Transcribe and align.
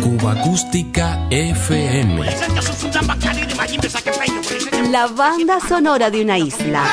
Cuba 0.00 0.30
Acústica 0.30 1.26
FM. 1.30 2.24
La 4.92 5.08
banda 5.08 5.58
sonora 5.58 6.08
de 6.10 6.22
una 6.22 6.38
isla. 6.38 6.84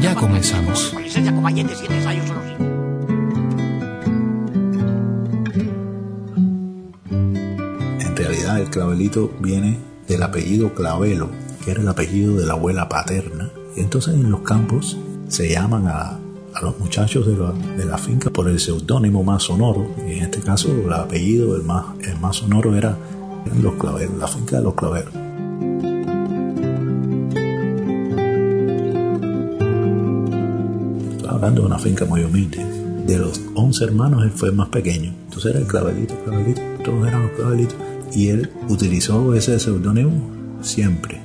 Ya 0.00 0.14
comenzamos. 0.14 0.94
En 7.98 8.16
realidad 8.16 8.60
el 8.60 8.70
clavelito 8.70 9.32
viene 9.40 9.80
del 10.06 10.22
apellido 10.22 10.74
Clavelo, 10.74 11.28
que 11.64 11.72
era 11.72 11.80
el 11.80 11.88
apellido 11.88 12.36
de 12.36 12.46
la 12.46 12.52
abuela 12.52 12.88
paterna. 12.88 13.50
Y 13.74 13.80
entonces 13.80 14.14
en 14.14 14.30
los 14.30 14.42
campos 14.42 14.96
se 15.26 15.48
llaman 15.48 15.88
a, 15.88 16.19
los 16.62 16.78
muchachos 16.78 17.26
de 17.26 17.36
la, 17.36 17.52
de 17.52 17.84
la 17.84 17.98
finca 17.98 18.30
por 18.30 18.48
el 18.48 18.58
seudónimo 18.58 19.22
más 19.24 19.44
sonoro. 19.44 19.86
Y 20.06 20.18
en 20.18 20.24
este 20.24 20.40
caso 20.40 20.70
el 20.70 20.92
apellido 20.92 21.56
el 21.56 21.62
más, 21.62 21.86
el 22.00 22.18
más 22.20 22.36
sonoro 22.36 22.76
era 22.76 22.96
los 23.60 23.74
claveros, 23.74 24.16
la 24.18 24.28
finca 24.28 24.56
de 24.58 24.62
los 24.62 24.74
claveros. 24.74 25.14
Estoy 31.12 31.28
hablando 31.28 31.62
de 31.62 31.66
una 31.66 31.78
finca 31.78 32.04
muy 32.04 32.22
humilde. 32.22 32.64
De 33.06 33.18
los 33.18 33.40
11 33.54 33.84
hermanos, 33.84 34.22
él 34.22 34.30
fue 34.30 34.50
el 34.50 34.54
más 34.54 34.68
pequeño. 34.68 35.12
Entonces 35.24 35.50
era 35.50 35.60
el 35.60 35.66
clavelito, 35.66 36.14
clavelito, 36.24 36.60
todos 36.84 37.08
eran 37.08 37.22
los 37.22 37.32
clavelitos. 37.32 37.76
Y 38.12 38.28
él 38.28 38.50
utilizó 38.68 39.34
ese 39.34 39.58
seudónimo 39.58 40.12
siempre. 40.62 41.20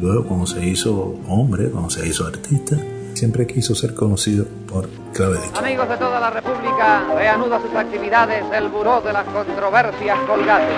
Luego, 0.00 0.24
cuando 0.24 0.46
se 0.46 0.66
hizo 0.66 1.14
hombre, 1.28 1.70
cuando 1.70 1.88
se 1.88 2.06
hizo 2.06 2.26
artista, 2.26 2.76
siempre 3.14 3.46
quiso 3.46 3.74
ser 3.74 3.94
conocido 3.94 4.46
por 4.68 4.88
clavelito. 5.12 5.58
Amigos 5.58 5.88
de 5.88 5.96
toda 5.96 6.20
la 6.20 6.30
República, 6.30 7.02
reanuda 7.14 7.60
sus 7.60 7.74
actividades 7.74 8.44
el 8.52 8.68
Buró 8.68 9.00
de 9.00 9.12
las 9.12 9.24
Controversias 9.26 10.18
Colgate. 10.26 10.74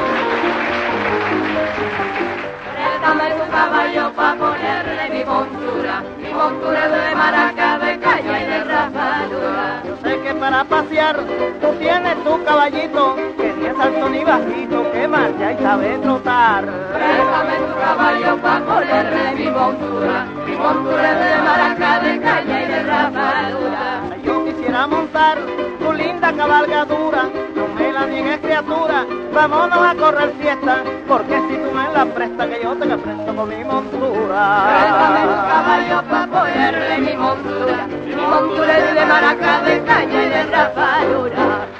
Préstame 2.74 3.30
tu 3.30 3.50
caballo 3.50 4.12
pa' 4.14 4.34
ponerle 4.36 5.18
mi 5.18 5.24
montura, 5.24 6.02
mi 6.18 6.32
montura 6.32 6.88
de 6.88 7.14
maraca, 7.14 7.78
de 7.78 7.98
caña 7.98 8.42
y 8.42 8.46
de 8.46 8.64
rapadura. 8.64 9.82
Yo 9.86 9.96
sé 10.02 10.20
que 10.20 10.34
para 10.34 10.64
pasear 10.64 11.16
tú 11.60 11.68
tienes 11.78 12.24
tu 12.24 12.44
caballito, 12.44 13.16
que 13.36 13.52
es 13.76 13.84
alto 13.84 14.08
ni 14.08 14.24
bajito, 14.24 14.90
que 14.92 15.08
marcha 15.08 15.52
y 15.52 15.62
sabe 15.62 15.98
trotar. 15.98 16.64
Préstame 16.64 17.56
tu 17.56 17.78
caballo 17.78 18.36
pa' 18.38 18.60
ponerle 18.60 19.34
mi 19.34 19.50
montura, 19.50 20.26
mi 20.46 20.56
montura 20.56 21.14
de 21.14 21.42
maraca, 21.42 22.00
de 22.00 22.20
caña 22.20 22.62
y 22.62 22.66
de 22.66 22.82
rapadura. 22.82 24.02
Yo 24.24 24.44
quisiera 24.44 24.86
montar 24.86 25.38
tu 25.78 25.92
linda 25.92 26.32
cabalgadura, 26.32 27.22
no 27.54 27.68
me 27.74 27.92
la 27.92 28.06
niegues 28.06 28.38
criatura, 28.38 29.06
vámonos 29.32 29.78
a 29.78 29.94
correr 29.94 30.32
fiesta, 30.40 30.82
porque 31.06 31.36
si 31.48 31.56
tú 31.56 31.70
me 31.72 31.92
la 31.92 32.06
prestas 32.06 32.48
que 32.48 32.62
yo 32.62 32.74
te 32.76 32.86
la 32.86 32.96
presto 32.96 33.34
con 33.34 33.48
mi 33.48 33.64
montura. 33.64 34.64
Préstame 34.68 35.20
tu 35.20 35.48
caballo 35.52 36.02
pa' 36.10 36.26
ponerle 36.26 36.98
mi 36.98 37.16
montura, 37.16 37.86
mi 38.06 38.14
montura 38.14 38.74
de 38.94 39.06
maraca, 39.06 39.60
de 39.60 39.82
caña 39.82 40.22
y 40.22 40.28
de 40.28 40.42
rapadura. 40.44 41.75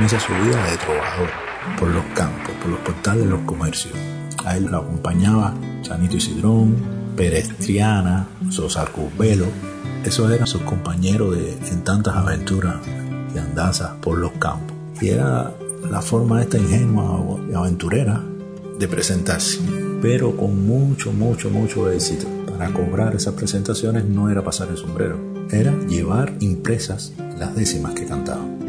Comienza 0.00 0.18
su 0.18 0.32
vida 0.32 0.64
de 0.64 0.78
trovador 0.78 1.28
por 1.78 1.88
los 1.88 2.04
campos, 2.14 2.54
por 2.62 2.70
los 2.70 2.80
portales 2.80 3.24
de 3.24 3.30
los 3.32 3.40
comercios. 3.40 3.92
A 4.46 4.56
él 4.56 4.64
lo 4.64 4.78
acompañaba 4.78 5.54
Sanito 5.82 6.16
Isidrón, 6.16 6.74
Perestriana, 7.14 8.26
Sosa 8.48 8.86
Curbelo. 8.86 9.44
Esos 10.02 10.32
eran 10.32 10.46
sus 10.46 10.62
compañeros 10.62 11.36
de, 11.36 11.52
en 11.52 11.84
tantas 11.84 12.16
aventuras 12.16 12.76
y 13.34 13.38
andazas 13.38 13.90
por 14.00 14.16
los 14.16 14.32
campos. 14.38 14.74
Y 15.02 15.10
era 15.10 15.52
la 15.90 16.00
forma 16.00 16.40
esta 16.40 16.56
ingenua 16.56 17.38
y 17.50 17.54
aventurera 17.54 18.24
de 18.78 18.88
presentarse, 18.88 19.60
pero 20.00 20.34
con 20.34 20.66
mucho, 20.66 21.12
mucho, 21.12 21.50
mucho 21.50 21.90
éxito. 21.90 22.26
Para 22.46 22.72
cobrar 22.72 23.14
esas 23.14 23.34
presentaciones 23.34 24.06
no 24.06 24.30
era 24.30 24.42
pasar 24.42 24.68
el 24.70 24.78
sombrero, 24.78 25.18
era 25.50 25.78
llevar 25.88 26.32
impresas 26.40 27.12
las 27.38 27.54
décimas 27.54 27.92
que 27.92 28.06
cantaban. 28.06 28.59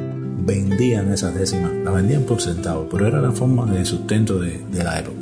Vendían 0.46 1.12
esas 1.14 1.36
décimas, 1.36 1.72
las 1.84 1.94
vendían 1.94 2.24
por 2.24 2.42
centavos, 2.42 2.88
pero 2.90 3.08
era 3.08 3.22
la 3.22 3.32
forma 3.32 3.66
de 3.72 3.86
sustento 3.86 4.40
de, 4.40 4.60
de 4.72 4.84
la 4.84 5.00
época. 5.00 5.18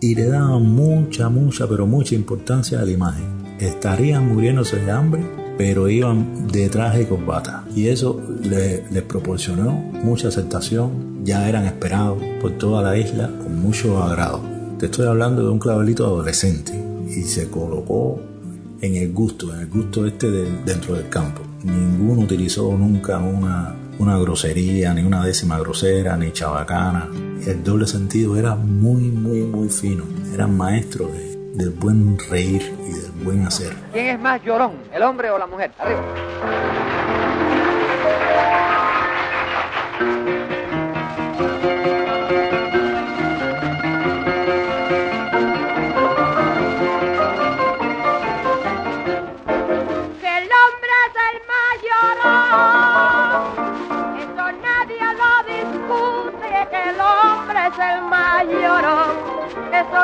Y 0.00 0.14
le 0.14 0.26
daban 0.26 0.62
mucha, 0.66 1.28
mucha, 1.28 1.68
pero 1.68 1.86
mucha 1.86 2.14
importancia 2.14 2.80
a 2.80 2.84
la 2.84 2.90
imagen. 2.90 3.24
Estarían 3.58 4.28
muriéndose 4.32 4.76
de 4.76 4.90
hambre, 4.90 5.22
pero 5.58 5.88
iban 5.88 6.48
de 6.48 6.68
traje 6.68 7.02
y 7.02 7.04
corbata. 7.06 7.64
Y 7.74 7.88
eso 7.88 8.20
le- 8.42 8.84
les 8.90 9.02
proporcionó 9.02 9.70
mucha 9.72 10.28
aceptación, 10.28 11.24
ya 11.24 11.48
eran 11.48 11.64
esperados 11.66 12.18
por 12.40 12.52
toda 12.52 12.82
la 12.82 12.96
isla 12.98 13.30
con 13.42 13.60
mucho 13.60 14.02
agrado. 14.02 14.40
Te 14.78 14.86
estoy 14.86 15.06
hablando 15.06 15.42
de 15.42 15.50
un 15.50 15.58
clavelito 15.58 16.04
adolescente 16.06 16.72
y 17.08 17.22
se 17.22 17.48
colocó 17.48 18.20
en 18.80 18.96
el 18.96 19.12
gusto, 19.12 19.54
en 19.54 19.60
el 19.60 19.66
gusto 19.68 20.04
este 20.06 20.30
del- 20.30 20.64
dentro 20.66 20.94
del 20.96 21.08
campo. 21.08 21.42
Ninguno 21.62 22.22
utilizó 22.22 22.76
nunca 22.76 23.18
una, 23.18 23.74
una 23.98 24.18
grosería, 24.18 24.92
ni 24.94 25.02
una 25.02 25.24
décima 25.24 25.58
grosera, 25.58 26.16
ni 26.16 26.32
chabacana. 26.32 27.08
El 27.46 27.62
doble 27.62 27.86
sentido 27.86 28.36
era 28.36 28.54
muy, 28.54 29.02
muy, 29.02 29.40
muy 29.42 29.68
fino. 29.68 30.04
Eran 30.32 30.56
maestros 30.56 31.12
de- 31.12 31.34
del 31.54 31.70
buen 31.70 32.18
reír 32.30 32.62
y 32.88 32.92
del 32.92 33.10
buen 33.24 33.46
hacer. 33.46 33.72
¿Quién 33.92 34.06
es 34.06 34.20
más 34.20 34.42
llorón, 34.44 34.72
el 34.92 35.02
hombre 35.02 35.30
o 35.30 35.38
la 35.38 35.46
mujer? 35.46 35.70
Arriba. 35.78 36.02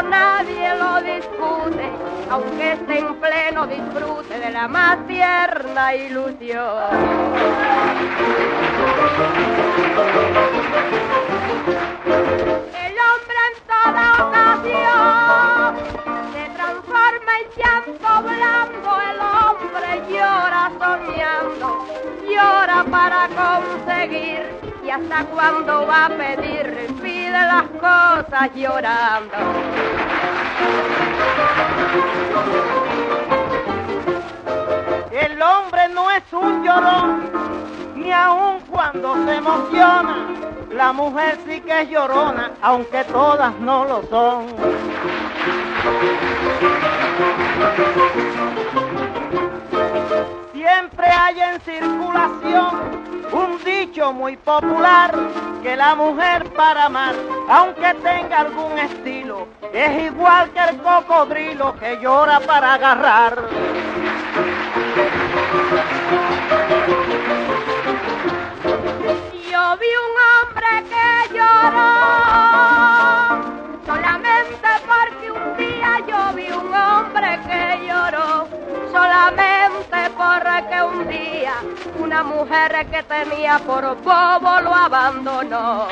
Nadie 0.03 0.75
lo 0.77 1.01
discute, 1.03 1.91
aunque 2.31 2.73
esté 2.73 2.99
en 2.99 3.15
pleno 3.17 3.67
disfrute 3.67 4.39
de 4.39 4.51
la 4.51 4.69
más 4.69 5.07
tierna 5.07 5.95
ilusión. 5.95 7.31
El 12.87 12.97
hombre 13.07 13.41
en 13.49 13.57
toda 13.67 14.05
ocasión 14.29 15.77
se 16.33 16.45
transforma 16.55 17.33
en 17.39 17.47
llanto 17.57 18.11
blando, 18.23 18.91
el 19.11 19.19
hombre 19.21 19.91
llora 20.09 20.65
soñando, 20.79 21.69
llora 22.29 22.85
para 22.91 23.29
conseguir 23.29 24.43
y 24.83 24.91
hasta 24.91 25.25
cuando 25.27 25.87
va 25.87 26.07
a 26.07 26.09
pedir 26.09 26.91
pide 27.03 27.31
las 27.31 27.69
cosas 27.81 28.51
llorando. 28.55 29.90
El 35.11 35.43
hombre 35.43 35.89
no 35.95 36.11
es 36.11 36.23
un 36.33 36.65
llorón, 36.65 37.31
ni 37.97 38.13
aun 38.13 38.61
cuando 38.71 39.15
se 39.25 39.37
emociona. 39.37 40.17
La 40.73 40.93
mujer 40.93 41.39
sí 41.47 41.61
que 41.61 41.83
es 41.83 41.91
llorona, 41.91 42.53
aunque 42.63 43.05
todas 43.05 43.55
no 43.61 43.85
lo 43.85 44.03
son. 44.09 44.47
Siempre 50.91 51.07
hay 51.13 51.41
en 51.41 51.61
circulación 51.61 52.71
un 53.33 53.65
dicho 53.65 54.13
muy 54.13 54.37
popular 54.37 55.15
que 55.63 55.77
la 55.77 55.95
mujer 55.95 56.53
para 56.55 56.87
amar, 56.87 57.15
aunque 57.49 57.95
tenga 58.03 58.41
algún 58.41 58.77
estilo, 58.77 59.47
es 59.73 60.03
igual 60.03 60.51
que 60.51 60.59
el 60.59 60.79
cocodrilo 60.79 61.77
que 61.79 61.97
llora 62.03 62.41
para 62.41 62.75
agarrar. 62.75 63.39
Yo 69.49 69.77
vi 69.79 69.93
un 70.07 70.17
hombre 70.27 70.73
que 70.91 71.35
lloró 71.35 71.91
solamente 73.87 74.69
porque 74.89 75.31
un 75.31 75.57
día 75.57 76.01
yo 76.09 76.33
vi 76.35 76.51
un 76.51 76.75
hombre 76.75 77.39
que 77.47 77.87
lloró 77.87 78.10
solamente 79.01 79.97
porque 80.17 80.83
un 80.83 81.09
día 81.09 81.55
una 81.99 82.23
mujer 82.23 82.87
que 82.91 83.03
tenía 83.05 83.59
por 83.61 83.97
bobo 84.03 84.61
lo 84.63 84.75
abandonó. 84.75 85.87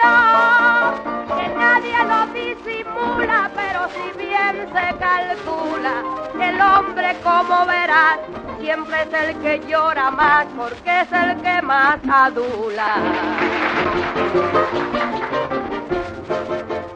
Que 0.00 1.48
nadie 1.48 1.92
nadie 1.92 1.98
lo 2.04 2.26
disimula, 2.32 3.50
pero 3.54 3.88
si 3.90 4.18
bien 4.18 4.68
se 4.72 4.98
calcula, 4.98 6.02
el 6.40 6.60
hombre 6.60 7.16
como 7.22 7.66
verás, 7.66 8.18
siempre 8.60 9.02
es 9.02 9.12
el 9.12 9.38
que 9.40 9.60
llora 9.68 10.10
más, 10.10 10.46
porque 10.56 11.00
es 11.00 11.12
el 11.12 11.40
que 11.42 11.62
más 11.62 11.98
adula. 12.10 12.96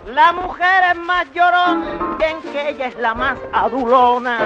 La 0.07 0.33
mujer 0.33 0.85
es 0.93 0.99
más 0.99 1.27
llorona, 1.33 2.17
bien 2.19 2.43
que 2.53 2.69
ella 2.71 2.87
es 2.87 2.97
la 2.99 3.15
más 3.15 3.39
adulona. 3.53 4.39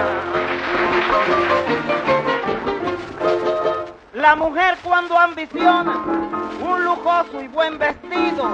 La 4.17 4.35
mujer 4.35 4.79
cuando 4.83 5.19
ambiciona 5.19 6.03
un 6.67 6.85
lujoso 6.87 7.39
y 7.39 7.49
buen 7.49 7.77
vestido, 7.77 8.49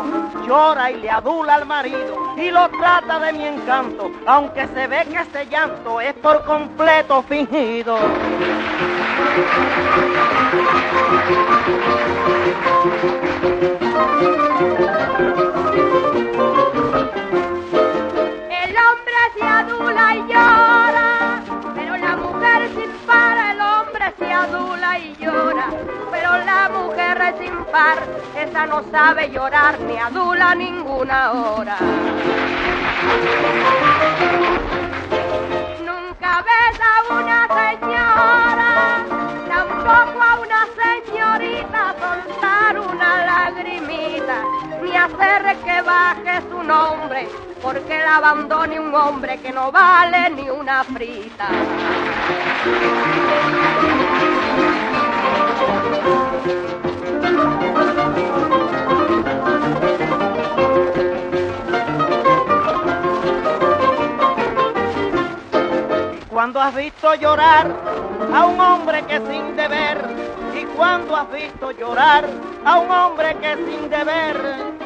llora 0.44 0.90
y 0.90 0.96
le 0.96 1.08
adula 1.08 1.54
al 1.54 1.66
marido 1.66 2.34
y 2.36 2.50
lo 2.50 2.68
trata 2.68 3.20
de 3.20 3.32
mi 3.32 3.46
encanto, 3.46 4.10
aunque 4.26 4.66
se 4.66 4.88
ve 4.88 5.06
que 5.08 5.18
ese 5.20 5.46
llanto 5.48 6.00
es 6.00 6.14
por 6.14 6.44
completo 6.44 7.22
fingido. 7.22 7.96
Adula 30.02 30.54
ninguna 30.54 31.32
hora. 31.32 31.76
Nunca 35.88 36.44
ves 36.48 36.78
a 36.90 37.14
una 37.20 37.40
señora, 37.60 38.70
tampoco 39.48 40.22
a 40.22 40.40
una 40.40 40.62
señorita 40.82 41.94
soltar 42.00 42.80
una 42.80 43.24
lagrimita, 43.24 44.38
ni 44.82 44.96
hacer 44.96 45.56
que 45.64 45.82
baje 45.82 46.42
su 46.50 46.62
nombre, 46.62 47.28
porque 47.62 47.98
la 47.98 48.16
abandone 48.16 48.80
un 48.80 48.92
hombre 48.94 49.38
que 49.38 49.52
no 49.52 49.70
vale 49.70 50.30
ni 50.30 50.50
una 50.50 50.82
frita. 50.82 51.46
Cuando 66.52 66.68
has 66.68 66.84
visto 66.84 67.14
llorar 67.14 67.66
a 68.30 68.44
un 68.44 68.60
hombre 68.60 69.02
que 69.04 69.16
sin 69.16 69.56
deber, 69.56 70.04
y 70.54 70.66
cuando 70.76 71.16
has 71.16 71.32
visto 71.32 71.70
llorar 71.70 72.28
a 72.62 72.78
un 72.78 72.90
hombre 72.90 73.34
que 73.40 73.56
sin 73.56 73.88
deber 73.88 74.36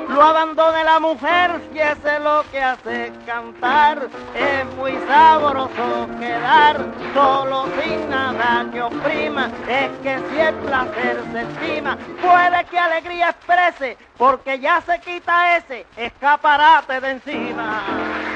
lo 0.08 0.22
abandone 0.22 0.84
la 0.84 1.00
mujer, 1.00 1.60
si 1.72 1.80
ese 1.80 2.18
es 2.18 2.20
lo 2.22 2.44
que 2.52 2.62
hace 2.62 3.12
cantar, 3.26 4.06
es 4.36 4.64
muy 4.76 4.92
sabroso 5.08 6.08
quedar 6.20 6.76
solo 7.12 7.64
sin 7.82 8.10
nada 8.10 8.70
que 8.72 8.82
oprima, 8.82 9.50
es 9.68 9.90
que 10.04 10.20
si 10.30 10.38
el 10.38 10.54
placer 10.54 11.20
se 11.32 11.42
estima, 11.42 11.98
puede 12.22 12.64
que 12.66 12.78
alegría 12.78 13.30
exprese, 13.30 13.98
porque 14.16 14.60
ya 14.60 14.80
se 14.82 15.00
quita 15.00 15.56
ese 15.56 15.84
escaparate 15.96 17.00
de 17.00 17.10
encima. 17.10 18.35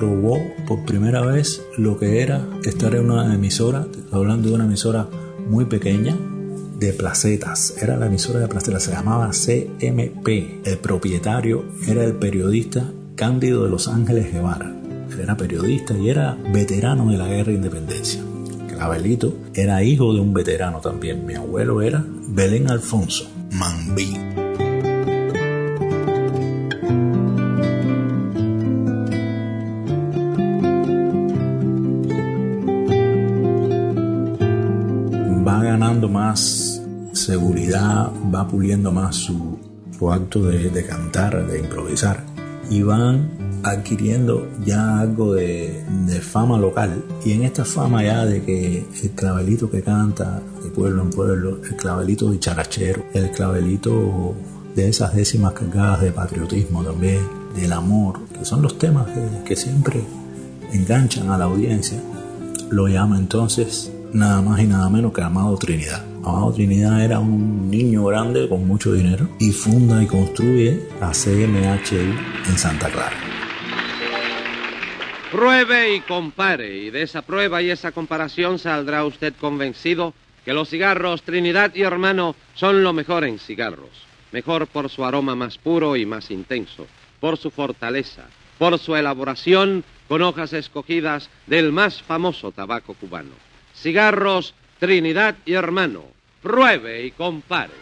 Probó 0.00 0.40
por 0.66 0.86
primera 0.86 1.20
vez 1.20 1.62
lo 1.76 1.98
que 1.98 2.22
era 2.22 2.48
estar 2.64 2.94
en 2.94 3.10
una 3.10 3.34
emisora, 3.34 3.86
hablando 4.10 4.48
de 4.48 4.54
una 4.54 4.64
emisora 4.64 5.06
muy 5.46 5.66
pequeña, 5.66 6.16
de 6.78 6.94
placetas. 6.94 7.74
Era 7.82 7.98
la 7.98 8.06
emisora 8.06 8.40
de 8.40 8.48
placetas, 8.48 8.82
se 8.82 8.92
llamaba 8.92 9.28
CMP. 9.28 10.66
El 10.66 10.78
propietario 10.78 11.66
era 11.86 12.02
el 12.02 12.14
periodista 12.14 12.90
Cándido 13.14 13.64
de 13.64 13.70
Los 13.70 13.88
Ángeles 13.88 14.32
Guevara. 14.32 14.74
Él 15.12 15.20
era 15.20 15.36
periodista 15.36 15.94
y 15.98 16.08
era 16.08 16.34
veterano 16.50 17.10
de 17.10 17.18
la 17.18 17.28
guerra 17.28 17.50
de 17.50 17.58
independencia. 17.58 18.22
Clavelito 18.68 19.36
era 19.52 19.82
hijo 19.82 20.14
de 20.14 20.20
un 20.20 20.32
veterano 20.32 20.80
también. 20.80 21.26
Mi 21.26 21.34
abuelo 21.34 21.82
era 21.82 22.02
Belén 22.28 22.70
Alfonso, 22.70 23.30
Mambí. 23.52 24.29
Más 36.08 36.82
seguridad, 37.12 38.10
va 38.34 38.46
puliendo 38.48 38.92
más 38.92 39.16
su, 39.16 39.58
su 39.96 40.12
acto 40.12 40.42
de, 40.42 40.70
de 40.70 40.86
cantar, 40.86 41.46
de 41.46 41.58
improvisar. 41.58 42.24
Y 42.70 42.82
van 42.82 43.40
adquiriendo 43.62 44.48
ya 44.64 45.00
algo 45.00 45.34
de, 45.34 45.84
de 46.06 46.20
fama 46.20 46.58
local. 46.58 47.04
Y 47.24 47.32
en 47.32 47.42
esta 47.42 47.64
fama 47.64 48.02
ya 48.02 48.24
de 48.24 48.42
que 48.42 48.86
el 49.02 49.10
clavelito 49.10 49.70
que 49.70 49.82
canta 49.82 50.40
de 50.62 50.70
pueblo 50.70 51.02
en 51.02 51.10
pueblo, 51.10 51.60
el 51.62 51.76
clavelito 51.76 52.30
dicharachero, 52.30 53.04
el 53.12 53.30
clavelito 53.30 54.34
de 54.74 54.88
esas 54.88 55.14
décimas 55.14 55.52
cargadas 55.52 56.00
de 56.00 56.12
patriotismo 56.12 56.84
también, 56.84 57.20
del 57.54 57.72
amor, 57.72 58.20
que 58.38 58.44
son 58.44 58.62
los 58.62 58.78
temas 58.78 59.06
que, 59.08 59.44
que 59.44 59.56
siempre 59.56 60.00
enganchan 60.72 61.30
a 61.30 61.38
la 61.38 61.46
audiencia, 61.46 62.00
lo 62.70 62.86
llama 62.86 63.18
entonces 63.18 63.90
nada 64.12 64.42
más 64.42 64.60
y 64.60 64.66
nada 64.66 64.88
menos 64.88 65.12
que 65.12 65.22
Amado 65.22 65.56
Trinidad. 65.56 66.04
Amado 66.24 66.52
Trinidad 66.52 67.02
era 67.04 67.18
un 67.18 67.70
niño 67.70 68.04
grande 68.04 68.48
con 68.48 68.66
mucho 68.66 68.92
dinero 68.92 69.28
y 69.38 69.50
funda 69.50 70.02
y 70.02 70.06
construye 70.06 70.88
la 71.00 71.12
CMHI 71.12 72.48
en 72.48 72.58
Santa 72.58 72.90
Clara. 72.90 73.16
Pruebe 75.30 75.94
y 75.94 76.00
compare, 76.00 76.76
y 76.76 76.90
de 76.90 77.02
esa 77.02 77.22
prueba 77.22 77.62
y 77.62 77.70
esa 77.70 77.92
comparación 77.92 78.58
saldrá 78.58 79.04
usted 79.04 79.32
convencido 79.40 80.12
que 80.44 80.52
los 80.52 80.68
cigarros 80.68 81.22
Trinidad 81.22 81.72
y 81.74 81.82
Hermano 81.82 82.34
son 82.54 82.82
lo 82.82 82.92
mejor 82.92 83.24
en 83.24 83.38
cigarros. 83.38 83.90
Mejor 84.32 84.66
por 84.66 84.88
su 84.88 85.04
aroma 85.04 85.36
más 85.36 85.58
puro 85.58 85.96
y 85.96 86.06
más 86.06 86.30
intenso, 86.30 86.86
por 87.20 87.36
su 87.36 87.50
fortaleza, 87.50 88.24
por 88.58 88.78
su 88.78 88.96
elaboración 88.96 89.84
con 90.08 90.22
hojas 90.22 90.52
escogidas 90.52 91.30
del 91.46 91.72
más 91.72 92.02
famoso 92.02 92.50
tabaco 92.50 92.94
cubano. 92.94 93.49
Cigarros 93.80 94.54
Trinidad 94.78 95.36
y 95.44 95.54
Hermano. 95.54 96.04
Pruebe 96.42 97.04
y 97.04 97.10
compare. 97.12 97.72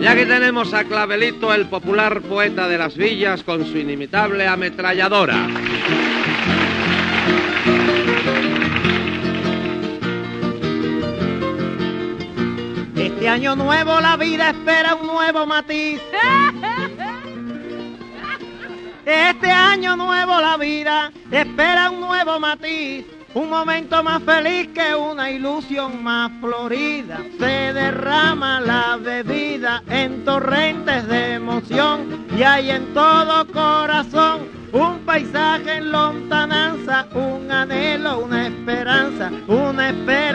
Y 0.00 0.06
aquí 0.06 0.24
tenemos 0.26 0.74
a 0.74 0.84
Clavelito, 0.84 1.52
el 1.54 1.66
popular 1.66 2.20
poeta 2.22 2.68
de 2.68 2.76
las 2.76 2.96
villas, 2.96 3.42
con 3.42 3.64
su 3.64 3.78
inimitable 3.78 4.46
ametralladora. 4.46 5.48
Este 12.96 13.28
año 13.28 13.56
nuevo 13.56 14.00
la 14.00 14.18
vida 14.18 14.50
espera 14.50 14.94
un 14.94 15.06
nuevo 15.06 15.46
matiz. 15.46 16.00
Este 19.06 19.50
año 19.50 19.96
nuevo 19.96 20.40
la 20.40 20.56
vida 20.56 21.12
espera 21.30 21.90
un 21.90 22.00
nuevo 22.00 22.40
matiz. 22.40 23.04
Un 23.34 23.50
momento 23.50 24.02
más 24.02 24.22
feliz 24.22 24.68
que 24.68 24.94
una 24.94 25.30
ilusión 25.30 26.02
más 26.02 26.30
florida. 26.40 27.18
Se 27.38 27.72
derrama 27.72 28.60
la 28.60 28.96
bebida 28.96 29.82
en 29.88 30.24
torrentes 30.24 31.06
de 31.08 31.34
emoción 31.34 32.26
y 32.36 32.42
hay 32.44 32.70
en 32.70 32.94
todo 32.94 33.46
corazón 33.48 34.48
un 34.72 35.00
paisaje 35.00 35.76
en 35.76 35.92
lontananza, 35.92 37.06
un 37.14 37.50
anhelo, 37.50 38.20
una 38.20 38.46
esperanza, 38.46 39.30
una 39.46 39.90
esperada 39.90 40.33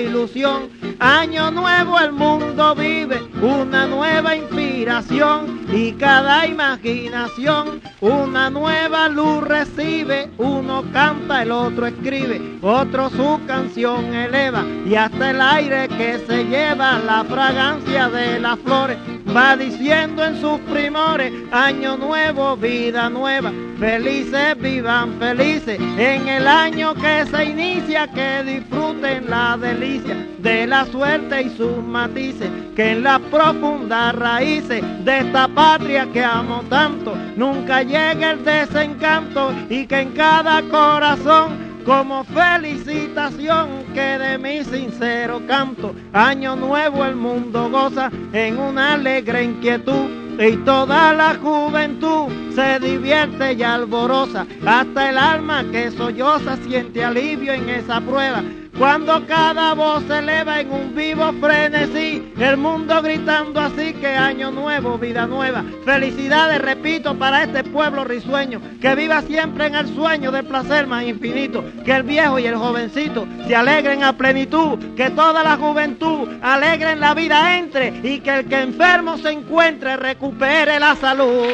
ilusión. 0.00 0.68
Año 0.98 1.50
nuevo 1.50 1.98
el 1.98 2.12
mundo 2.12 2.74
vive, 2.74 3.22
una 3.40 3.86
nueva 3.86 4.36
inspiración 4.36 5.60
y 5.72 5.92
cada 5.92 6.46
imaginación 6.46 7.80
una 8.00 8.50
nueva 8.50 9.08
luz 9.08 9.42
recibe. 9.42 10.30
Uno 10.38 10.84
canta, 10.92 11.42
el 11.42 11.52
otro 11.52 11.86
escribe, 11.86 12.58
otro 12.62 13.10
su 13.10 13.40
canción 13.46 14.14
eleva 14.14 14.64
y 14.86 14.94
hasta 14.94 15.30
el 15.30 15.40
aire 15.40 15.88
que 15.88 16.18
se 16.26 16.44
lleva 16.44 16.98
la 16.98 17.24
fragancia 17.24 18.08
de 18.08 18.40
las 18.40 18.58
flores 18.60 18.98
va 19.34 19.56
diciendo 19.56 20.24
en 20.24 20.40
sus 20.40 20.58
primores, 20.60 21.32
año 21.52 21.96
nuevo, 21.96 22.56
vida 22.56 23.08
nueva, 23.08 23.52
felices, 23.78 24.58
vivan 24.60 25.18
felices, 25.18 25.78
en 25.98 26.28
el 26.28 26.46
año 26.46 26.94
que 26.94 27.24
se 27.26 27.44
inicia, 27.44 28.08
que 28.08 28.42
disfruten 28.44 29.30
la 29.30 29.56
delicia 29.56 30.16
de 30.38 30.66
la 30.66 30.84
suerte 30.86 31.42
y 31.42 31.56
sus 31.56 31.78
matices, 31.78 32.50
que 32.74 32.92
en 32.92 33.02
las 33.02 33.20
profundas 33.20 34.14
raíces 34.14 34.82
de 35.04 35.18
esta 35.18 35.46
patria 35.48 36.08
que 36.12 36.24
amo 36.24 36.64
tanto, 36.68 37.14
nunca 37.36 37.82
llegue 37.82 38.30
el 38.30 38.44
desencanto 38.44 39.52
y 39.68 39.86
que 39.86 40.00
en 40.00 40.12
cada 40.12 40.62
corazón 40.62 41.69
como 41.84 42.24
felicitación 42.24 43.84
que 43.94 44.18
de 44.18 44.38
mi 44.38 44.64
sincero 44.64 45.40
canto, 45.46 45.94
año 46.12 46.56
nuevo 46.56 47.04
el 47.04 47.16
mundo 47.16 47.70
goza 47.70 48.10
en 48.32 48.58
una 48.58 48.94
alegre 48.94 49.44
inquietud. 49.44 50.20
Y 50.38 50.56
toda 50.64 51.12
la 51.12 51.34
juventud 51.34 52.28
se 52.54 52.78
divierte 52.78 53.52
y 53.52 53.62
alborosa, 53.62 54.46
hasta 54.64 55.10
el 55.10 55.18
alma 55.18 55.64
que 55.70 55.90
solloza 55.90 56.56
siente 56.66 57.04
alivio 57.04 57.52
en 57.52 57.68
esa 57.68 58.00
prueba 58.00 58.42
cuando 58.80 59.26
cada 59.26 59.74
voz 59.74 60.04
se 60.08 60.20
eleva 60.20 60.58
en 60.58 60.72
un 60.72 60.94
vivo 60.94 61.30
frenesí, 61.38 62.32
el 62.38 62.56
mundo 62.56 63.02
gritando 63.02 63.60
así 63.60 63.92
que 63.92 64.06
año 64.06 64.50
nuevo, 64.50 64.96
vida 64.96 65.26
nueva. 65.26 65.62
Felicidades, 65.84 66.62
repito, 66.62 67.14
para 67.18 67.42
este 67.42 67.62
pueblo 67.62 68.04
risueño, 68.04 68.58
que 68.80 68.94
viva 68.94 69.20
siempre 69.20 69.66
en 69.66 69.74
el 69.74 69.86
sueño 69.94 70.32
del 70.32 70.46
placer 70.46 70.86
más 70.86 71.04
infinito, 71.04 71.62
que 71.84 71.92
el 71.92 72.04
viejo 72.04 72.38
y 72.38 72.46
el 72.46 72.56
jovencito 72.56 73.26
se 73.46 73.54
alegren 73.54 74.02
a 74.02 74.16
plenitud, 74.16 74.78
que 74.96 75.10
toda 75.10 75.42
la 75.44 75.58
juventud 75.58 76.30
alegre 76.40 76.92
en 76.92 77.00
la 77.00 77.12
vida 77.12 77.58
entre 77.58 78.00
y 78.02 78.20
que 78.20 78.34
el 78.34 78.46
que 78.46 78.62
enfermo 78.62 79.18
se 79.18 79.30
encuentre 79.30 79.98
recupere 79.98 80.80
la 80.80 80.96
salud. 80.96 81.48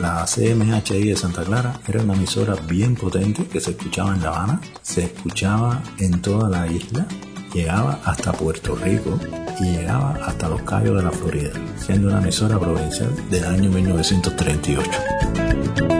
La 0.00 0.24
CMHI 0.24 1.08
de 1.08 1.16
Santa 1.16 1.44
Clara 1.44 1.78
era 1.86 2.02
una 2.02 2.14
emisora 2.14 2.54
bien 2.66 2.94
potente 2.94 3.46
que 3.46 3.60
se 3.60 3.72
escuchaba 3.72 4.14
en 4.14 4.22
La 4.22 4.28
Habana, 4.28 4.60
se 4.80 5.04
escuchaba 5.04 5.82
en 5.98 6.22
toda 6.22 6.48
la 6.48 6.66
isla, 6.66 7.06
llegaba 7.52 8.00
hasta 8.04 8.32
Puerto 8.32 8.74
Rico 8.76 9.18
y 9.60 9.64
llegaba 9.64 10.18
hasta 10.24 10.48
los 10.48 10.62
Cayos 10.62 10.96
de 10.96 11.02
la 11.02 11.10
Florida, 11.10 11.50
siendo 11.76 12.08
una 12.08 12.22
emisora 12.22 12.58
provincial 12.58 13.10
del 13.28 13.44
año 13.44 13.70
1938. 13.70 15.99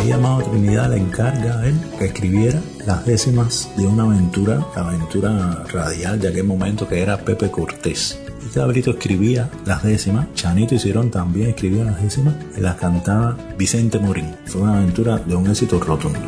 Ahí 0.00 0.12
Amado 0.12 0.40
Trinidad 0.40 0.88
le 0.88 0.96
encarga 0.96 1.60
a 1.60 1.66
él 1.66 1.78
que 1.98 2.06
escribiera 2.06 2.58
las 2.86 3.04
décimas 3.04 3.68
de 3.76 3.86
una 3.86 4.04
aventura, 4.04 4.66
la 4.74 4.88
aventura 4.88 5.62
radial 5.70 6.18
de 6.18 6.28
aquel 6.28 6.44
momento 6.44 6.88
que 6.88 7.02
era 7.02 7.18
Pepe 7.18 7.50
Cortés. 7.50 8.18
Y 8.42 8.48
Cabrito 8.48 8.92
escribía 8.92 9.50
las 9.66 9.82
décimas, 9.82 10.32
Chanito 10.32 10.74
y 10.74 10.78
Cirón 10.78 11.10
también 11.10 11.50
escribían 11.50 11.88
las 11.88 12.02
décimas 12.02 12.34
y 12.56 12.62
las 12.62 12.76
cantaba 12.76 13.36
Vicente 13.58 13.98
Morín. 13.98 14.34
Fue 14.46 14.62
una 14.62 14.78
aventura 14.78 15.18
de 15.18 15.34
un 15.34 15.46
éxito 15.50 15.78
rotundo. 15.78 16.18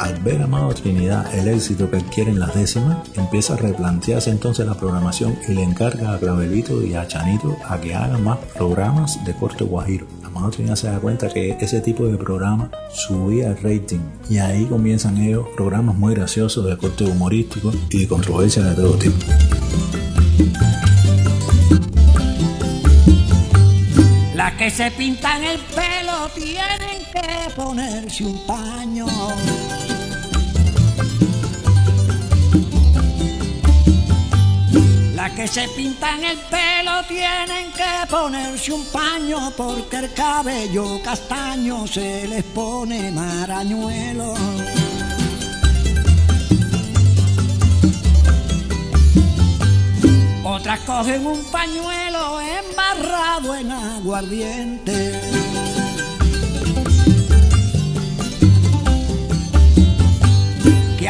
Al 0.00 0.18
ver 0.24 0.42
Amado 0.42 0.74
Trinidad 0.74 1.32
el 1.32 1.46
éxito 1.46 1.88
que 1.88 1.98
quiere 2.12 2.32
en 2.32 2.40
las 2.40 2.52
décimas, 2.56 2.98
empieza 3.14 3.54
a 3.54 3.58
replantearse 3.58 4.30
entonces 4.30 4.66
la 4.66 4.74
programación 4.74 5.38
y 5.46 5.52
le 5.52 5.62
encarga 5.62 6.14
a 6.14 6.18
Clavelito 6.18 6.82
y 6.82 6.94
a 6.94 7.06
Chanito 7.06 7.56
a 7.68 7.80
que 7.80 7.94
hagan 7.94 8.24
más 8.24 8.38
programas 8.56 9.24
de 9.24 9.34
corte 9.34 9.62
guajiro. 9.62 10.08
Amado 10.30 10.50
Trinidad 10.52 10.76
se 10.76 10.86
da 10.86 11.00
cuenta 11.00 11.28
que 11.28 11.56
ese 11.60 11.80
tipo 11.80 12.06
de 12.06 12.16
programa 12.16 12.70
subía 12.92 13.48
el 13.48 13.56
rating 13.56 13.98
y 14.28 14.38
ahí 14.38 14.64
comienzan 14.66 15.18
ellos 15.18 15.46
programas 15.56 15.96
muy 15.96 16.14
graciosos 16.14 16.64
de 16.64 16.76
corte 16.78 17.04
humorístico 17.04 17.72
y 17.90 18.02
de 18.02 18.08
controversia 18.08 18.62
de 18.62 18.76
todo 18.76 18.96
tipo. 18.96 19.16
Las 24.36 24.54
que 24.54 24.70
se 24.70 24.90
pintan 24.92 25.42
el 25.42 25.58
pelo 25.58 26.28
tienen 26.34 27.04
que 27.12 27.54
ponerse 27.56 28.24
un 28.24 28.46
paño. 28.46 29.06
Las 35.20 35.32
que 35.32 35.46
se 35.46 35.68
pintan 35.76 36.24
el 36.24 36.38
pelo 36.38 37.02
tienen 37.06 37.70
que 37.72 38.06
ponerse 38.08 38.72
un 38.72 38.86
paño 38.86 39.52
porque 39.54 39.96
el 39.98 40.14
cabello 40.14 40.98
castaño 41.02 41.86
se 41.86 42.26
les 42.26 42.42
pone 42.42 43.10
marañuelo. 43.10 44.32
Otras 50.42 50.80
cogen 50.86 51.26
un 51.26 51.44
pañuelo 51.50 52.40
embarrado 52.40 53.56
en 53.56 53.72
aguardiente. 53.72 55.49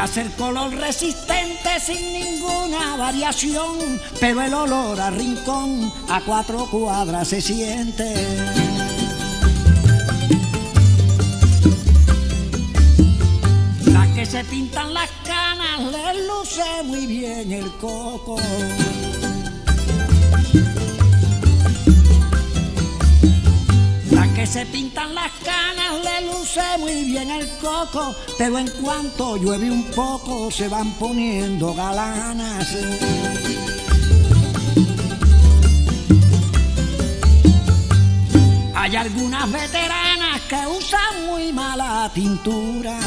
Que 0.01 0.05
hace 0.05 0.23
el 0.23 0.33
color 0.33 0.73
resistente 0.77 1.79
sin 1.79 2.01
ninguna 2.15 2.97
variación, 2.97 4.01
pero 4.19 4.41
el 4.41 4.55
olor 4.55 4.99
a 4.99 5.11
rincón 5.11 5.93
a 6.09 6.23
cuatro 6.23 6.67
cuadras 6.71 7.29
se 7.29 7.43
siente. 7.43 8.15
Las 13.93 14.09
que 14.15 14.25
se 14.25 14.43
pintan 14.45 14.95
las 14.95 15.11
canas 15.23 15.81
les 15.93 16.27
luce 16.27 16.83
muy 16.85 17.05
bien 17.05 17.53
el 17.53 17.71
coco. 17.73 18.39
Se 24.51 24.67
pintan 24.67 25.15
las 25.15 25.31
canas 25.45 26.05
le 26.05 26.27
luce 26.27 26.61
muy 26.79 27.05
bien 27.05 27.31
el 27.31 27.49
coco, 27.59 28.17
pero 28.37 28.59
en 28.59 28.69
cuanto 28.83 29.37
llueve 29.37 29.71
un 29.71 29.85
poco 29.93 30.51
se 30.51 30.67
van 30.67 30.91
poniendo 30.95 31.73
galanas. 31.73 32.67
Hay 38.75 38.97
algunas 38.97 39.53
veteranas 39.53 40.41
que 40.49 40.67
usan 40.67 41.27
muy 41.27 41.53
mala 41.53 42.11
tintura. 42.13 42.99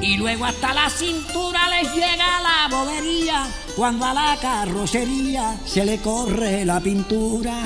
Y 0.00 0.16
luego 0.16 0.46
hasta 0.46 0.74
la 0.74 0.90
cintura 0.90 1.60
les 1.70 1.94
llega 1.94 2.40
la 2.40 2.68
bobería 2.68 3.46
cuando 3.78 4.06
a 4.06 4.12
la 4.12 4.36
carrocería 4.42 5.56
se 5.64 5.84
le 5.84 5.98
corre 5.98 6.64
la 6.64 6.80
pintura. 6.80 7.62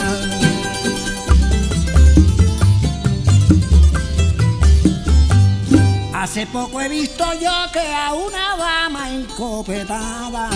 Hace 6.12 6.46
poco 6.48 6.82
he 6.82 6.88
visto 6.90 7.24
yo 7.40 7.50
que 7.72 7.94
a 7.94 8.12
una 8.12 8.56
dama 8.58 9.10
encopetada 9.10 10.50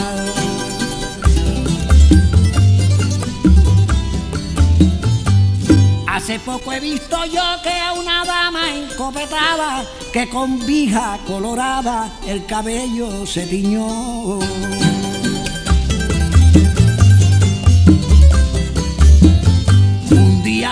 Hace 6.06 6.38
poco 6.40 6.72
he 6.72 6.80
visto 6.80 7.24
yo 7.26 7.42
que 7.62 7.70
a 7.70 7.92
una 7.94 8.24
dama 8.24 8.74
encopetada 8.74 9.84
que 10.12 10.28
con 10.28 10.64
vija 10.66 11.18
colorada 11.26 12.10
el 12.26 12.44
cabello 12.46 13.26
se 13.26 13.46
tiñó. 13.46 14.38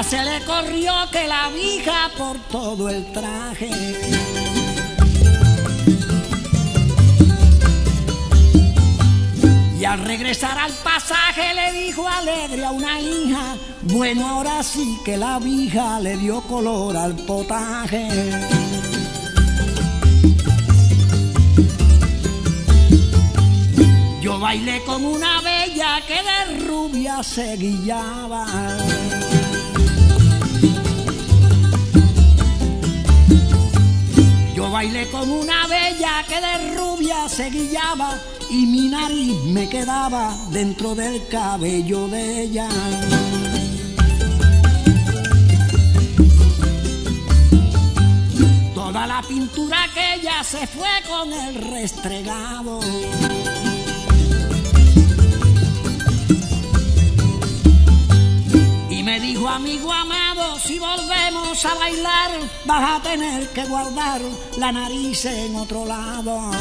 Se 0.09 0.23
le 0.23 0.45
corrió 0.45 0.93
que 1.11 1.27
la 1.27 1.49
vija 1.49 2.11
por 2.19 2.39
todo 2.51 2.89
el 2.89 3.11
traje. 3.13 3.71
Y 9.79 9.85
al 9.85 9.99
regresar 10.01 10.59
al 10.59 10.73
pasaje 10.73 11.55
le 11.55 11.73
dijo 11.73 12.07
alegre 12.07 12.65
a 12.65 12.71
una 12.71 13.01
hija, 13.01 13.57
bueno 13.83 14.27
ahora 14.27 14.63
sí 14.63 14.99
que 15.05 15.17
la 15.17 15.39
vija 15.39 16.01
le 16.01 16.17
dio 16.17 16.41
color 16.43 16.97
al 16.97 17.15
potaje. 17.15 18.09
Yo 24.21 24.39
bailé 24.39 24.83
con 24.85 25.05
una 25.05 25.41
bella 25.43 26.01
que 26.07 26.15
de 26.15 26.67
rubia 26.67 27.23
se 27.23 27.57
guillaba. 27.57 28.47
Bailé 34.75 35.09
con 35.09 35.31
una 35.31 35.69
bella 35.69 36.25
que 36.27 36.41
de 36.41 36.75
rubia 36.75 37.29
se 37.29 37.49
guillaba 37.49 38.19
y 38.51 38.67
mi 38.67 38.89
nariz 38.89 39.41
me 39.45 39.69
quedaba 39.69 40.37
dentro 40.51 40.97
del 40.97 41.29
cabello 41.29 42.09
de 42.09 42.43
ella. 42.43 42.69
Toda 48.75 49.07
la 49.07 49.23
pintura 49.23 49.79
que 49.95 50.15
ella 50.15 50.43
se 50.43 50.67
fue 50.67 50.91
con 51.09 51.33
el 51.33 51.55
restregado. 51.55 52.81
Dijo, 59.35 59.49
amigo 59.49 59.93
amado, 59.93 60.61
si 60.61 60.79
volvemos 60.79 61.65
a 61.65 61.75
bailar, 61.75 62.31
vas 62.67 63.01
a 63.01 63.03
tener 63.03 63.49
que 63.49 63.65
guardar 63.65 64.21
la 64.59 64.71
nariz 64.71 65.25
en 65.25 65.57
otro 65.57 65.85
lado. 65.85 66.53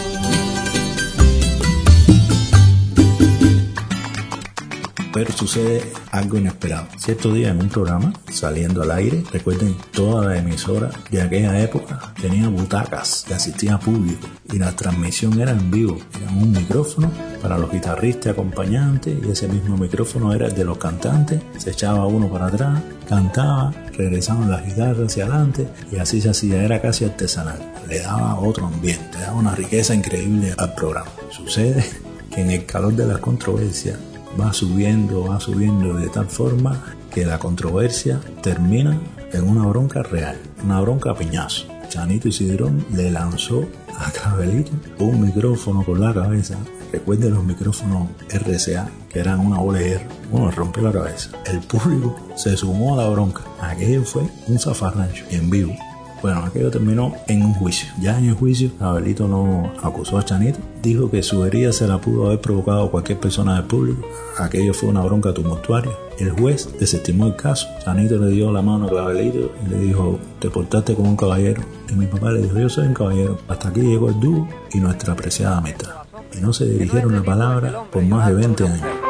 Pero 5.13 5.31
sucede 5.31 5.93
algo 6.11 6.37
inesperado. 6.37 6.87
Cierto 6.97 7.31
día 7.31 7.49
en 7.49 7.61
un 7.61 7.69
programa, 7.69 8.11
saliendo 8.31 8.81
al 8.81 8.91
aire, 8.91 9.23
recuerden, 9.31 9.75
toda 9.91 10.27
la 10.27 10.37
emisora 10.37 10.89
de 11.11 11.21
aquella 11.21 11.61
época 11.61 12.13
tenía 12.19 12.49
butacas 12.49 13.23
que 13.27 13.35
asistía 13.35 13.79
público 13.79 14.27
y 14.51 14.57
la 14.57 14.75
transmisión 14.75 15.39
era 15.39 15.51
en 15.51 15.69
vivo. 15.69 15.97
Era 16.19 16.31
un 16.31 16.51
micrófono 16.51 17.11
para 17.41 17.57
los 17.57 17.71
guitarristas 17.71 18.33
acompañantes 18.33 19.15
y 19.23 19.29
ese 19.29 19.47
mismo 19.47 19.77
micrófono 19.77 20.33
era 20.33 20.47
el 20.47 20.55
de 20.55 20.65
los 20.65 20.77
cantantes. 20.79 21.39
Se 21.57 21.71
echaba 21.71 22.07
uno 22.07 22.27
para 22.29 22.47
atrás, 22.47 22.81
cantaba, 23.07 23.71
regresaban 23.95 24.49
las 24.49 24.65
guitarras 24.65 25.11
hacia 25.11 25.25
adelante 25.25 25.67
y 25.91 25.97
así 25.97 26.21
se 26.21 26.29
hacía. 26.29 26.63
Era 26.63 26.81
casi 26.81 27.05
artesanal. 27.05 27.59
Le 27.87 27.99
daba 27.99 28.39
otro 28.39 28.65
ambiente, 28.65 29.17
le 29.17 29.25
daba 29.25 29.37
una 29.37 29.53
riqueza 29.53 29.93
increíble 29.93 30.55
al 30.57 30.73
programa. 30.73 31.11
Sucede 31.29 31.85
que 32.33 32.41
en 32.41 32.49
el 32.49 32.65
calor 32.65 32.93
de 32.93 33.05
las 33.05 33.19
controversias 33.19 33.99
va 34.39 34.53
subiendo, 34.53 35.25
va 35.25 35.39
subiendo 35.39 35.93
de 35.95 36.07
tal 36.09 36.27
forma 36.27 36.81
que 37.13 37.25
la 37.25 37.39
controversia 37.39 38.19
termina 38.41 38.99
en 39.31 39.47
una 39.47 39.65
bronca 39.65 40.03
real, 40.03 40.37
una 40.63 40.81
bronca 40.81 41.11
a 41.11 41.15
piñazo. 41.15 41.67
Chanito 41.89 42.27
Isidrón 42.27 42.85
le 42.93 43.11
lanzó 43.11 43.65
a 43.99 44.11
Clavelito 44.11 44.71
un 44.99 45.21
micrófono 45.21 45.83
por 45.83 45.99
la 45.99 46.13
cabeza. 46.13 46.57
Recuerden 46.91 47.33
los 47.33 47.43
micrófonos 47.43 48.09
RCA, 48.29 48.89
que 49.09 49.19
eran 49.19 49.39
una 49.39 49.59
bola 49.59 49.79
de 49.79 49.89
hierro. 49.89 50.09
Uno 50.31 50.51
rompió 50.51 50.83
la 50.83 50.91
cabeza. 50.91 51.29
El 51.45 51.59
público 51.59 52.15
se 52.35 52.57
sumó 52.57 52.93
a 52.93 53.03
la 53.03 53.09
bronca. 53.09 53.43
Aquello 53.61 54.03
fue 54.03 54.23
un 54.47 54.59
zafarrancho 54.59 55.25
en 55.29 55.49
vivo. 55.49 55.75
Bueno, 56.23 56.45
aquello 56.45 56.71
terminó 56.71 57.13
en 57.27 57.43
un 57.43 57.53
juicio. 57.53 57.89
Ya 57.99 58.17
en 58.17 58.29
el 58.29 58.33
juicio, 58.33 58.71
Abelito 58.79 59.27
no 59.27 59.73
acusó 59.83 60.17
a 60.17 60.23
Chanito. 60.23 60.57
Dijo 60.81 61.11
que 61.11 61.21
su 61.21 61.43
herida 61.43 61.73
se 61.73 61.85
la 61.85 61.99
pudo 61.99 62.27
haber 62.27 62.39
provocado 62.39 62.89
cualquier 62.89 63.19
persona 63.19 63.55
del 63.55 63.65
público. 63.65 64.07
Aquello 64.37 64.73
fue 64.73 64.87
una 64.87 65.01
bronca 65.01 65.33
tumultuaria. 65.33 65.91
El 66.17 66.31
juez 66.31 66.69
desestimó 66.79 67.27
el 67.27 67.35
caso. 67.35 67.67
Chanito 67.83 68.15
le 68.15 68.31
dio 68.31 68.53
la 68.53 68.61
mano 68.61 68.85
a 68.85 68.89
Clavelito 68.89 69.51
y 69.65 69.69
le 69.69 69.77
dijo, 69.79 70.17
te 70.39 70.49
portaste 70.49 70.95
como 70.95 71.09
un 71.09 71.17
caballero. 71.17 71.61
Y 71.89 71.93
mi 71.93 72.05
papá 72.05 72.31
le 72.31 72.41
dijo, 72.41 72.57
yo 72.57 72.69
soy 72.69 72.87
un 72.87 72.93
caballero. 72.93 73.37
Hasta 73.49 73.67
aquí 73.67 73.81
llegó 73.81 74.07
el 74.07 74.17
dúo 74.21 74.47
y 74.71 74.79
nuestra 74.79 75.11
apreciada 75.11 75.57
amistad. 75.57 75.89
Y 76.33 76.39
no 76.39 76.53
se 76.53 76.63
dirigieron 76.63 77.15
la 77.15 77.23
palabra 77.23 77.83
por 77.91 78.01
más 78.01 78.29
de 78.29 78.33
20 78.35 78.65
años. 78.65 79.02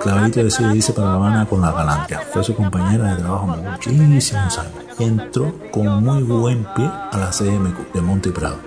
Clavelito 0.00 0.44
decide 0.44 0.76
irse 0.76 0.92
para 0.92 1.08
La 1.08 1.14
Habana 1.14 1.46
con 1.46 1.60
la 1.60 1.72
Galantia. 1.72 2.20
Fue 2.20 2.44
su 2.44 2.54
compañera 2.54 3.14
de 3.14 3.22
trabajo 3.22 3.46
muchísimos 3.46 4.58
años. 4.58 4.72
Entró 4.98 5.52
con 5.72 6.04
muy 6.04 6.22
buen 6.22 6.64
pie 6.74 6.86
a 6.86 7.16
la 7.18 7.30
CMQ 7.30 7.92
de 7.92 8.00
Monte 8.00 8.30
Prado. 8.30 8.58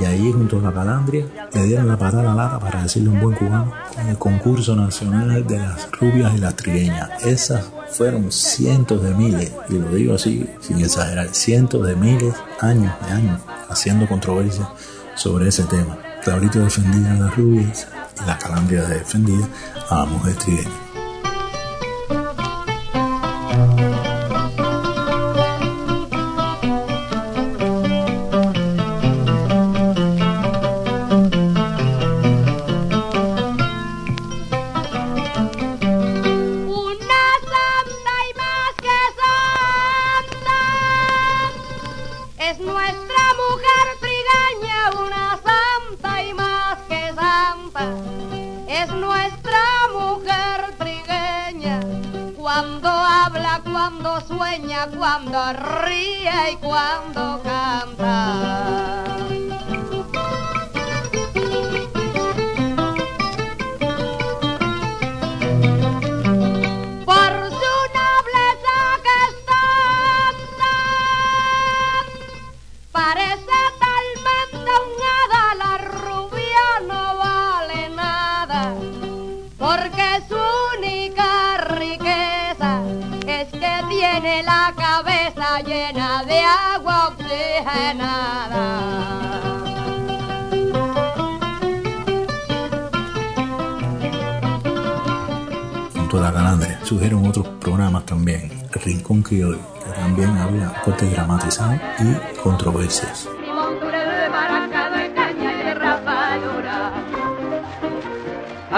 Y 0.00 0.04
ahí 0.04 0.32
junto 0.32 0.58
a 0.58 0.62
la 0.62 0.72
Calandria 0.72 1.26
le 1.52 1.62
dieron 1.64 1.88
la 1.88 1.96
patada 1.96 2.32
a 2.32 2.34
lata 2.34 2.58
para 2.58 2.82
decirle 2.82 3.10
un 3.10 3.20
buen 3.20 3.36
cubano 3.36 3.72
en 4.00 4.08
el 4.08 4.18
concurso 4.18 4.74
nacional 4.74 5.46
de 5.46 5.58
las 5.58 5.88
rubias 5.92 6.34
y 6.34 6.38
las 6.38 6.56
trigueñas. 6.56 7.10
Esas 7.24 7.70
fueron 7.90 8.32
cientos 8.32 9.02
de 9.02 9.14
miles, 9.14 9.52
y 9.68 9.78
lo 9.78 9.88
digo 9.90 10.14
así 10.14 10.48
sin 10.60 10.80
exagerar, 10.80 11.28
cientos 11.32 11.86
de 11.86 11.94
miles, 11.94 12.34
años 12.60 12.92
de 13.06 13.12
años, 13.12 13.40
haciendo 13.68 14.08
controversia 14.08 14.68
sobre 15.14 15.48
ese 15.48 15.62
tema. 15.64 15.96
Claudito 16.24 16.60
defendía 16.60 17.12
a 17.12 17.14
las 17.16 17.36
rubias 17.36 17.86
y 18.22 18.26
la 18.26 18.38
Calandria 18.38 18.82
defendía 18.84 19.46
a 19.90 19.98
la 19.98 20.04
mujer 20.06 20.34
trigueña. 20.36 20.70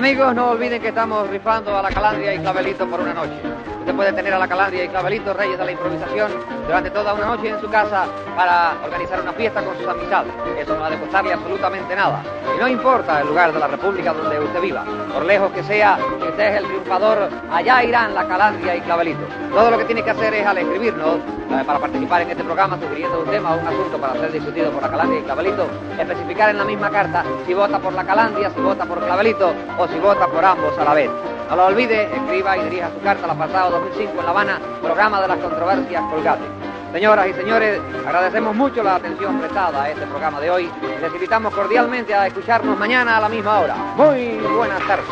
Amigos, 0.06 0.36
no 0.36 0.50
olviden 0.50 0.80
que 0.80 0.90
estamos 0.90 1.28
rifando 1.30 1.76
a 1.76 1.82
la 1.82 1.88
Calandria 1.88 2.32
y 2.32 2.38
Clavelito 2.38 2.88
por 2.88 3.00
una 3.00 3.12
noche. 3.12 3.42
Usted 3.80 3.92
puede 3.92 4.12
tener 4.12 4.32
a 4.34 4.38
la 4.38 4.46
Calandria 4.46 4.84
y 4.84 4.88
Clavelito, 4.88 5.34
reyes 5.34 5.58
de 5.58 5.64
la 5.64 5.72
improvisación, 5.72 6.30
durante 6.66 6.90
toda 6.90 7.14
una 7.14 7.26
noche 7.26 7.48
en 7.48 7.60
su 7.60 7.68
casa 7.68 8.06
para 8.36 8.74
organizar 8.84 9.20
una 9.20 9.32
fiesta 9.32 9.62
con 9.62 9.76
sus 9.78 9.86
amistades. 9.86 10.32
Eso 10.58 10.76
no 10.76 10.84
ha 10.84 10.90
de 10.90 10.98
costarle 10.98 11.32
absolutamente 11.32 11.94
nada. 11.94 12.22
Y 12.54 12.60
no 12.60 12.68
importa 12.68 13.20
el 13.20 13.28
lugar 13.28 13.52
de 13.52 13.60
la 13.60 13.68
República 13.68 14.12
donde 14.12 14.40
usted 14.40 14.60
viva, 14.60 14.84
por 15.12 15.24
lejos 15.24 15.52
que 15.52 15.62
sea, 15.62 15.98
si 16.18 16.24
usted 16.24 16.54
es 16.54 16.60
el 16.60 16.66
triunfador, 16.66 17.28
allá 17.50 17.84
irán 17.84 18.14
la 18.14 18.26
Calandria 18.26 18.76
y 18.76 18.80
Clavelito. 18.80 19.26
Todo 19.52 19.70
lo 19.70 19.78
que 19.78 19.84
tiene 19.84 20.02
que 20.02 20.10
hacer 20.10 20.34
es 20.34 20.46
al 20.46 20.58
escribirnos 20.58 21.16
eh, 21.16 21.62
para 21.64 21.78
participar 21.78 22.22
en 22.22 22.30
este 22.30 22.44
programa, 22.44 22.78
sugiriendo 22.80 23.20
un 23.20 23.30
tema 23.30 23.54
o 23.54 23.60
un 23.60 23.66
asunto 23.66 23.98
para 23.98 24.14
ser 24.14 24.32
discutido 24.32 24.70
por 24.72 24.82
la 24.82 24.90
Calandria 24.90 25.20
y 25.20 25.22
Clavelito, 25.22 25.66
especificar 25.98 26.50
en 26.50 26.58
la 26.58 26.64
misma 26.64 26.90
carta 26.90 27.24
si 27.46 27.54
vota 27.54 27.78
por 27.78 27.92
la 27.92 28.04
Calandria, 28.04 28.50
si 28.50 28.60
vota 28.60 28.84
por 28.84 28.98
Clavelito 29.04 29.52
o 29.78 29.86
si 29.86 29.98
vota 29.98 30.26
por 30.26 30.44
ambos 30.44 30.76
a 30.78 30.84
la 30.84 30.94
vez. 30.94 31.10
No 31.48 31.54
lo 31.54 31.66
olvide, 31.66 32.04
escriba 32.12 32.56
y 32.58 32.64
dirija 32.64 32.90
su 32.92 33.00
carta 33.02 33.24
al 33.24 33.30
apartado 33.30 33.70
2005 33.78 34.18
en 34.18 34.24
La 34.24 34.30
Habana, 34.30 34.60
programa 34.82 35.22
de 35.22 35.28
las 35.28 35.38
controversias 35.38 36.02
Colgate. 36.10 36.44
Señoras 36.92 37.28
y 37.28 37.32
señores, 37.34 37.80
agradecemos 38.04 38.56
mucho 38.56 38.82
la 38.82 38.96
atención 38.96 39.38
prestada 39.38 39.84
a 39.84 39.90
este 39.90 40.06
programa 40.06 40.40
de 40.40 40.50
hoy 40.50 40.64
y 40.82 41.02
les 41.02 41.14
invitamos 41.14 41.54
cordialmente 41.54 42.14
a 42.14 42.26
escucharnos 42.26 42.76
mañana 42.78 43.18
a 43.18 43.20
la 43.20 43.28
misma 43.28 43.60
hora. 43.60 43.76
Muy 43.96 44.38
buenas 44.56 44.80
tardes. 44.86 45.06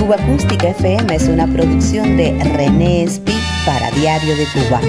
Cuba 0.00 0.16
Acústica 0.16 0.68
FM 0.68 1.14
es 1.14 1.28
una 1.28 1.46
producción 1.46 2.16
de 2.16 2.38
René 2.56 3.02
Espi 3.02 3.34
para 3.66 3.90
Diario 3.90 4.36
de 4.36 4.46
Cuba. 4.54 4.80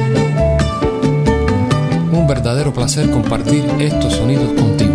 Un 2.13 2.27
verdadero 2.27 2.71
placer 2.71 3.09
compartir 3.09 3.65
estos 3.79 4.13
sonidos 4.13 4.53
contigo. 4.53 4.86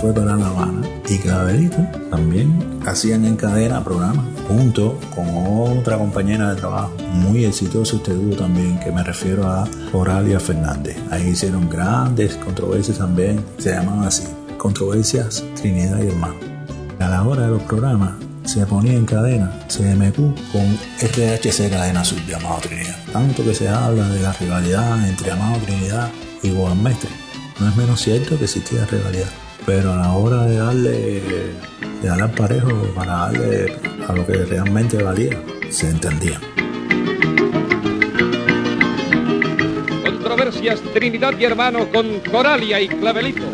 Fue 0.00 0.14
para 0.14 0.34
La 0.34 0.46
Habana 0.46 0.80
y 1.08 1.18
Clavelito 1.18 1.76
también 2.10 2.80
hacían 2.86 3.26
en 3.26 3.36
cadena 3.36 3.84
programas 3.84 4.24
junto 4.48 4.98
con 5.14 5.26
otra 5.78 5.98
compañera 5.98 6.54
de 6.54 6.56
trabajo 6.56 6.92
muy 7.12 7.44
exitoso 7.44 7.96
este 7.96 8.14
dúo 8.14 8.34
también 8.34 8.80
que 8.80 8.90
me 8.92 9.02
refiero 9.02 9.46
a 9.46 9.68
Oralia 9.92 10.40
Fernández. 10.40 10.96
Ahí 11.10 11.28
hicieron 11.28 11.68
grandes 11.68 12.36
controversias 12.36 12.96
también, 12.96 13.44
se 13.58 13.72
llamaban 13.72 14.04
así, 14.04 14.24
controversias 14.56 15.44
Trinidad 15.56 16.02
y 16.02 16.08
Hermano. 16.08 16.36
A 16.98 17.08
la 17.08 17.22
hora 17.22 17.42
de 17.42 17.50
los 17.50 17.62
programas 17.64 18.12
se 18.44 18.64
ponía 18.64 18.94
en 18.94 19.04
cadena 19.04 19.52
CMQ 19.68 20.16
con 20.50 20.78
este 21.00 21.34
HC 21.34 21.70
Cadena 21.70 22.04
Sur 22.04 22.24
de 22.24 22.36
Amado 22.36 22.60
Trinidad. 22.62 22.96
Tanto 23.12 23.44
que 23.44 23.54
se 23.54 23.68
habla 23.68 24.08
de 24.08 24.20
la 24.20 24.32
rivalidad 24.32 25.06
entre 25.06 25.30
Amado 25.30 25.58
Trinidad 25.58 26.08
y 26.42 26.54
Juan 26.54 26.82
Mestre. 26.82 27.10
No 27.58 27.68
es 27.68 27.76
menos 27.76 28.00
cierto 28.00 28.38
que 28.38 28.44
existía 28.44 28.86
rivalidad. 28.86 29.28
Pero 29.72 29.92
a 29.92 29.96
la 29.98 30.12
hora 30.14 30.46
de 30.46 30.56
darle, 30.56 31.22
de 32.02 32.08
darle 32.08 32.24
al 32.24 32.30
parejo 32.32 32.70
para 32.92 33.12
darle 33.12 33.76
a 34.08 34.12
lo 34.12 34.26
que 34.26 34.32
realmente 34.44 35.00
valía, 35.00 35.40
se 35.68 35.88
entendía. 35.88 36.40
Controversias 40.02 40.80
Trinidad 40.92 41.38
y 41.38 41.44
Hermano 41.44 41.88
con 41.88 42.18
Coralia 42.18 42.80
y 42.80 42.88
Clavelito. 42.88 43.44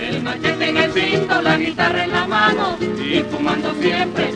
El 0.00 0.22
machete 0.22 0.68
en 0.68 0.76
el 0.76 0.92
cinto, 0.92 1.42
la 1.42 1.58
guitarra 1.58 2.04
en 2.04 2.12
la 2.12 2.26
mano 2.28 2.78
y 2.80 3.24
fumando 3.24 3.74
siempre 3.82 4.33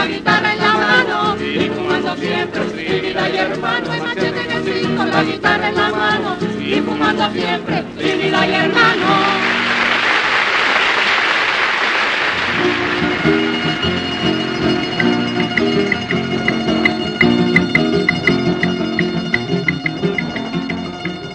la 0.00 0.06
guitarra 0.06 0.52
en 0.54 0.60
la 0.60 0.72
mano 0.72 1.36
y 1.38 1.68
fumando 1.68 2.16
siempre 2.16 2.60
Trinidad 2.64 3.32
y 3.32 3.36
hermano. 3.36 3.92
El 3.92 4.02
machete 4.02 4.40
en 4.44 4.50
el 4.50 4.64
cinto, 4.64 5.04
la 5.04 5.22
guitarra 5.22 5.68
en 5.68 5.74
la 5.74 5.90
mano 5.90 6.36
y 6.58 6.80
fumando 6.80 7.30
siempre 7.32 7.84
Trinidad 7.98 8.48
y 8.48 8.52
hermano. 8.52 9.06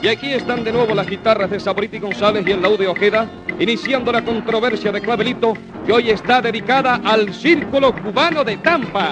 Y 0.02 0.08
aquí 0.08 0.34
están 0.34 0.64
de 0.64 0.72
nuevo 0.72 0.96
las 0.96 1.08
guitarras 1.08 1.52
de 1.52 1.60
Saboriti 1.60 2.00
González 2.00 2.44
y 2.48 2.52
el 2.52 2.62
laude 2.62 2.88
Ojeda, 2.88 3.28
iniciando 3.60 4.12
la 4.12 4.24
controversia 4.24 4.92
de 4.92 5.02
Clavelito, 5.02 5.54
que 5.86 5.94
hoy 5.94 6.10
está 6.10 6.42
dedicada 6.42 7.02
al 7.04 7.34
Círculo 7.34 7.94
Cubano 7.94 8.44
de 8.44 8.58
Tampa. 8.58 9.10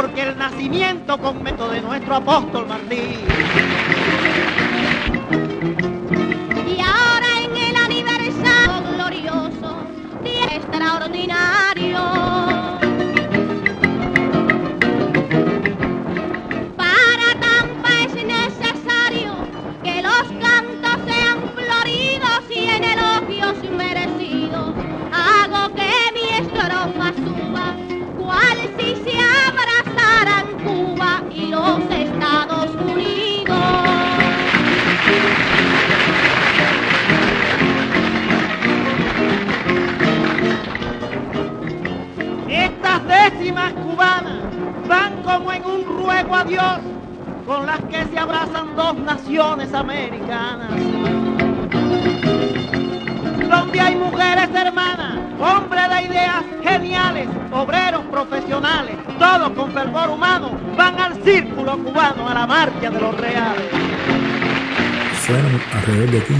Porque 0.00 0.22
el 0.22 0.38
nacimiento 0.38 1.18
conmeto 1.18 1.68
de 1.68 1.80
nuestro 1.80 2.14
apóstol 2.14 2.68
Martí. 2.68 3.77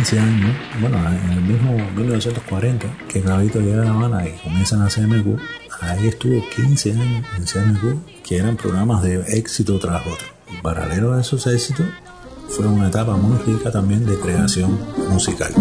15 0.09 0.21
años, 0.21 0.57
bueno, 0.81 0.97
en 1.07 1.31
el 1.33 1.43
mismo 1.43 1.73
1940, 1.95 2.87
que 3.09 3.21
Clavito 3.21 3.61
llega 3.61 3.83
a 3.83 3.85
La 3.85 3.91
Habana 3.91 4.27
y 4.27 4.39
comienzan 4.39 4.81
a 4.81 4.89
CMQ. 4.89 5.39
Ahí 5.83 6.07
estuvo 6.07 6.43
15 6.49 6.93
años 6.93 7.27
en 7.37 7.45
CMQ, 7.45 8.23
que 8.25 8.39
eran 8.39 8.57
programas 8.57 9.03
de 9.03 9.21
éxito 9.37 9.79
tras 9.79 10.01
otro. 10.07 10.27
Paralelo 10.63 11.13
a 11.13 11.21
esos 11.21 11.47
éxitos, 11.47 11.85
fue 12.49 12.67
una 12.67 12.89
etapa 12.89 13.19
muy 13.19 13.37
rica 13.41 13.71
también 13.71 14.07
de 14.07 14.19
creación 14.19 14.79
musical. 15.11 15.53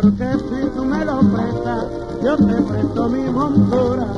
Porque 0.00 0.24
si 0.24 0.70
tú 0.70 0.84
me 0.84 1.04
lo 1.04 1.20
prestas, 1.20 1.84
yo 2.22 2.36
te 2.36 2.62
presto 2.62 3.08
mi 3.08 3.30
montura. 3.30 4.09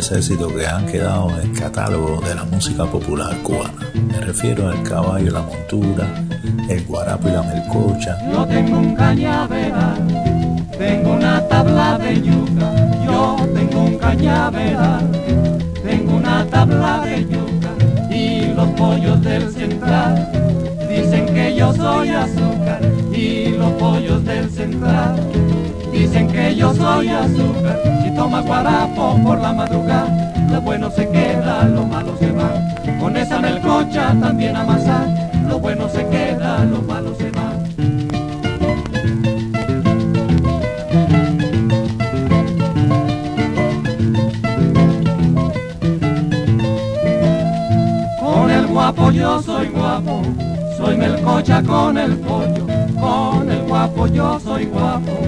Grandes 0.00 0.12
éxitos 0.12 0.52
que 0.52 0.66
han 0.66 0.86
quedado 0.86 1.30
en 1.30 1.50
el 1.50 1.52
catálogo 1.52 2.20
de 2.22 2.34
la 2.34 2.44
música 2.44 2.84
popular 2.86 3.36
cubana. 3.42 3.72
Me 3.94 4.20
refiero 4.20 4.68
al 4.68 4.82
caballo, 4.82 5.30
la 5.30 5.42
montura, 5.42 6.06
el 6.68 6.84
guarapo 6.86 7.28
y 7.28 7.32
la 7.32 7.42
melcocha. 7.42 8.16
Yo 8.32 8.46
tengo 8.46 8.78
un 8.78 8.94
cañaveral, 8.94 9.98
tengo 10.78 11.12
una 11.12 11.46
tabla 11.48 11.98
de 11.98 12.22
yuca. 12.22 13.04
Yo 13.04 13.36
tengo 13.54 13.80
un 13.84 13.98
cañaveral, 13.98 15.10
tengo 15.82 16.16
una 16.16 16.46
tabla 16.46 17.02
de 17.04 17.22
yuca. 17.24 18.14
Y 18.14 18.54
los 18.54 18.68
pollos 18.70 19.22
del 19.22 19.50
central 19.52 20.30
dicen 20.88 21.26
que 21.34 21.56
yo 21.56 21.74
soy 21.74 22.08
azúcar. 22.08 22.80
Y 23.12 23.48
los 23.48 23.72
pollos 23.72 24.24
del 24.24 24.50
central 24.50 25.16
dicen 26.00 26.28
que 26.28 26.54
yo 26.56 26.72
soy 26.74 27.08
azúcar. 27.08 27.78
Si 28.02 28.14
toma 28.14 28.40
guarapo 28.40 29.18
por 29.22 29.38
la 29.38 29.52
madrugada, 29.52 30.32
lo 30.50 30.60
bueno 30.62 30.90
se 30.90 31.06
queda, 31.08 31.64
lo 31.64 31.84
malo 31.84 32.16
se 32.18 32.32
va. 32.32 32.50
Con 32.98 33.16
esa 33.16 33.38
melcocha 33.38 34.14
también 34.18 34.56
amasar, 34.56 35.06
lo 35.46 35.58
bueno 35.58 35.88
se 35.90 36.06
queda, 36.06 36.64
lo 36.64 36.80
malo 36.82 37.14
se 37.14 37.30
va. 37.32 37.50
Con 48.20 48.50
el 48.50 48.66
guapo 48.68 49.10
yo 49.10 49.42
soy 49.42 49.68
guapo, 49.68 50.22
soy 50.78 50.96
melcocha 50.96 51.62
con 51.62 51.98
el 51.98 52.16
pollo. 52.16 52.66
Con 52.98 53.50
el 53.50 53.62
guapo 53.62 54.06
yo 54.06 54.38
soy 54.40 54.66
guapo, 54.66 55.19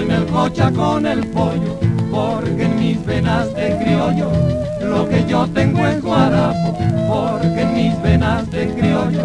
soy 0.00 0.08
melcocha 0.08 0.70
con 0.72 1.06
el 1.06 1.26
pollo. 1.28 1.78
Porque 2.10 2.64
en 2.64 2.78
mis 2.78 3.04
venas 3.04 3.52
de 3.54 3.76
criollo, 3.78 4.30
lo 4.82 5.08
que 5.08 5.24
yo 5.26 5.46
tengo 5.48 5.86
es 5.86 6.02
guarapo. 6.02 6.76
Porque 7.08 7.60
en 7.60 7.74
mis 7.74 8.02
venas 8.02 8.50
de 8.50 8.68
criollo, 8.74 9.22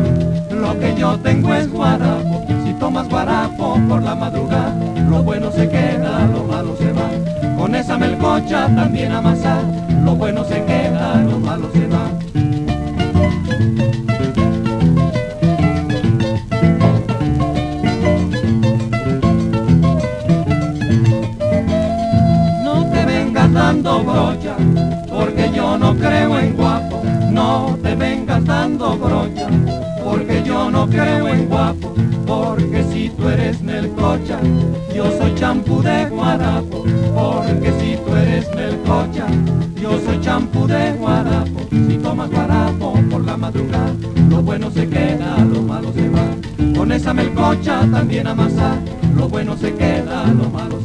lo 0.52 0.78
que 0.80 0.94
yo 0.96 1.18
tengo 1.20 1.54
es 1.54 1.72
guarapo. 1.72 2.46
Si 2.66 2.74
tomas 2.74 3.08
guarapo 3.08 3.80
por 3.88 4.04
la 4.04 4.16
madrugada, 4.16 4.76
lo 5.10 5.24
bueno 5.24 5.52
se 5.52 5.70
queda, 5.70 6.28
lo 6.28 6.44
malo 6.44 6.76
se 6.78 6.92
va. 6.92 7.10
Con 7.58 7.74
esa 7.76 7.98
melcocha 7.98 8.68
también 8.76 9.12
amasar, 9.12 9.64
lo 10.04 10.16
bueno 10.16 10.44
se 10.44 10.64
queda, 10.66 11.22
lo 11.22 11.40
malo 11.40 11.70
se 11.74 11.88
va. 11.88 12.05
No 25.78 25.96
creo 25.96 26.40
en 26.40 26.56
guapo. 26.56 27.04
No 27.32 27.78
te 27.82 27.96
vengas 27.96 28.46
dando 28.46 28.98
brocha, 28.98 29.48
porque 30.04 30.44
yo 30.44 30.70
no 30.72 30.88
creo 30.88 31.28
en 31.28 31.48
guapo. 31.48 31.94
Porque 32.26 32.84
si 32.92 33.10
tú 33.10 33.30
eres 33.30 33.62
melcocha, 33.62 34.40
yo 34.96 35.06
soy 35.18 35.36
champú 35.36 35.82
de 35.82 36.06
guarapo. 36.08 36.84
Porque 37.14 37.72
si 37.80 37.98
tú 37.98 38.16
eres 38.16 38.48
melcocha, 38.56 39.28
yo 39.80 40.00
soy 40.00 40.20
champú 40.22 40.66
de 40.66 40.94
guarapo. 40.94 41.62
Si 41.70 41.98
tomas 41.98 42.30
guarapo 42.32 42.94
por 43.12 43.26
la 43.26 43.38
madrugada, 43.38 43.94
lo 44.30 44.42
bueno 44.42 44.72
se 44.72 44.88
queda, 44.90 45.38
lo 45.40 45.62
malo 45.62 45.92
se 45.94 46.10
va. 46.10 46.26
Con 46.76 46.92
esa 46.92 47.14
melcocha 47.14 47.82
también 47.92 48.28
amasar, 48.28 48.80
lo 49.16 49.28
bueno 49.30 49.56
se 49.58 49.74
queda, 49.74 50.26
lo 50.28 50.50
malo 50.50 50.80
se 50.82 50.85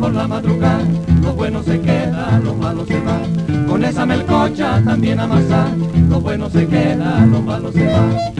Por 0.00 0.12
la 0.12 0.26
madrugada, 0.28 0.84
lo 1.22 1.32
bueno 1.32 1.62
se 1.62 1.80
queda, 1.80 2.40
lo 2.42 2.54
malo 2.54 2.84
se 2.86 3.00
va. 3.00 3.20
Con 3.66 3.84
esa 3.84 4.06
melcocha 4.06 4.82
también 4.84 5.20
amasar, 5.20 5.70
lo 6.08 6.20
bueno 6.20 6.50
se 6.50 6.66
queda, 6.66 7.26
lo 7.26 7.42
malo 7.42 7.72
se 7.72 7.86
va. 7.86 8.36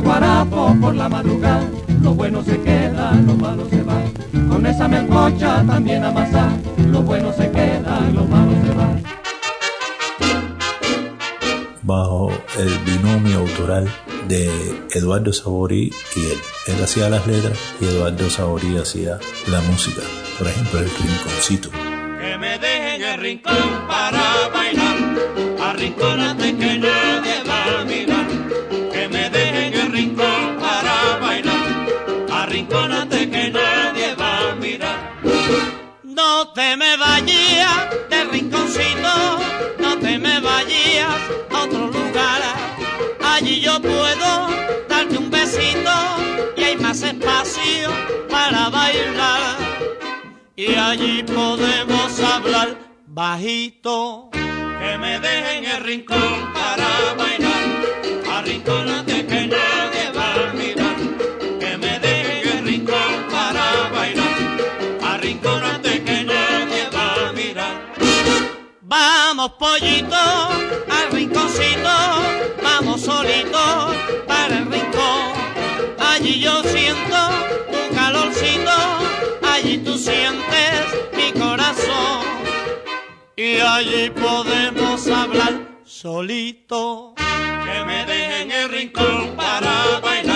guarapo 0.00 0.74
por 0.80 0.94
la 0.94 1.08
madrugada, 1.08 1.62
lo 2.02 2.14
bueno 2.14 2.42
se 2.42 2.60
queda, 2.60 3.12
lo 3.26 3.34
malo 3.34 3.68
se 3.68 3.82
va. 3.82 4.00
Con 4.48 4.66
esa 4.66 4.88
melcocha 4.88 5.64
también 5.66 6.04
amasa, 6.04 6.50
lo 6.90 7.02
bueno 7.02 7.32
se 7.32 7.50
queda, 7.50 8.00
lo 8.12 8.24
malo 8.24 8.52
se 8.62 8.74
va. 8.74 9.05
El 12.58 12.78
binomio 12.80 13.38
autoral 13.38 13.86
de 14.28 14.48
Eduardo 14.92 15.32
Saborí 15.32 15.92
y 16.14 16.26
él. 16.26 16.38
Él 16.66 16.82
hacía 16.82 17.10
las 17.10 17.26
letras 17.26 17.58
y 17.80 17.84
Eduardo 17.84 18.30
Saborí 18.30 18.76
hacía 18.78 19.18
la 19.48 19.60
música. 19.62 20.02
Por 20.38 20.48
ejemplo, 20.48 20.80
el 20.80 20.90
rinconcito. 20.90 21.70
Que 21.70 22.38
me 22.38 22.58
dejen 22.58 23.02
el 23.02 23.20
rincón 23.20 23.86
para 23.88 24.48
bailar, 24.52 24.96
arrincónate 25.62 26.56
que 26.56 26.78
nadie 26.78 27.42
va 27.48 27.80
a 27.80 27.84
mirar. 27.84 28.26
Que 28.92 29.08
me 29.08 29.30
dejen 29.30 29.74
el 29.74 29.92
rincón 29.92 30.56
para 30.60 31.18
bailar, 31.20 31.86
arrincónate 32.32 33.30
que 33.30 33.50
nadie 33.50 34.14
va 34.14 34.50
a 34.50 34.54
mirar. 34.56 35.20
No 36.02 36.52
te 36.52 36.76
me 36.76 36.96
vayas 36.96 37.90
del 38.10 38.30
rinconcito, 38.30 39.38
no 39.78 39.98
te 39.98 40.18
me 40.18 40.40
vayas. 40.40 41.20
Allí 43.36 43.60
yo 43.60 43.78
puedo 43.82 44.48
darte 44.88 45.18
un 45.18 45.30
besito 45.30 45.90
y 46.56 46.62
hay 46.62 46.76
más 46.78 47.02
espacio 47.02 47.90
para 48.30 48.70
bailar. 48.70 49.58
Y 50.56 50.74
allí 50.74 51.22
podemos 51.22 52.18
hablar 52.18 52.78
bajito. 53.06 54.30
Que 54.32 54.96
me 54.96 55.20
dejen 55.20 55.66
el 55.66 55.84
rincón 55.84 56.50
para 56.54 57.12
bailar, 57.14 58.38
arrincónate 58.38 59.26
que 59.26 59.46
nadie 59.48 59.75
Vamos 69.46 69.58
pollito 69.60 70.16
al 70.16 71.12
rinconcito, 71.12 71.88
vamos 72.64 73.00
solito 73.00 73.94
para 74.26 74.58
el 74.58 74.66
rincón. 74.66 75.34
Allí 76.00 76.40
yo 76.40 76.64
siento 76.64 77.16
tu 77.70 77.94
calorcito, 77.94 78.72
allí 79.48 79.78
tú 79.78 79.96
sientes 79.98 80.82
mi 81.16 81.30
corazón. 81.38 82.24
Y 83.36 83.60
allí 83.60 84.10
podemos 84.10 85.06
hablar 85.06 85.52
solito. 85.84 87.14
Que 87.16 87.84
me 87.84 88.04
dejen 88.04 88.50
el 88.50 88.68
rincón 88.68 89.36
para 89.36 90.00
bailar. 90.00 90.35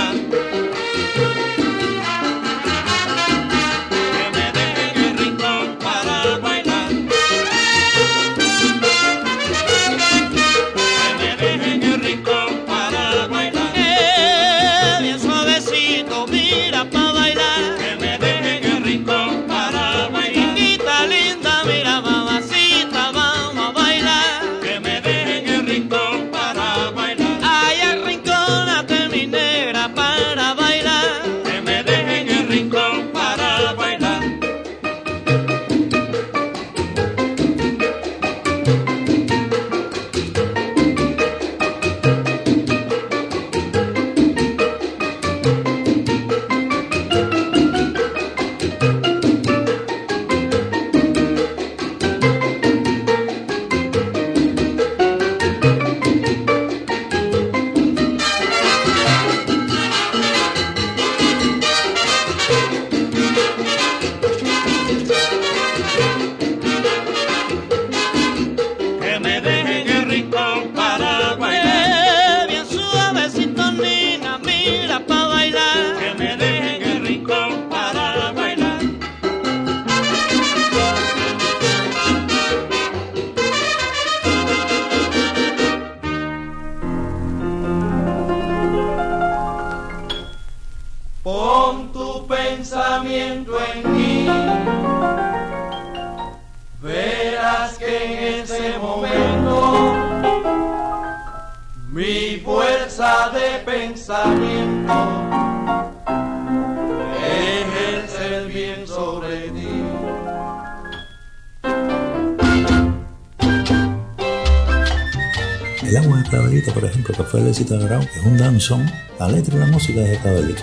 Es 117.64 118.22
un 118.24 118.36
danzón. 118.36 118.90
La 119.18 119.28
letra 119.28 119.54
y 119.54 119.58
la 119.58 119.66
música 119.66 120.00
de 120.00 120.16
Clavelito. 120.18 120.62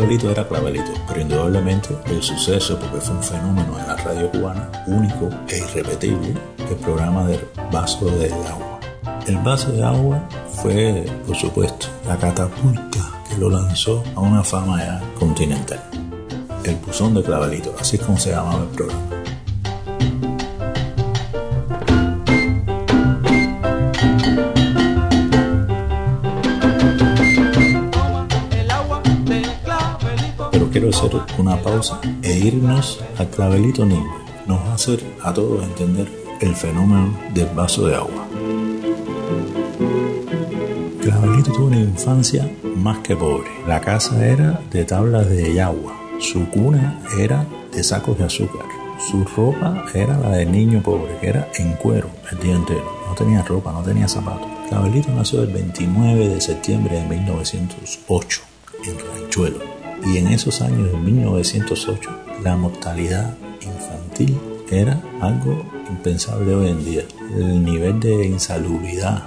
Clavelito 0.00 0.30
era 0.30 0.48
Clavelito, 0.48 0.92
pero 1.06 1.20
indudablemente 1.20 1.90
el 2.06 2.22
suceso, 2.22 2.78
porque 2.78 3.02
fue 3.02 3.16
un 3.16 3.22
fenómeno 3.22 3.78
en 3.78 3.86
la 3.86 3.96
radio 3.96 4.30
cubana, 4.30 4.70
único 4.86 5.28
e 5.46 5.58
irrepetible, 5.58 6.34
el 6.70 6.76
programa 6.76 7.26
del 7.26 7.46
vaso 7.70 8.06
de 8.06 8.32
agua. 8.32 8.80
El 9.26 9.36
vaso 9.40 9.70
de 9.72 9.84
agua 9.84 10.26
fue, 10.54 11.04
por 11.26 11.36
supuesto, 11.36 11.88
la 12.08 12.16
catapulta 12.16 12.98
que 13.28 13.36
lo 13.36 13.50
lanzó 13.50 14.02
a 14.16 14.20
una 14.20 14.42
fama 14.42 14.78
ya 14.82 15.02
continental. 15.18 15.82
El 16.64 16.76
buzón 16.76 17.12
de 17.12 17.22
Clavelito, 17.22 17.74
así 17.78 17.96
es 17.96 18.02
como 18.02 18.18
se 18.18 18.30
llamaba 18.30 18.62
el 18.62 18.68
programa. 18.68 19.19
Quiero 30.70 30.90
hacer 30.90 31.10
una 31.38 31.56
pausa 31.60 32.00
e 32.22 32.38
irnos 32.38 33.00
al 33.18 33.28
clavelito 33.28 33.84
niño. 33.84 34.14
Nos 34.46 34.60
va 34.60 34.70
a 34.70 34.74
hacer 34.74 35.02
a 35.22 35.34
todos 35.34 35.64
entender 35.64 36.08
el 36.40 36.54
fenómeno 36.54 37.18
del 37.34 37.46
vaso 37.46 37.86
de 37.86 37.96
agua. 37.96 38.26
Clavelito 41.02 41.52
tuvo 41.52 41.66
una 41.66 41.80
infancia 41.80 42.48
más 42.76 42.98
que 42.98 43.16
pobre. 43.16 43.48
La 43.66 43.80
casa 43.80 44.24
era 44.24 44.60
de 44.70 44.84
tablas 44.84 45.28
de 45.28 45.54
yagua. 45.54 45.94
Su 46.20 46.48
cuna 46.48 47.00
era 47.18 47.46
de 47.72 47.82
sacos 47.82 48.18
de 48.18 48.24
azúcar. 48.24 48.66
Su 49.10 49.24
ropa 49.24 49.84
era 49.94 50.18
la 50.18 50.30
del 50.30 50.52
niño 50.52 50.82
pobre, 50.82 51.16
que 51.20 51.28
era 51.28 51.48
en 51.58 51.72
cuero 51.72 52.10
el 52.30 52.38
día 52.38 52.54
entero. 52.54 52.84
No 53.08 53.14
tenía 53.14 53.42
ropa, 53.42 53.72
no 53.72 53.82
tenía 53.82 54.06
zapatos. 54.06 54.48
Clavelito 54.68 55.10
nació 55.12 55.42
el 55.42 55.52
29 55.52 56.28
de 56.28 56.40
septiembre 56.40 57.00
de 57.00 57.08
1908 57.08 58.40
en 58.84 58.98
Ranchuelo. 58.98 59.69
Y 60.06 60.18
en 60.18 60.28
esos 60.28 60.60
años 60.62 60.90
de 60.90 60.98
1908 60.98 62.10
la 62.42 62.56
mortalidad 62.56 63.34
infantil 63.60 64.36
era 64.70 65.02
algo 65.20 65.64
impensable 65.88 66.54
hoy 66.54 66.68
en 66.68 66.84
día. 66.84 67.02
El 67.36 67.64
nivel 67.64 68.00
de 68.00 68.26
insalubridad 68.26 69.24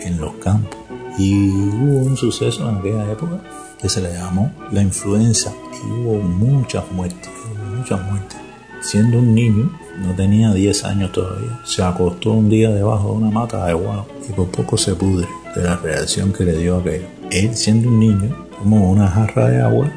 en 0.00 0.18
los 0.18 0.34
campos. 0.34 0.80
Y 1.18 1.50
hubo 1.50 1.98
un 1.98 2.16
suceso 2.16 2.68
en 2.68 2.76
aquella 2.76 3.10
época 3.10 3.40
que 3.80 3.88
se 3.88 4.00
le 4.00 4.12
llamó 4.12 4.52
la 4.72 4.82
influenza 4.82 5.52
y 5.72 5.90
hubo 5.90 6.18
muchas 6.18 6.84
muertes, 6.92 7.30
muchas 7.76 8.00
muertes. 8.02 8.38
Siendo 8.80 9.18
un 9.18 9.34
niño, 9.34 9.70
no 9.98 10.14
tenía 10.14 10.52
10 10.52 10.84
años 10.84 11.12
todavía, 11.12 11.58
se 11.64 11.82
acostó 11.82 12.32
un 12.32 12.48
día 12.48 12.70
debajo 12.70 13.10
de 13.10 13.16
una 13.16 13.30
mata 13.30 13.66
de 13.66 13.74
guau 13.74 14.04
y 14.28 14.32
por 14.32 14.48
poco 14.48 14.76
se 14.76 14.94
pudre 14.94 15.26
de 15.54 15.62
la 15.62 15.76
reacción 15.76 16.32
que 16.32 16.44
le 16.44 16.56
dio 16.56 16.76
aquello. 16.76 17.06
Él, 17.30 17.56
siendo 17.56 17.88
un 17.88 17.98
niño, 17.98 18.46
tomó 18.58 18.90
una 18.90 19.08
jarra 19.08 19.48
de 19.48 19.62
agua 19.62 19.90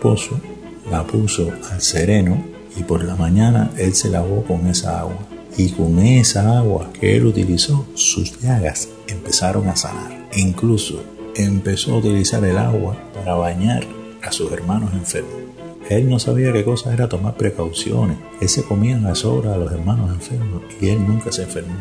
del 0.00 0.14
pozo, 0.14 0.40
la 0.90 1.06
puso 1.06 1.52
al 1.70 1.80
sereno 1.80 2.42
y 2.76 2.82
por 2.82 3.04
la 3.04 3.16
mañana 3.16 3.70
él 3.76 3.94
se 3.94 4.08
lavó 4.08 4.42
con 4.44 4.66
esa 4.66 5.00
agua. 5.00 5.18
Y 5.56 5.70
con 5.70 5.98
esa 5.98 6.58
agua 6.58 6.90
que 6.92 7.16
él 7.16 7.26
utilizó, 7.26 7.86
sus 7.94 8.40
llagas 8.40 8.88
empezaron 9.08 9.68
a 9.68 9.76
sanar. 9.76 10.28
Incluso 10.36 11.02
empezó 11.34 11.94
a 11.94 11.98
utilizar 11.98 12.44
el 12.44 12.56
agua 12.56 12.96
para 13.14 13.34
bañar 13.34 13.84
a 14.22 14.32
sus 14.32 14.50
hermanos 14.52 14.90
enfermos. 14.94 15.34
Él 15.88 16.08
no 16.08 16.20
sabía 16.20 16.52
qué 16.52 16.64
cosa 16.64 16.92
era 16.92 17.08
tomar 17.08 17.36
precauciones. 17.36 18.16
Él 18.40 18.48
se 18.48 18.62
comía 18.62 18.94
en 18.94 19.02
las 19.02 19.24
horas 19.24 19.54
a 19.54 19.58
los 19.58 19.72
hermanos 19.72 20.10
enfermos 20.10 20.62
y 20.80 20.88
él 20.88 21.04
nunca 21.06 21.32
se 21.32 21.42
enfermó. 21.42 21.74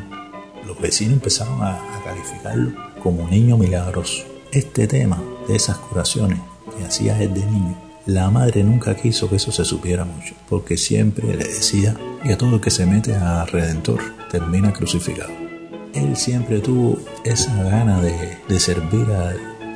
Los 0.65 0.80
vecinos 0.80 1.13
empezaron 1.13 1.61
a, 1.61 1.76
a 1.76 2.03
calificarlo 2.03 2.72
como 3.03 3.28
niño 3.30 3.55
milagroso. 3.57 4.24
Este 4.51 4.88
tema 4.88 5.22
de 5.47 5.55
esas 5.55 5.78
curaciones 5.78 6.39
que 6.76 6.86
hacía 6.86 7.22
él 7.22 7.34
de 7.36 7.45
niño, 7.45 7.89
la 8.10 8.30
madre 8.32 8.64
nunca 8.64 8.95
quiso 8.95 9.30
que 9.30 9.36
eso 9.38 9.51
se 9.51 9.64
supiera 9.66 10.03
mucho, 10.05 10.34
porque 10.49 10.78
siempre 10.78 11.28
le 11.36 11.43
decía 11.45 11.95
que 12.24 12.36
todo 12.36 12.55
el 12.55 12.62
que 12.62 12.72
se 12.72 12.86
mete 12.86 13.16
a 13.16 13.45
Redentor 13.45 13.99
termina 14.32 14.74
crucificado. 14.74 15.32
Él 15.93 16.16
siempre 16.16 16.60
tuvo 16.60 16.97
esa 17.24 17.53
gana 17.64 18.01
de, 18.01 18.38
de 18.47 18.60
servir 18.60 19.07
a- 19.12 19.34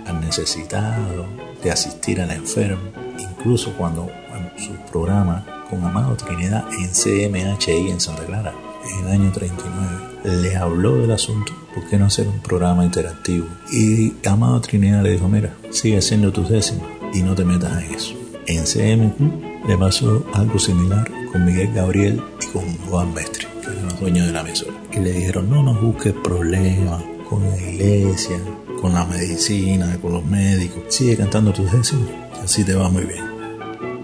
al 0.09 0.19
necesitado, 0.21 1.25
de 1.63 1.71
asistir 1.71 2.21
al 2.21 2.31
enfermo, 2.31 2.81
incluso 3.17 3.73
cuando 3.77 4.09
en 4.35 4.63
su 4.63 4.73
programa 4.91 5.45
con 5.69 5.83
Amado 5.83 6.15
Trinidad 6.15 6.65
en 6.77 6.89
CMHI 6.89 7.89
en 7.89 7.99
Santa 7.99 8.25
Clara, 8.25 8.53
en 8.99 9.05
el 9.07 9.11
año 9.13 9.31
39, 9.31 10.41
le 10.41 10.55
habló 10.57 10.97
del 10.97 11.11
asunto, 11.11 11.53
¿por 11.73 11.87
qué 11.87 11.97
no 11.97 12.05
hacer 12.05 12.27
un 12.27 12.39
programa 12.41 12.83
interactivo? 12.83 13.47
Y 13.71 14.13
Amado 14.27 14.59
Trinidad 14.61 15.03
le 15.03 15.11
dijo, 15.11 15.27
mira, 15.29 15.53
sigue 15.71 15.97
haciendo 15.97 16.31
tus 16.33 16.49
décimas 16.49 16.87
y 17.13 17.21
no 17.23 17.33
te 17.35 17.45
metas 17.45 17.81
en 17.83 17.93
eso. 17.95 18.13
En 18.47 18.63
CMQ 18.65 19.67
le 19.67 19.77
pasó 19.77 20.25
algo 20.33 20.59
similar 20.59 21.09
con 21.31 21.45
Miguel 21.45 21.73
Gabriel 21.73 22.21
y 22.41 22.45
con 22.47 22.77
Juan 22.89 23.13
Mestre, 23.13 23.47
que 23.61 23.71
eran 23.71 23.85
los 23.85 23.99
dueños 23.99 24.27
de 24.27 24.33
la 24.33 24.41
emisora. 24.41 24.73
Y 24.91 24.99
le 24.99 25.11
dijeron, 25.13 25.49
no 25.49 25.63
nos 25.63 25.81
busques 25.81 26.13
problemas 26.13 27.01
con 27.29 27.49
la 27.49 27.57
iglesia, 27.57 28.37
con 28.81 28.93
la 28.93 29.05
medicina, 29.05 29.97
con 30.01 30.13
los 30.13 30.25
médicos. 30.25 30.83
Sigue 30.89 31.15
cantando 31.15 31.53
tus 31.53 31.71
décimas, 31.71 32.09
y 32.37 32.43
así 32.43 32.63
te 32.63 32.75
va 32.75 32.89
muy 32.89 33.05
bien. 33.05 33.23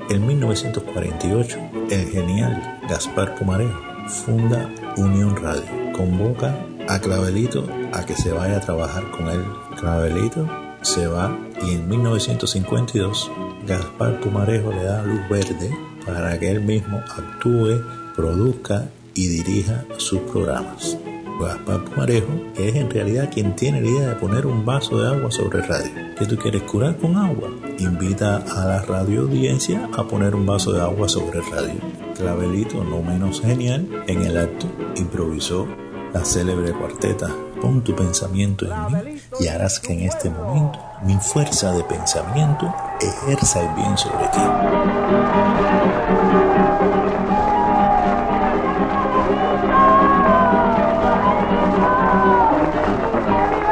En 0.09 0.25
1948, 0.25 1.59
el 1.91 2.09
genial 2.09 2.79
Gaspar 2.89 3.35
Pumarejo 3.35 3.77
funda 4.07 4.73
Unión 4.97 5.35
Radio. 5.35 5.63
Convoca 5.93 6.65
a 6.87 6.99
Clavelito 6.99 7.67
a 7.93 8.05
que 8.05 8.15
se 8.15 8.31
vaya 8.31 8.57
a 8.57 8.61
trabajar 8.61 9.03
con 9.11 9.29
él. 9.29 9.43
Clavelito 9.77 10.47
se 10.81 11.05
va 11.07 11.37
y 11.63 11.75
en 11.75 11.87
1952 11.87 13.31
Gaspar 13.67 14.19
Pumarejo 14.19 14.71
le 14.71 14.83
da 14.83 15.03
luz 15.03 15.21
verde 15.29 15.75
para 16.05 16.39
que 16.39 16.49
él 16.49 16.61
mismo 16.61 16.97
actúe, 16.97 17.83
produzca 18.15 18.89
y 19.13 19.27
dirija 19.27 19.85
sus 19.97 20.19
programas. 20.21 20.97
Gaspar 21.39 21.85
Pumarejo 21.85 22.27
es 22.57 22.75
en 22.75 22.89
realidad 22.89 23.29
quien 23.33 23.55
tiene 23.55 23.81
la 23.81 23.87
idea 23.87 24.09
de 24.09 24.15
poner 24.15 24.45
un 24.45 24.65
vaso 24.65 24.99
de 25.01 25.07
agua 25.07 25.31
sobre 25.31 25.61
radio. 25.61 25.91
¿Qué 26.17 26.25
tú 26.25 26.35
quieres 26.35 26.63
curar 26.63 26.97
con 26.97 27.15
agua? 27.15 27.49
Invita 27.77 28.37
a 28.37 28.65
la 28.65 28.81
radio 28.81 29.21
audiencia 29.21 29.89
a 29.95 30.03
poner 30.03 30.35
un 30.35 30.45
vaso 30.45 30.73
de 30.73 30.81
agua 30.81 31.07
sobre 31.07 31.41
radio. 31.41 31.79
Clavelito, 32.15 32.83
no 32.83 33.01
menos 33.01 33.41
genial, 33.41 33.87
en 34.07 34.21
el 34.23 34.37
acto 34.37 34.67
improvisó 34.97 35.65
la 36.13 36.25
célebre 36.25 36.73
cuarteta 36.73 37.33
Pon 37.61 37.83
tu 37.83 37.95
pensamiento 37.95 38.65
en 38.65 38.85
mí 38.85 39.21
y 39.39 39.47
harás 39.47 39.79
que 39.79 39.93
en 39.93 40.01
este 40.01 40.29
momento 40.29 40.79
mi 41.03 41.15
fuerza 41.15 41.71
de 41.73 41.83
pensamiento 41.83 42.73
ejerza 43.01 43.61
el 43.61 43.75
bien 43.75 43.97
sobre 43.97 44.27
ti. 44.29 44.39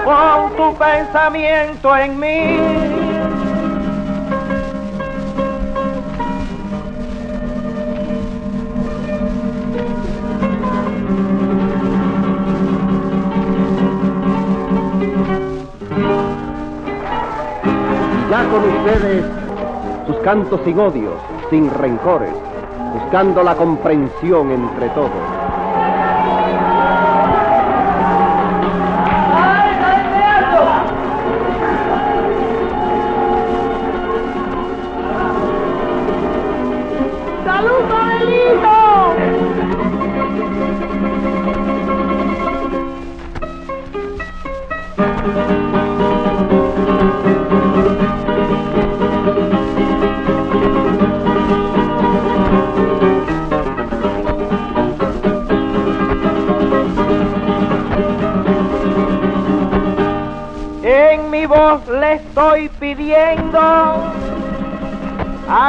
Pon 0.05 0.55
tu 0.55 0.77
pensamiento 0.77 1.95
en 1.95 2.19
mí. 2.19 3.06
Cantos 20.27 20.59
sin 20.65 20.77
odios, 20.77 21.21
sin 21.49 21.73
rencores, 21.73 22.33
buscando 22.91 23.41
la 23.43 23.55
comprensión 23.55 24.51
entre 24.51 24.89
todos. 24.89 25.36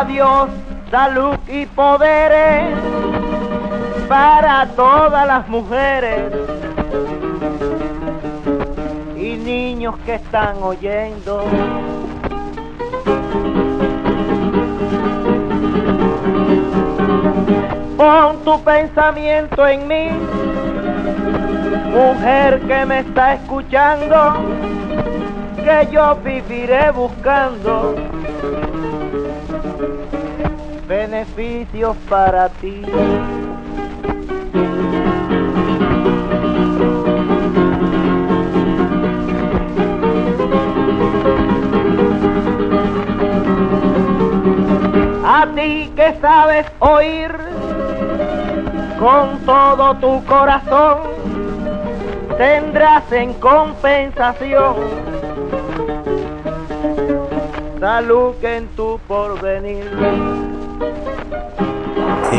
Dios 0.08 0.48
salud 0.90 1.36
y 1.46 1.66
poderes 1.66 2.74
para 4.08 4.66
todas 4.74 5.26
las 5.26 5.46
mujeres 5.48 6.32
y 9.14 9.36
niños 9.36 9.94
que 10.06 10.14
están 10.14 10.62
oyendo. 10.62 11.44
Pon 17.98 18.44
tu 18.44 18.64
pensamiento 18.64 19.66
en 19.66 19.86
mí, 19.86 20.08
mujer 21.90 22.60
que 22.66 22.86
me 22.86 23.00
está 23.00 23.34
escuchando, 23.34 24.36
que 25.56 25.88
yo 25.92 26.16
viviré 26.24 26.90
buscando 26.92 27.97
beneficios 31.18 31.96
para 32.08 32.48
ti. 32.48 32.82
A 45.24 45.46
ti 45.54 45.92
que 45.96 46.16
sabes 46.20 46.66
oír 46.78 47.32
con 48.98 49.38
todo 49.44 49.94
tu 49.96 50.24
corazón, 50.24 50.98
tendrás 52.36 53.10
en 53.12 53.32
compensación 53.34 54.76
salud 57.80 58.34
en 58.42 58.66
tu 58.76 58.98
porvenir. 59.06 60.57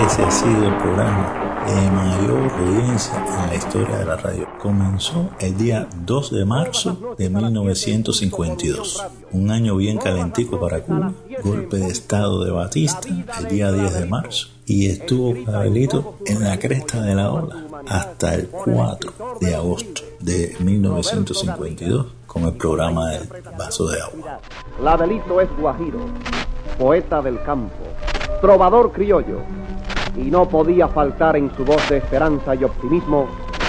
Ese 0.05 0.23
ha 0.23 0.31
sido 0.31 0.65
el 0.65 0.77
programa 0.77 1.65
de 1.65 1.91
mayor 1.91 2.51
audiencia 2.57 3.25
en 3.43 3.49
la 3.49 3.55
historia 3.55 3.97
de 3.97 4.05
la 4.05 4.15
radio. 4.15 4.47
Comenzó 4.61 5.29
el 5.39 5.57
día 5.57 5.87
2 6.05 6.31
de 6.31 6.45
marzo 6.45 7.15
de 7.17 7.29
1952, 7.29 9.05
un 9.31 9.51
año 9.51 9.75
bien 9.75 9.97
calentico 9.97 10.59
para 10.59 10.81
Cuba, 10.81 11.11
golpe 11.43 11.77
de 11.77 11.87
estado 11.87 12.43
de 12.43 12.51
Batista 12.51 13.09
el 13.39 13.47
día 13.49 13.71
10 13.71 13.93
de 13.93 14.05
marzo 14.05 14.47
y 14.65 14.87
estuvo 14.87 15.33
Clavelito 15.43 16.15
en 16.25 16.43
la 16.43 16.57
cresta 16.57 17.01
de 17.01 17.15
la 17.15 17.31
ola 17.31 17.65
hasta 17.87 18.35
el 18.35 18.47
4 18.47 19.37
de 19.41 19.55
agosto 19.55 20.01
de 20.19 20.55
1952 20.59 22.05
con 22.25 22.43
el 22.43 22.53
programa 22.53 23.09
del 23.09 23.27
vaso 23.57 23.87
de 23.87 24.01
agua. 24.01 24.39
Clavelito 24.77 25.41
es 25.41 25.49
guajiro, 25.57 25.99
poeta 26.77 27.21
del 27.21 27.41
campo, 27.43 27.75
trovador 28.41 28.91
criollo, 28.91 29.41
y 30.19 30.29
no 30.31 30.47
podía 30.47 30.87
faltar 30.87 31.37
en 31.37 31.51
su 31.55 31.63
voz 31.63 31.89
de 31.89 31.97
esperanza 31.97 32.55
y 32.55 32.63
optimismo 32.63 33.27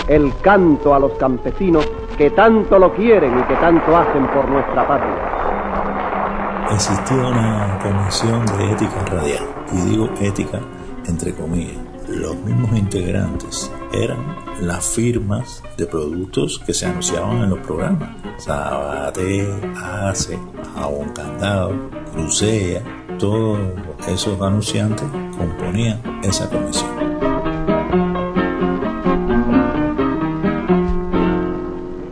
el 0.08 0.32
canto 0.42 0.94
a 0.94 0.98
los 0.98 1.12
campesinos 1.12 1.88
que 2.16 2.30
tanto 2.30 2.78
lo 2.78 2.92
quieren 2.94 3.38
y 3.38 3.42
que 3.42 3.54
tanto 3.54 3.96
hacen 3.96 4.26
por 4.28 4.48
nuestra 4.48 4.86
patria. 4.86 6.66
Existía 6.72 7.26
una 7.26 7.78
comisión 7.82 8.46
de 8.46 8.72
ética 8.72 9.04
radial, 9.06 9.44
y 9.72 9.90
digo 9.90 10.08
ética 10.20 10.60
entre 11.06 11.34
comillas. 11.34 11.78
Los 12.08 12.34
mismos 12.36 12.72
integrantes 12.76 13.70
eran 13.92 14.36
las 14.60 14.90
firmas 14.90 15.62
de 15.76 15.86
productos 15.86 16.58
que 16.58 16.74
se 16.74 16.86
anunciaban 16.86 17.38
en 17.38 17.50
los 17.50 17.58
programas. 17.60 18.10
Sabate, 18.38 19.48
Ace, 19.82 20.38
Jabón 20.74 21.10
Candado, 21.10 21.72
Crucea, 22.12 22.82
todos 23.18 23.58
esos 24.08 24.40
anunciantes 24.40 25.06
componían 25.36 26.00
esa 26.22 26.48
comisión. 26.48 26.90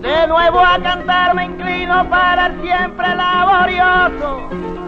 De 0.02 0.26
nuevo 0.26 0.60
a 0.60 0.80
cantar 0.82 1.34
me 1.34 1.44
inclino 1.44 2.08
para 2.10 2.46
el 2.46 2.62
siempre 2.62 3.14
laborioso. 3.14 4.87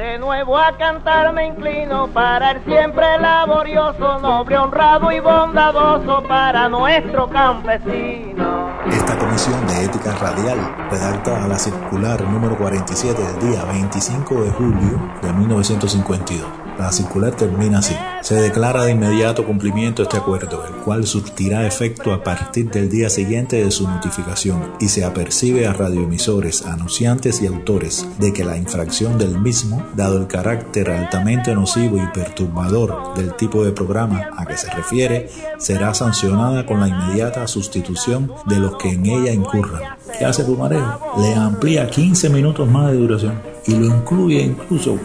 De 0.00 0.18
nuevo 0.18 0.56
a 0.56 0.78
cantar 0.78 1.30
me 1.34 1.48
inclino 1.48 2.08
para 2.08 2.52
el 2.52 2.64
siempre 2.64 3.18
laborioso, 3.18 4.18
noble, 4.18 4.56
honrado 4.56 5.12
y 5.12 5.20
bondadoso 5.20 6.22
para 6.26 6.70
nuestro 6.70 7.28
campesino. 7.28 8.80
Esta 8.90 9.18
comisión 9.18 9.66
de 9.66 9.84
ética 9.84 10.14
radial 10.14 10.58
redacta 10.90 11.46
la 11.46 11.58
circular 11.58 12.18
número 12.22 12.56
47 12.56 13.22
del 13.22 13.50
día 13.50 13.62
25 13.66 14.42
de 14.42 14.50
julio 14.52 15.12
de 15.20 15.32
1952. 15.34 16.69
La 16.80 16.92
circular 16.92 17.36
termina 17.36 17.80
así. 17.80 17.94
Se 18.22 18.36
declara 18.36 18.84
de 18.84 18.92
inmediato 18.92 19.44
cumplimiento 19.44 20.02
este 20.02 20.16
acuerdo, 20.16 20.64
el 20.66 20.76
cual 20.76 21.06
surtirá 21.06 21.66
efecto 21.66 22.14
a 22.14 22.24
partir 22.24 22.70
del 22.70 22.88
día 22.88 23.10
siguiente 23.10 23.62
de 23.62 23.70
su 23.70 23.86
notificación 23.86 24.72
y 24.80 24.88
se 24.88 25.04
apercibe 25.04 25.66
a 25.66 25.74
radioemisores, 25.74 26.64
anunciantes 26.64 27.42
y 27.42 27.46
autores 27.46 28.08
de 28.18 28.32
que 28.32 28.46
la 28.46 28.56
infracción 28.56 29.18
del 29.18 29.38
mismo, 29.38 29.86
dado 29.94 30.16
el 30.16 30.26
carácter 30.26 30.90
altamente 30.90 31.54
nocivo 31.54 31.98
y 31.98 32.06
perturbador 32.14 33.12
del 33.14 33.36
tipo 33.36 33.62
de 33.62 33.72
programa 33.72 34.30
a 34.34 34.46
que 34.46 34.56
se 34.56 34.70
refiere, 34.70 35.28
será 35.58 35.92
sancionada 35.92 36.64
con 36.64 36.80
la 36.80 36.88
inmediata 36.88 37.46
sustitución 37.46 38.32
de 38.46 38.58
los 38.58 38.78
que 38.78 38.88
en 38.88 39.04
ella 39.04 39.34
incurran. 39.34 39.82
¿Qué 40.18 40.24
hace 40.24 40.44
Pumarejo? 40.44 41.20
Le 41.20 41.34
amplía 41.34 41.90
15 41.90 42.30
minutos 42.30 42.66
más 42.66 42.90
de 42.90 42.96
duración 42.96 43.34
y 43.66 43.74
lo 43.74 43.84
incluye 43.84 44.40
incluso 44.40 44.98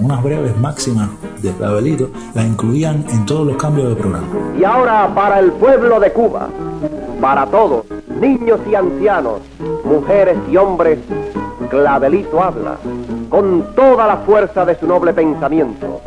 unas 0.00 0.22
breves 0.22 0.56
máximas 0.58 1.08
de 1.40 1.50
Clavelito, 1.52 2.10
la 2.34 2.46
incluían 2.46 3.04
en 3.10 3.26
todos 3.26 3.46
los 3.46 3.56
cambios 3.56 3.88
de 3.90 3.96
programa. 3.96 4.26
Y 4.58 4.64
ahora 4.64 5.10
para 5.14 5.40
el 5.40 5.52
pueblo 5.52 5.98
de 6.00 6.12
Cuba, 6.12 6.48
para 7.20 7.46
todos, 7.46 7.84
niños 8.20 8.60
y 8.70 8.74
ancianos, 8.74 9.40
mujeres 9.84 10.38
y 10.50 10.56
hombres, 10.56 10.98
Clavelito 11.70 12.42
habla, 12.42 12.76
con 13.30 13.74
toda 13.74 14.06
la 14.06 14.18
fuerza 14.18 14.64
de 14.64 14.78
su 14.78 14.86
noble 14.86 15.12
pensamiento, 15.12 16.00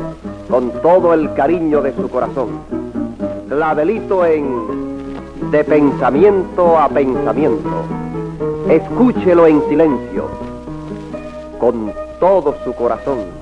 con 0.48 0.70
todo 0.82 1.12
el 1.12 1.32
cariño 1.34 1.82
de 1.82 1.94
su 1.94 2.08
corazón. 2.08 2.48
Clavelito 3.48 4.24
en 4.24 4.76
De 5.50 5.64
pensamiento 5.64 6.78
a 6.78 6.88
pensamiento. 6.88 7.84
Escúchelo 8.68 9.46
en 9.46 9.62
silencio, 9.68 10.24
con 11.58 11.92
todo 12.18 12.54
su 12.64 12.72
corazón. 12.74 13.35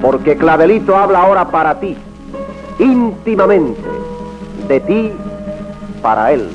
Porque 0.00 0.36
Clavelito 0.36 0.96
habla 0.96 1.20
ahora 1.20 1.50
para 1.50 1.80
ti, 1.80 1.96
íntimamente, 2.78 3.80
de 4.68 4.80
ti 4.80 5.12
para 6.02 6.32
él. 6.32 6.48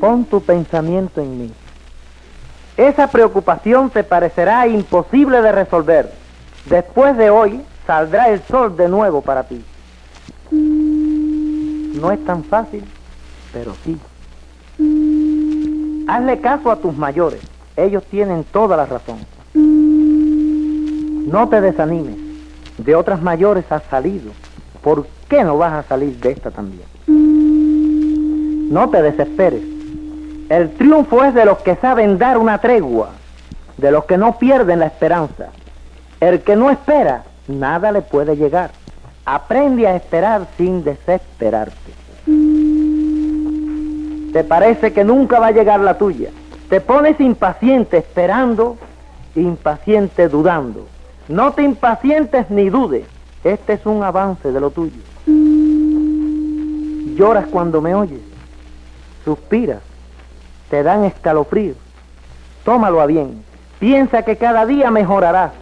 Pon 0.00 0.24
tu 0.24 0.40
pensamiento 0.40 1.20
en 1.20 1.38
mí. 1.38 1.52
Esa 2.76 3.08
preocupación 3.08 3.90
te 3.90 4.02
parecerá 4.02 4.66
imposible 4.66 5.42
de 5.42 5.52
resolver. 5.52 6.10
Después 6.64 7.16
de 7.18 7.28
hoy 7.28 7.60
saldrá 7.86 8.30
el 8.30 8.42
sol 8.44 8.76
de 8.76 8.88
nuevo 8.88 9.20
para 9.20 9.44
ti. 9.44 9.62
No 10.50 12.10
es 12.10 12.24
tan 12.24 12.44
fácil, 12.44 12.84
pero 13.52 13.74
sí. 13.84 13.98
Hazle 16.08 16.40
caso 16.40 16.70
a 16.70 16.76
tus 16.76 16.96
mayores. 16.96 17.40
Ellos 17.76 18.04
tienen 18.10 18.44
toda 18.44 18.76
la 18.76 18.86
razón. 18.86 19.18
No 19.54 21.48
te 21.48 21.60
desanimes. 21.60 22.16
De 22.78 22.94
otras 22.94 23.22
mayores 23.22 23.70
has 23.70 23.82
salido. 23.84 24.32
¿Por 24.82 25.06
qué 25.28 25.44
no 25.44 25.58
vas 25.58 25.72
a 25.72 25.82
salir 25.88 26.16
de 26.18 26.32
esta 26.32 26.50
también? 26.50 26.86
No 28.72 28.88
te 28.88 29.02
desesperes. 29.02 29.62
El 30.48 30.70
triunfo 30.70 31.22
es 31.24 31.34
de 31.34 31.44
los 31.44 31.58
que 31.58 31.76
saben 31.76 32.18
dar 32.18 32.38
una 32.38 32.58
tregua, 32.58 33.10
de 33.76 33.92
los 33.92 34.04
que 34.04 34.16
no 34.16 34.38
pierden 34.38 34.80
la 34.80 34.86
esperanza. 34.86 35.50
El 36.18 36.40
que 36.40 36.56
no 36.56 36.70
espera, 36.70 37.22
nada 37.46 37.92
le 37.92 38.02
puede 38.02 38.36
llegar. 38.36 38.72
Aprende 39.32 39.86
a 39.86 39.94
esperar 39.94 40.48
sin 40.56 40.82
desesperarte. 40.82 41.92
Te 44.32 44.42
parece 44.42 44.92
que 44.92 45.04
nunca 45.04 45.38
va 45.38 45.46
a 45.46 45.52
llegar 45.52 45.78
la 45.78 45.96
tuya. 45.96 46.30
Te 46.68 46.80
pones 46.80 47.20
impaciente 47.20 47.98
esperando, 47.98 48.76
impaciente 49.36 50.28
dudando. 50.28 50.88
No 51.28 51.52
te 51.52 51.62
impacientes 51.62 52.50
ni 52.50 52.70
dudes. 52.70 53.04
Este 53.44 53.74
es 53.74 53.86
un 53.86 54.02
avance 54.02 54.50
de 54.50 54.58
lo 54.58 54.72
tuyo. 54.72 55.00
Lloras 57.14 57.46
cuando 57.52 57.80
me 57.80 57.94
oyes. 57.94 58.22
Suspiras. 59.24 59.78
Te 60.70 60.82
dan 60.82 61.04
escalofríos. 61.04 61.76
Tómalo 62.64 63.00
a 63.00 63.06
bien. 63.06 63.44
Piensa 63.78 64.24
que 64.24 64.34
cada 64.34 64.66
día 64.66 64.90
mejorarás. 64.90 65.52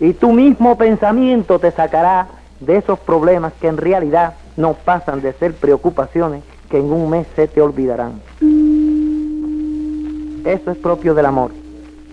Y 0.00 0.14
tu 0.14 0.32
mismo 0.32 0.78
pensamiento 0.78 1.58
te 1.58 1.72
sacará 1.72 2.40
de 2.66 2.76
esos 2.76 2.98
problemas 3.00 3.52
que 3.60 3.68
en 3.68 3.76
realidad 3.76 4.34
no 4.56 4.74
pasan 4.74 5.20
de 5.20 5.32
ser 5.34 5.54
preocupaciones 5.54 6.42
que 6.70 6.78
en 6.78 6.92
un 6.92 7.10
mes 7.10 7.26
se 7.36 7.48
te 7.48 7.60
olvidarán. 7.60 8.20
Eso 10.44 10.70
es 10.70 10.78
propio 10.78 11.14
del 11.14 11.26
amor, 11.26 11.52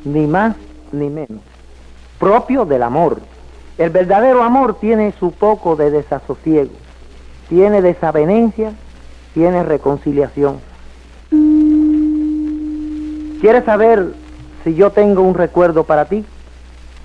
ni 0.03 0.27
más 0.27 0.55
ni 0.91 1.09
menos. 1.09 1.41
Propio 2.19 2.65
del 2.65 2.83
amor. 2.83 3.19
El 3.77 3.89
verdadero 3.91 4.43
amor 4.43 4.75
tiene 4.79 5.13
su 5.19 5.31
poco 5.31 5.75
de 5.75 5.89
desasosiego, 5.89 6.71
tiene 7.47 7.81
desavenencia, 7.81 8.73
tiene 9.33 9.63
reconciliación. 9.63 10.59
¿Quieres 13.39 13.63
saber 13.63 14.13
si 14.63 14.75
yo 14.75 14.91
tengo 14.91 15.21
un 15.21 15.33
recuerdo 15.33 15.85
para 15.85 16.05
ti? 16.05 16.25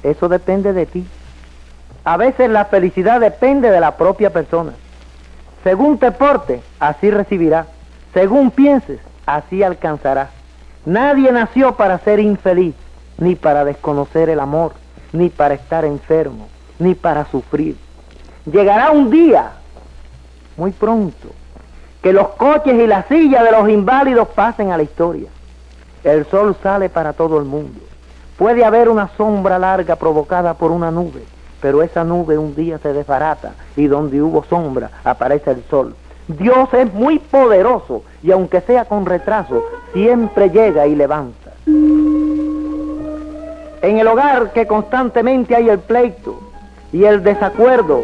Eso 0.02 0.28
depende 0.28 0.72
de 0.72 0.86
ti. 0.86 1.06
A 2.04 2.18
veces 2.18 2.50
la 2.50 2.66
felicidad 2.66 3.18
depende 3.18 3.70
de 3.70 3.80
la 3.80 3.96
propia 3.96 4.28
persona. 4.30 4.72
Según 5.62 5.96
te 5.98 6.12
portes, 6.12 6.60
así 6.78 7.10
recibirás. 7.10 7.66
Según 8.12 8.50
pienses, 8.50 9.00
así 9.24 9.62
alcanzarás. 9.62 10.28
Nadie 10.84 11.32
nació 11.32 11.76
para 11.76 11.98
ser 11.98 12.20
infeliz, 12.20 12.74
ni 13.16 13.36
para 13.36 13.64
desconocer 13.64 14.28
el 14.28 14.40
amor, 14.40 14.74
ni 15.12 15.30
para 15.30 15.54
estar 15.54 15.86
enfermo, 15.86 16.48
ni 16.78 16.94
para 16.94 17.24
sufrir. 17.24 17.76
Llegará 18.44 18.90
un 18.90 19.10
día, 19.10 19.52
muy 20.58 20.72
pronto, 20.72 21.28
que 22.02 22.12
los 22.12 22.28
coches 22.30 22.74
y 22.74 22.86
las 22.86 23.06
sillas 23.06 23.44
de 23.44 23.50
los 23.50 23.66
inválidos 23.70 24.28
pasen 24.28 24.72
a 24.72 24.76
la 24.76 24.82
historia. 24.82 25.30
El 26.04 26.26
sol 26.26 26.54
sale 26.62 26.90
para 26.90 27.14
todo 27.14 27.38
el 27.38 27.46
mundo. 27.46 27.80
Puede 28.36 28.62
haber 28.62 28.90
una 28.90 29.08
sombra 29.16 29.58
larga 29.58 29.96
provocada 29.96 30.52
por 30.52 30.70
una 30.70 30.90
nube 30.90 31.22
pero 31.64 31.82
esa 31.82 32.04
nube 32.04 32.36
un 32.36 32.54
día 32.54 32.76
se 32.76 32.92
desbarata 32.92 33.54
y 33.74 33.86
donde 33.86 34.20
hubo 34.20 34.44
sombra 34.44 34.90
aparece 35.02 35.52
el 35.52 35.64
sol. 35.70 35.94
Dios 36.28 36.68
es 36.74 36.92
muy 36.92 37.18
poderoso 37.18 38.02
y 38.22 38.32
aunque 38.32 38.60
sea 38.60 38.84
con 38.84 39.06
retraso, 39.06 39.64
siempre 39.94 40.50
llega 40.50 40.86
y 40.86 40.94
levanta. 40.94 41.52
En 43.80 43.98
el 43.98 44.06
hogar 44.06 44.52
que 44.52 44.66
constantemente 44.66 45.56
hay 45.56 45.70
el 45.70 45.78
pleito 45.78 46.38
y 46.92 47.04
el 47.04 47.22
desacuerdo 47.22 48.02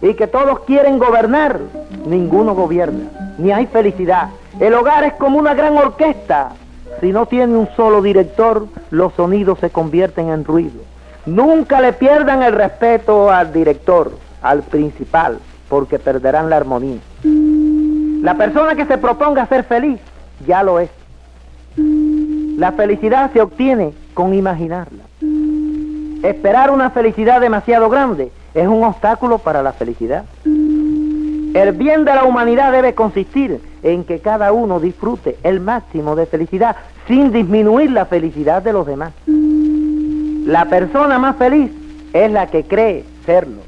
y 0.00 0.14
que 0.14 0.28
todos 0.28 0.60
quieren 0.60 1.00
gobernar, 1.00 1.58
ninguno 2.06 2.54
gobierna, 2.54 3.34
ni 3.36 3.50
hay 3.50 3.66
felicidad. 3.66 4.28
El 4.60 4.74
hogar 4.74 5.02
es 5.02 5.14
como 5.14 5.40
una 5.40 5.54
gran 5.54 5.76
orquesta. 5.76 6.52
Si 7.00 7.10
no 7.10 7.26
tiene 7.26 7.56
un 7.56 7.68
solo 7.74 8.00
director, 8.00 8.68
los 8.92 9.12
sonidos 9.14 9.58
se 9.58 9.70
convierten 9.70 10.28
en 10.28 10.44
ruido. 10.44 10.91
Nunca 11.26 11.80
le 11.80 11.92
pierdan 11.92 12.42
el 12.42 12.52
respeto 12.52 13.30
al 13.30 13.52
director, 13.52 14.12
al 14.42 14.62
principal, 14.62 15.38
porque 15.68 15.98
perderán 15.98 16.50
la 16.50 16.56
armonía. 16.56 16.98
La 17.22 18.34
persona 18.34 18.74
que 18.74 18.86
se 18.86 18.98
proponga 18.98 19.46
ser 19.46 19.64
feliz, 19.64 20.00
ya 20.46 20.62
lo 20.62 20.80
es. 20.80 20.90
La 22.56 22.72
felicidad 22.72 23.32
se 23.32 23.40
obtiene 23.40 23.94
con 24.14 24.34
imaginarla. 24.34 25.04
Esperar 26.22 26.70
una 26.70 26.90
felicidad 26.90 27.40
demasiado 27.40 27.88
grande 27.88 28.30
es 28.54 28.66
un 28.66 28.84
obstáculo 28.84 29.38
para 29.38 29.62
la 29.62 29.72
felicidad. 29.72 30.24
El 30.44 31.72
bien 31.72 32.04
de 32.04 32.14
la 32.14 32.24
humanidad 32.24 32.72
debe 32.72 32.94
consistir 32.94 33.60
en 33.82 34.04
que 34.04 34.20
cada 34.20 34.52
uno 34.52 34.80
disfrute 34.80 35.36
el 35.42 35.60
máximo 35.60 36.16
de 36.16 36.26
felicidad 36.26 36.76
sin 37.06 37.32
disminuir 37.32 37.90
la 37.90 38.06
felicidad 38.06 38.62
de 38.62 38.72
los 38.72 38.86
demás. 38.86 39.12
La 40.44 40.64
persona 40.64 41.18
más 41.18 41.36
feliz 41.36 41.70
es 42.12 42.30
la 42.32 42.48
que 42.48 42.64
cree 42.64 43.04
serlo. 43.24 43.62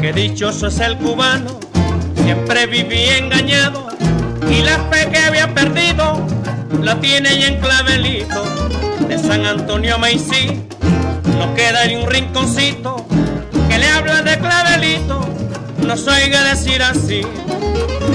Qué 0.00 0.12
dichoso 0.12 0.68
es 0.68 0.78
el 0.78 0.96
cubano, 0.98 1.58
siempre 2.14 2.66
viví 2.66 3.02
engañado 3.18 3.88
la 6.88 6.98
tiene 7.00 7.38
ya 7.38 7.48
en 7.48 7.60
clavelito 7.60 8.42
de 9.06 9.18
San 9.18 9.44
Antonio 9.44 9.96
a 9.96 9.98
Maicí. 9.98 10.62
No 11.38 11.54
queda 11.54 11.84
ni 11.84 11.96
un 11.96 12.08
rinconcito 12.08 13.06
que 13.68 13.78
le 13.78 13.86
habla 13.90 14.22
de 14.22 14.38
clavelito, 14.38 15.20
no 15.86 15.96
se 15.98 16.08
oiga 16.08 16.42
decir 16.44 16.82
así. 16.82 17.20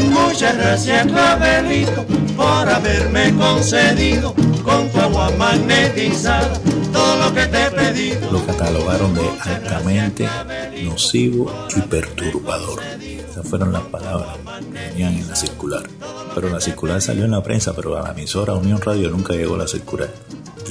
Muchas 0.10 0.58
gracias, 0.58 1.06
Clavelito, 1.06 2.04
por 2.36 2.68
haberme 2.68 3.36
concedido 3.36 4.34
con 4.64 4.90
tu 4.90 5.00
agua 5.00 5.30
magnetizada 5.38 6.60
todo 6.92 7.16
lo 7.18 7.34
que 7.34 7.46
te 7.46 7.66
he 7.66 7.70
pedido. 7.70 8.32
Lo 8.32 8.44
catalogaron 8.44 9.14
de 9.14 9.30
altamente 9.42 10.28
nocivo 10.82 11.68
y 11.78 11.82
perturbador. 11.82 12.82
Esas 13.30 13.48
fueron 13.48 13.72
las 13.72 13.84
palabras 13.84 14.36
que 14.74 14.80
venían 14.80 15.14
en 15.14 15.28
la 15.28 15.36
circular. 15.36 15.84
Pero 16.36 16.50
la 16.50 16.60
circular 16.60 17.02
salió 17.02 17.26
en 17.26 17.32
la 17.32 17.44
prensa, 17.44 17.74
pero 17.76 17.98
a 17.98 18.02
la 18.02 18.12
emisora 18.12 18.54
Unión 18.54 18.82
Radio 18.82 19.10
nunca 19.10 19.34
llegó 19.34 19.56
la 19.58 19.68
circular. 19.68 20.10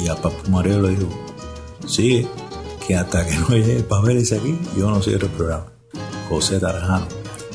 Y 0.03 0.09
a 0.09 0.17
Papu 0.17 0.51
Mario 0.51 0.81
le 0.83 0.91
dijo, 0.91 1.09
sigue, 1.87 2.27
que 2.87 2.97
hasta 2.97 3.27
que 3.27 3.37
no 3.37 3.49
llegue 3.49 3.77
el 3.77 3.85
papel 3.85 4.19
ese 4.19 4.37
aquí, 4.37 4.59
yo 4.77 4.91
no 4.91 5.03
cierro 5.03 5.27
el 5.27 5.33
programa. 5.33 5.67
José 6.29 6.59
Tarjano 6.59 7.07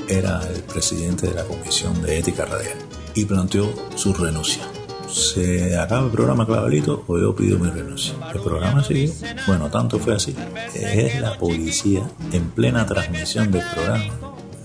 era 0.08 0.42
el 0.54 0.62
presidente 0.64 1.28
de 1.28 1.34
la 1.34 1.44
Comisión 1.44 2.02
de 2.02 2.20
Ética 2.20 2.46
Radial 2.46 2.78
y 3.14 3.26
planteó 3.26 3.68
su 3.96 4.14
renuncia. 4.14 4.64
Se 5.10 5.78
acaba 5.78 6.06
el 6.06 6.12
programa 6.12 6.46
Clavelito 6.46 7.04
o 7.08 7.18
yo 7.18 7.36
pido 7.36 7.58
mi 7.58 7.70
renuncia. 7.70 8.14
El 8.34 8.42
programa 8.42 8.84
siguió. 8.84 9.12
Bueno, 9.48 9.70
tanto 9.70 10.00
fue 10.00 10.16
así. 10.16 10.36
Es 10.76 11.20
la 11.20 11.38
policía 11.38 12.08
en 12.32 12.50
plena 12.52 12.86
transmisión 12.86 13.52
del 13.52 13.64
programa 13.74 14.04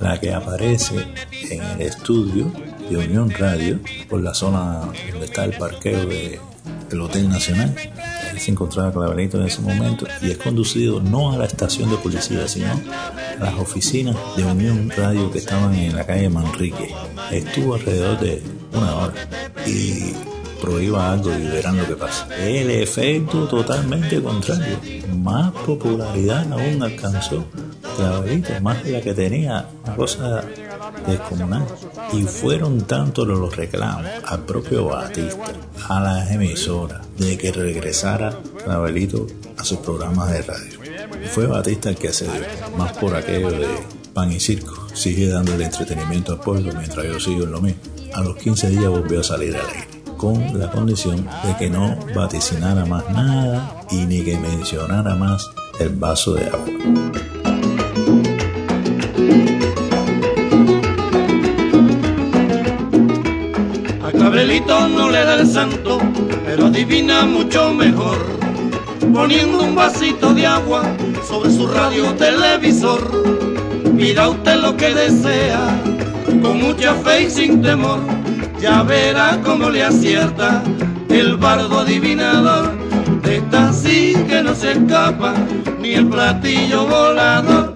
la 0.03 0.19
que 0.19 0.35
aparece 0.35 1.07
en 1.51 1.63
el 1.63 1.83
estudio 1.83 2.53
de 2.93 3.07
Unión 3.07 3.31
Radio 3.31 3.79
por 4.09 4.23
la 4.23 4.35
zona 4.35 4.93
donde 5.11 5.27
está 5.27 5.45
el 5.45 5.57
parqueo 5.57 6.05
de, 6.07 6.39
del 6.91 7.01
Hotel 7.01 7.29
Nacional. 7.29 7.75
Se 8.39 8.51
encontraba 8.51 8.93
Clavelito 8.93 9.39
en 9.39 9.47
ese 9.47 9.61
momento 9.61 10.07
y 10.21 10.31
es 10.31 10.39
conducido 10.39 11.01
no 11.01 11.33
a 11.33 11.39
la 11.39 11.47
estación 11.47 11.91
de 11.91 11.97
policía, 11.97 12.47
sino 12.49 12.73
a 12.73 13.45
las 13.45 13.55
oficinas 13.55 14.17
de 14.37 14.45
Unión 14.45 14.91
Radio 14.97 15.31
que 15.31 15.39
estaban 15.39 15.75
en 15.75 15.95
la 15.97 16.05
calle 16.05 16.29
Manrique. 16.29 16.95
Estuvo 17.31 17.75
alrededor 17.75 18.21
de 18.21 18.43
una 18.73 18.97
hora 18.97 19.15
y 19.67 20.13
prohíba 20.61 21.13
algo 21.13 21.31
y 21.33 21.43
verán 21.49 21.77
lo 21.77 21.87
que 21.87 21.97
pasa. 21.97 22.29
El 22.37 22.71
efecto 22.71 23.47
totalmente 23.49 24.23
contrario. 24.23 24.79
Más 25.17 25.53
popularidad 25.53 26.53
aún 26.53 26.83
alcanzó 26.83 27.45
Clavelito, 27.97 28.53
más 28.61 28.83
de 28.85 28.93
la 28.93 29.01
que 29.01 29.15
tenía, 29.15 29.67
una 29.85 29.97
cosa 29.97 30.45
descomunal. 31.07 31.67
Y 32.13 32.25
fueron 32.25 32.83
tantos 32.83 33.27
los 33.27 33.57
reclamos 33.57 34.07
al 34.25 34.45
propio 34.45 34.87
Batista, 34.87 35.53
a 35.89 36.01
las 36.01 36.31
emisoras, 36.31 37.07
de 37.17 37.39
que 37.39 37.53
regresara 37.53 38.39
Clavelito 38.65 39.27
a 39.57 39.65
sus 39.65 39.79
programas 39.79 40.31
de 40.31 40.43
radio. 40.43 40.79
Fue 41.31 41.47
Batista 41.47 41.89
el 41.91 41.97
que 41.97 42.09
accedió, 42.09 42.43
más 42.77 42.93
por 42.99 43.15
aquello 43.15 43.51
de 43.51 43.69
pan 44.13 44.33
y 44.33 44.41
circo. 44.41 44.89
Sigue 44.95 45.29
dando 45.29 45.55
el 45.55 45.63
entretenimiento 45.63 46.33
al 46.33 46.41
pueblo 46.41 46.73
mientras 46.77 47.07
yo 47.07 47.19
sigo 47.19 47.45
en 47.45 47.53
lo 47.53 47.61
mismo. 47.61 47.81
A 48.15 48.23
los 48.23 48.37
15 48.37 48.71
días 48.71 48.89
volvió 48.89 49.21
a 49.21 49.25
salir 49.25 49.57
al 49.57 49.67
aire 49.67 49.93
con 50.23 50.57
la 50.57 50.71
condición 50.71 51.27
de 51.45 51.57
que 51.59 51.69
no 51.69 51.99
vaticinara 52.15 52.85
más 52.85 53.11
nada 53.11 53.85
y 53.91 54.05
ni 54.07 54.23
que 54.23 54.39
mencionara 54.39 55.17
más 55.17 55.51
el 55.81 55.89
vaso 55.89 56.35
de 56.35 56.47
agua. 56.47 57.52
A 64.33 64.35
Clavelito 64.35 64.89
no 64.89 65.11
le 65.11 65.27
da 65.27 65.35
el 65.35 65.47
santo, 65.47 66.01
pero 66.47 66.69
adivina 66.69 67.27
mucho 67.27 67.75
mejor. 67.75 68.17
Poniendo 69.13 69.63
un 69.63 69.75
vasito 69.75 70.33
de 70.33 70.47
agua 70.47 70.85
sobre 71.29 71.51
su 71.51 71.67
radio 71.67 72.15
televisor. 72.15 73.03
Pida 73.95 74.31
usted 74.31 74.57
lo 74.57 74.75
que 74.75 74.95
desea, 74.95 75.79
con 76.41 76.63
mucha 76.63 76.95
fe 76.95 77.25
y 77.25 77.31
sin 77.31 77.61
temor. 77.61 78.01
Ya 78.59 78.83
verá 78.83 79.39
cómo 79.45 79.69
le 79.69 79.85
acierta 79.85 80.63
el 81.11 81.37
bardo 81.37 81.81
adivinador. 81.81 82.73
De 83.21 83.37
esta 83.37 83.69
así 83.69 84.15
que 84.27 84.43
no 84.43 84.55
se 84.55 84.73
escapa 84.73 85.35
ni 85.79 85.93
el 85.93 86.07
platillo 86.07 86.87
volador. 86.87 87.72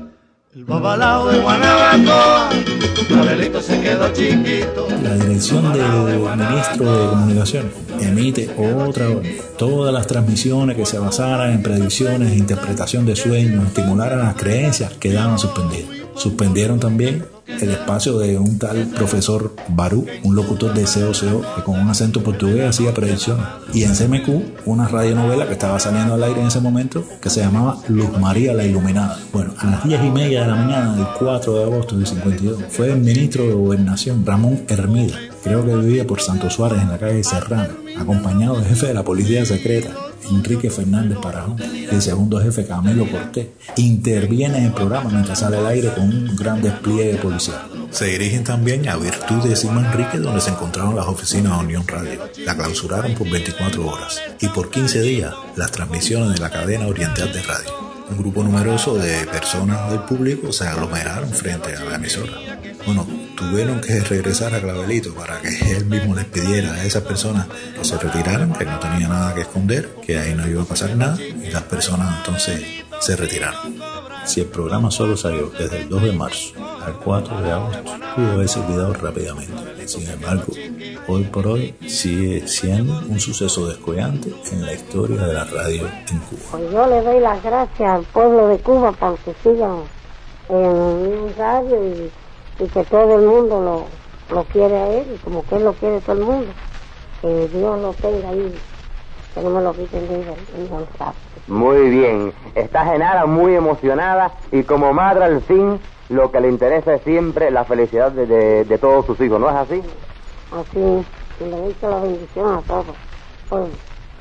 El 0.56 0.64
babalao 0.64 1.28
de 1.28 1.38
Guanabacoa, 1.38 2.48
Clavelito 3.08 3.60
se 3.60 3.78
quedó 3.78 4.10
chiquito. 4.10 4.88
La 5.02 5.14
dirección 5.16 5.70
del 5.70 5.84
ministro 6.34 6.98
de 6.98 7.08
Comunicación 7.10 7.70
emite 8.00 8.48
otra 8.58 9.06
vez. 9.08 9.54
Todas 9.58 9.92
las 9.92 10.06
transmisiones 10.06 10.74
que 10.78 10.86
se 10.86 10.98
basaran 10.98 11.52
en 11.52 11.62
predicciones 11.62 12.32
e 12.32 12.36
interpretación 12.36 13.04
de 13.04 13.16
sueños, 13.16 13.66
estimularan 13.66 14.20
las 14.20 14.34
creencias, 14.36 14.94
quedaban 14.94 15.38
suspendidas. 15.38 15.90
Suspendieron 16.14 16.80
también 16.80 17.26
el 17.46 17.70
espacio 17.70 18.18
de 18.18 18.38
un 18.38 18.58
tal 18.58 18.86
profesor 18.88 19.54
Barú, 19.68 20.06
un 20.22 20.34
locutor 20.34 20.74
de 20.74 20.84
COCO 20.84 21.42
que 21.54 21.62
con 21.62 21.78
un 21.78 21.88
acento 21.88 22.22
portugués 22.22 22.68
hacía 22.68 22.92
predicciones. 22.92 23.46
Y 23.72 23.84
en 23.84 23.94
CMQ, 23.94 24.66
una 24.66 24.88
radionovela 24.88 25.46
que 25.46 25.52
estaba 25.52 25.78
saliendo 25.78 26.14
al 26.14 26.24
aire 26.24 26.40
en 26.40 26.48
ese 26.48 26.60
momento 26.60 27.04
que 27.20 27.30
se 27.30 27.40
llamaba 27.40 27.78
Luz 27.88 28.18
María 28.18 28.52
la 28.52 28.64
Iluminada. 28.64 29.18
Bueno, 29.32 29.54
a 29.58 29.66
las 29.66 29.84
10 29.84 30.04
y 30.04 30.10
media 30.10 30.42
de 30.42 30.48
la 30.48 30.56
mañana 30.56 30.94
del 30.94 31.06
4 31.18 31.54
de 31.54 31.64
agosto 31.64 31.96
de 31.96 32.06
52 32.06 32.64
fue 32.70 32.92
el 32.92 32.98
ministro 32.98 33.44
de 33.44 33.52
Gobernación 33.52 34.24
Ramón 34.26 34.64
Hermida, 34.68 35.16
creo 35.46 35.64
que 35.64 35.76
vivía 35.76 36.04
por 36.04 36.20
Santo 36.20 36.50
Suárez 36.50 36.82
en 36.82 36.88
la 36.88 36.98
calle 36.98 37.22
Serrano, 37.22 37.72
acompañado 37.96 38.56
del 38.56 38.66
jefe 38.66 38.88
de 38.88 38.94
la 38.94 39.04
policía 39.04 39.46
secreta, 39.46 39.94
Enrique 40.28 40.70
Fernández 40.70 41.18
Parajón, 41.22 41.56
y 41.72 41.84
el 41.84 42.02
segundo 42.02 42.40
jefe 42.40 42.66
Camilo 42.66 43.08
Cortés, 43.08 43.46
interviene 43.76 44.58
en 44.58 44.64
el 44.64 44.72
programa 44.72 45.08
mientras 45.08 45.38
sale 45.38 45.58
al 45.58 45.66
aire 45.68 45.92
con 45.94 46.02
un 46.02 46.34
gran 46.34 46.60
despliegue 46.60 47.14
policial. 47.18 47.60
Se 47.90 48.06
dirigen 48.06 48.42
también 48.42 48.88
a 48.88 48.96
Virtudes 48.96 49.62
y 49.62 49.68
Manrique, 49.68 50.18
donde 50.18 50.40
se 50.40 50.50
encontraban 50.50 50.96
las 50.96 51.06
oficinas 51.06 51.56
de 51.56 51.64
Unión 51.64 51.86
Radio. 51.86 52.28
La 52.44 52.56
clausuraron 52.56 53.14
por 53.14 53.30
24 53.30 53.86
horas 53.86 54.20
y 54.40 54.48
por 54.48 54.68
15 54.68 55.00
días 55.02 55.32
las 55.54 55.70
transmisiones 55.70 56.34
de 56.34 56.40
la 56.40 56.50
cadena 56.50 56.88
oriental 56.88 57.32
de 57.32 57.42
radio. 57.42 57.70
Un 58.10 58.18
grupo 58.18 58.42
numeroso 58.42 58.98
de 58.98 59.24
personas 59.26 59.90
del 59.90 60.00
público 60.00 60.52
se 60.52 60.66
aglomeraron 60.66 61.30
frente 61.30 61.76
a 61.76 61.84
la 61.84 61.94
emisora. 61.94 62.32
Bueno, 62.84 63.06
tuvieron 63.36 63.80
que 63.80 64.00
regresar 64.00 64.54
a 64.54 64.60
Clavelito 64.60 65.14
para 65.14 65.40
que 65.40 65.76
él 65.76 65.86
mismo 65.86 66.14
les 66.14 66.24
pidiera 66.24 66.72
a 66.72 66.84
esas 66.84 67.02
personas 67.02 67.46
que 67.46 67.84
se 67.84 67.98
retiraran, 67.98 68.52
que 68.54 68.64
no 68.64 68.78
tenía 68.78 69.08
nada 69.08 69.34
que 69.34 69.42
esconder, 69.42 69.94
que 70.04 70.18
ahí 70.18 70.34
no 70.34 70.48
iba 70.48 70.62
a 70.62 70.66
pasar 70.66 70.96
nada, 70.96 71.18
y 71.20 71.50
las 71.50 71.62
personas 71.64 72.18
entonces 72.18 72.84
se 73.00 73.16
retiraron. 73.16 73.76
Si 74.24 74.40
el 74.40 74.46
programa 74.46 74.90
solo 74.90 75.16
salió 75.16 75.50
desde 75.50 75.82
el 75.82 75.88
2 75.88 76.02
de 76.02 76.12
marzo 76.12 76.52
al 76.84 76.94
4 76.94 77.42
de 77.42 77.52
agosto, 77.52 77.84
pudo 78.16 78.32
haberse 78.32 78.58
olvidado 78.58 78.94
rápidamente. 78.94 79.86
Sin 79.86 80.08
embargo, 80.08 80.52
hoy 81.06 81.24
por 81.24 81.46
hoy 81.46 81.76
sigue 81.86 82.48
siendo 82.48 82.98
un 83.08 83.20
suceso 83.20 83.68
descollante 83.68 84.34
en 84.50 84.66
la 84.66 84.72
historia 84.72 85.22
de 85.22 85.32
la 85.32 85.44
radio 85.44 85.88
en 86.10 86.18
Cuba. 86.18 86.42
Pues 86.50 86.72
yo 86.72 86.86
le 86.88 87.02
doy 87.02 87.20
las 87.20 87.40
gracias 87.40 87.88
al 87.88 88.02
pueblo 88.04 88.48
de 88.48 88.58
Cuba 88.58 88.90
para 88.92 89.16
que 89.16 89.32
sigan 89.44 89.82
en 90.48 90.56
un 90.56 91.34
radio 91.36 91.84
y, 91.86 92.10
y 92.58 92.64
que 92.66 92.84
todo 92.84 93.18
el 93.18 93.26
mundo 93.26 93.60
lo, 93.60 94.34
lo 94.34 94.44
quiere 94.44 94.76
a 94.76 94.88
él 94.88 95.06
y 95.14 95.18
como 95.18 95.44
que 95.46 95.56
él 95.56 95.64
lo 95.64 95.72
quiere 95.74 96.00
todo 96.00 96.12
el 96.16 96.22
mundo. 96.24 96.52
Que 97.22 97.48
Dios 97.48 97.80
lo 97.80 97.92
tenga 97.94 98.28
ahí, 98.28 98.58
que 99.34 99.40
no 99.40 99.50
me 99.50 99.62
lo 99.62 99.72
quiten 99.74 100.08
de 100.08 100.24
sabe. 100.98 101.14
Muy 101.48 101.90
bien. 101.90 102.32
Está 102.54 102.84
Genara 102.84 103.26
muy 103.26 103.54
emocionada 103.54 104.32
y 104.52 104.62
como 104.64 104.92
madre 104.92 105.24
al 105.24 105.40
fin 105.42 105.78
lo 106.08 106.30
que 106.30 106.40
le 106.40 106.48
interesa 106.48 106.94
es 106.94 107.02
siempre 107.02 107.50
la 107.50 107.64
felicidad 107.64 108.12
de, 108.12 108.26
de- 108.26 108.64
de 108.64 108.78
todos 108.78 109.06
sus 109.06 109.20
hijos, 109.20 109.40
¿no 109.40 109.48
es 109.48 109.56
así? 109.56 109.82
Así, 110.52 110.78
y 110.78 111.44
le 111.44 111.50
doy 111.50 111.76
la 111.82 111.98
bendición 111.98 112.54
a 112.54 112.60
todos. 112.62 112.86
Pues, 113.48 113.64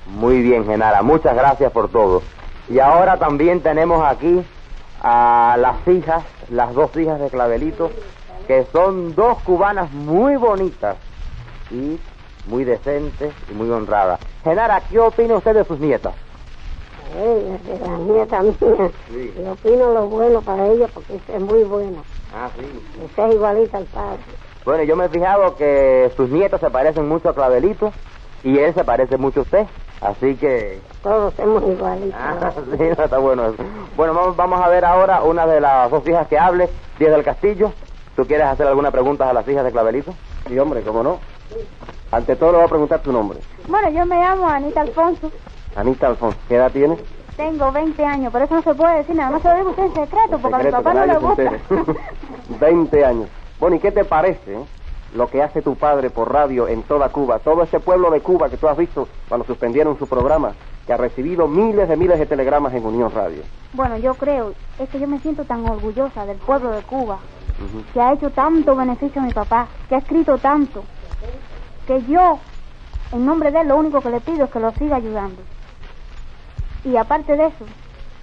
Muy 0.08 0.42
bien, 0.42 0.66
Genara. 0.66 1.02
Muchas 1.02 1.36
gracias 1.36 1.72
por 1.72 1.90
todo. 1.90 2.22
Y 2.70 2.80
ahora 2.80 3.18
también 3.18 3.62
tenemos 3.62 4.04
aquí 4.04 4.44
a 5.02 5.56
las 5.60 5.88
hijas, 5.88 6.24
las 6.50 6.74
dos 6.74 6.96
hijas 6.98 7.20
de 7.20 7.30
Clavelito, 7.30 7.92
que 8.46 8.66
son 8.72 9.16
dos 9.16 9.42
cubanas 9.44 9.92
muy 9.92 10.36
bonitas 10.38 10.98
y 11.72 12.00
muy 12.48 12.64
decentes 12.64 13.34
y 13.50 13.54
muy 13.54 13.70
honradas. 13.70 14.20
Genara, 14.44 14.82
¿qué 14.90 15.00
opina 15.00 15.36
usted 15.36 15.56
de 15.56 15.66
sus 15.66 15.80
nietas? 15.80 16.14
eh, 17.18 17.60
de 17.64 17.80
la 17.80 17.98
nieta 17.98 18.42
mía, 18.42 18.92
Sí. 19.10 19.34
yo 19.42 19.52
opino 19.54 19.94
lo 19.94 20.08
bueno 20.08 20.42
para 20.42 20.68
ella 20.68 20.88
porque 20.94 21.16
es 21.34 21.42
muy 21.42 21.64
buena. 21.64 22.00
Ah, 22.36 22.50
sí. 22.58 22.66
Usted 23.06 23.28
es 23.30 23.36
igualita 23.36 23.78
al 23.78 23.86
padre. 23.86 24.20
Bueno, 24.66 24.84
yo 24.84 24.96
me 24.96 25.06
he 25.06 25.10
fijado 25.10 25.56
que 25.56 26.12
sus 26.18 26.30
nietos 26.30 26.60
se 26.60 26.70
parecen 26.70 27.08
mucho 27.08 27.30
a 27.30 27.36
Clavelito 27.36 27.94
y 28.44 28.58
él 28.58 28.74
se 28.74 28.84
parece 28.84 29.18
mucho 29.18 29.42
a 29.42 29.44
usted. 29.44 29.66
Así 30.02 30.36
que... 30.36 30.82
Todos 31.04 31.34
somos 31.36 31.64
igualitos. 31.64 32.20
Ah, 32.20 32.52
sí, 32.78 32.84
no, 32.98 33.04
está 33.06 33.18
bueno 33.18 33.46
eso. 33.48 33.64
Bueno, 33.96 34.14
vamos, 34.14 34.36
vamos 34.36 34.60
a 34.62 34.68
ver 34.68 34.84
ahora 34.84 35.24
una 35.24 35.48
de 35.48 35.62
las 35.62 35.90
dos 35.92 36.06
hijas 36.08 36.28
que 36.28 36.38
hable, 36.38 36.70
Díaz 37.00 37.12
del 37.12 37.24
Castillo. 37.24 37.72
¿Tú 38.16 38.26
quieres 38.26 38.48
hacer 38.48 38.66
alguna 38.68 38.92
pregunta 38.92 39.30
a 39.30 39.34
las 39.34 39.48
hijas 39.48 39.66
de 39.66 39.72
Clavelito? 39.72 40.14
Sí, 40.48 40.58
hombre, 40.58 40.82
¿cómo 40.82 41.04
no? 41.04 41.20
Ante 42.12 42.36
todo 42.36 42.52
le 42.52 42.58
voy 42.58 42.66
a 42.66 42.70
preguntar 42.70 43.02
tu 43.02 43.12
nombre. 43.12 43.40
Bueno, 43.68 43.90
yo 43.90 44.06
me 44.06 44.16
llamo 44.16 44.48
Anita 44.48 44.82
Alfonso. 44.82 45.32
Anita 45.76 46.08
Alfonso, 46.08 46.38
¿qué 46.48 46.56
edad 46.56 46.72
tienes? 46.72 47.00
Tengo 47.36 47.70
20 47.72 48.06
años, 48.06 48.32
por 48.32 48.42
eso 48.42 48.56
no 48.56 48.62
se 48.62 48.74
puede 48.74 48.98
decir 48.98 49.16
nada 49.16 49.32
más 49.32 49.42
se 49.42 49.50
lo 49.50 49.56
digo 49.56 49.70
usted 49.72 49.84
en 49.84 49.94
secreto, 49.94 50.38
porque 50.42 50.56
Secreto, 50.56 50.78
a 50.78 50.80
mi 50.80 50.84
papá 50.86 50.94
no 50.94 51.06
le 51.06 51.18
gusta. 51.18 51.44
entere. 51.44 51.62
20 52.62 53.06
años. 53.06 53.30
Bueno, 53.60 53.76
¿y 53.76 53.80
qué 53.80 53.92
te 53.92 54.06
parece 54.06 54.54
eh, 54.54 54.66
lo 55.14 55.28
que 55.28 55.44
hace 55.44 55.62
tu 55.62 55.76
padre 55.76 56.10
por 56.10 56.32
radio 56.32 56.70
en 56.70 56.84
toda 56.84 57.10
Cuba? 57.10 57.40
Todo 57.40 57.64
ese 57.64 57.82
pueblo 57.82 58.10
de 58.12 58.22
Cuba 58.22 58.50
que 58.50 58.56
tú 58.56 58.70
has 58.70 58.78
visto 58.78 59.10
cuando 59.28 59.46
suspendieron 59.46 60.00
su 60.00 60.08
programa, 60.08 60.54
que 60.88 60.94
ha 60.94 60.98
recibido 60.98 61.48
miles 61.50 61.90
de 61.90 61.98
miles 61.98 62.20
de 62.20 62.26
telegramas 62.26 62.74
en 62.74 62.86
Unión 62.86 63.12
Radio. 63.12 63.42
Bueno, 63.74 63.98
yo 63.98 64.14
creo, 64.14 64.54
es 64.80 64.88
que 64.88 65.00
yo 65.00 65.08
me 65.08 65.20
siento 65.20 65.44
tan 65.44 65.66
orgullosa 65.70 66.26
del 66.26 66.38
pueblo 66.38 66.72
de 66.72 66.82
Cuba, 66.84 67.20
que 67.94 68.02
ha 68.02 68.14
hecho 68.14 68.30
tanto 68.32 68.76
beneficio 68.76 69.22
a 69.22 69.26
mi 69.26 69.32
papá, 69.32 69.68
que 69.88 69.96
ha 69.96 70.00
escrito 70.00 70.38
tanto, 70.38 70.84
que 71.88 72.02
yo, 72.04 72.40
en 73.12 73.26
nombre 73.26 73.52
de 73.52 73.62
él, 73.62 73.68
lo 73.68 73.78
único 73.78 74.02
que 74.02 74.10
le 74.10 74.20
pido 74.22 74.46
es 74.46 74.52
que 74.52 74.60
lo 74.60 74.72
siga 74.72 74.98
ayudando. 74.98 75.42
Y 76.84 76.98
aparte 76.98 77.36
de 77.36 77.48
eso, 77.48 77.66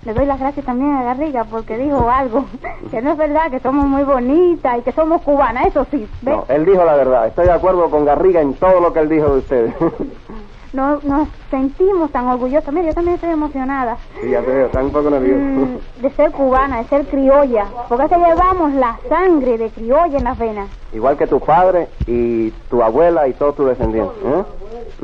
le 0.04 0.14
doy 0.14 0.26
las 0.26 0.38
gracias 0.38 0.66
también 0.66 0.94
a 0.96 1.04
Garriga 1.04 1.44
porque 1.44 1.78
dijo 1.78 2.10
algo, 2.10 2.44
que 2.90 3.00
no 3.02 3.12
es 3.12 3.16
verdad, 3.16 3.50
que 3.50 3.60
somos 3.60 3.86
muy 3.86 4.02
bonitas 4.02 4.78
y 4.78 4.82
que 4.82 4.92
somos 4.92 5.22
cubanas, 5.22 5.66
eso 5.66 5.86
sí, 5.90 6.08
¿ves? 6.22 6.36
No, 6.36 6.44
él 6.48 6.64
dijo 6.64 6.84
la 6.84 6.94
verdad. 6.94 7.26
Estoy 7.28 7.46
de 7.46 7.52
acuerdo 7.52 7.88
con 7.90 8.04
Garriga 8.04 8.40
en 8.40 8.54
todo 8.54 8.80
lo 8.80 8.92
que 8.92 9.00
él 9.00 9.08
dijo 9.08 9.32
de 9.32 9.38
ustedes. 9.38 9.74
No- 10.72 11.00
nos 11.02 11.28
sentimos 11.50 12.10
tan 12.12 12.28
orgullosas. 12.28 12.72
Mira, 12.72 12.86
yo 12.88 12.94
también 12.94 13.16
estoy 13.16 13.30
emocionada. 13.30 13.98
sí, 14.20 14.30
ya 14.30 14.40
te 14.40 14.50
veo, 14.50 14.66
está 14.66 14.82
un 14.82 14.90
poco 14.90 15.10
nervioso. 15.10 15.38
Mm, 15.40 15.78
de 16.02 16.10
ser 16.12 16.30
cubana, 16.32 16.78
de 16.78 16.84
ser 16.84 17.06
criolla, 17.06 17.66
porque 17.88 18.08
que 18.08 18.16
llevamos 18.16 18.72
la 18.74 18.98
sangre 19.08 19.58
de 19.58 19.68
criolla 19.70 20.16
en 20.18 20.24
las 20.24 20.38
venas. 20.38 20.68
Igual 20.94 21.16
que 21.18 21.26
tu 21.26 21.40
padre 21.40 21.88
y 22.06 22.50
tu 22.70 22.82
abuela 22.82 23.28
y 23.28 23.34
todos 23.34 23.54
tus 23.56 23.66
descendientes. 23.68 24.16
¿eh? 24.24 24.44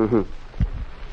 Ujú. 0.03 0.25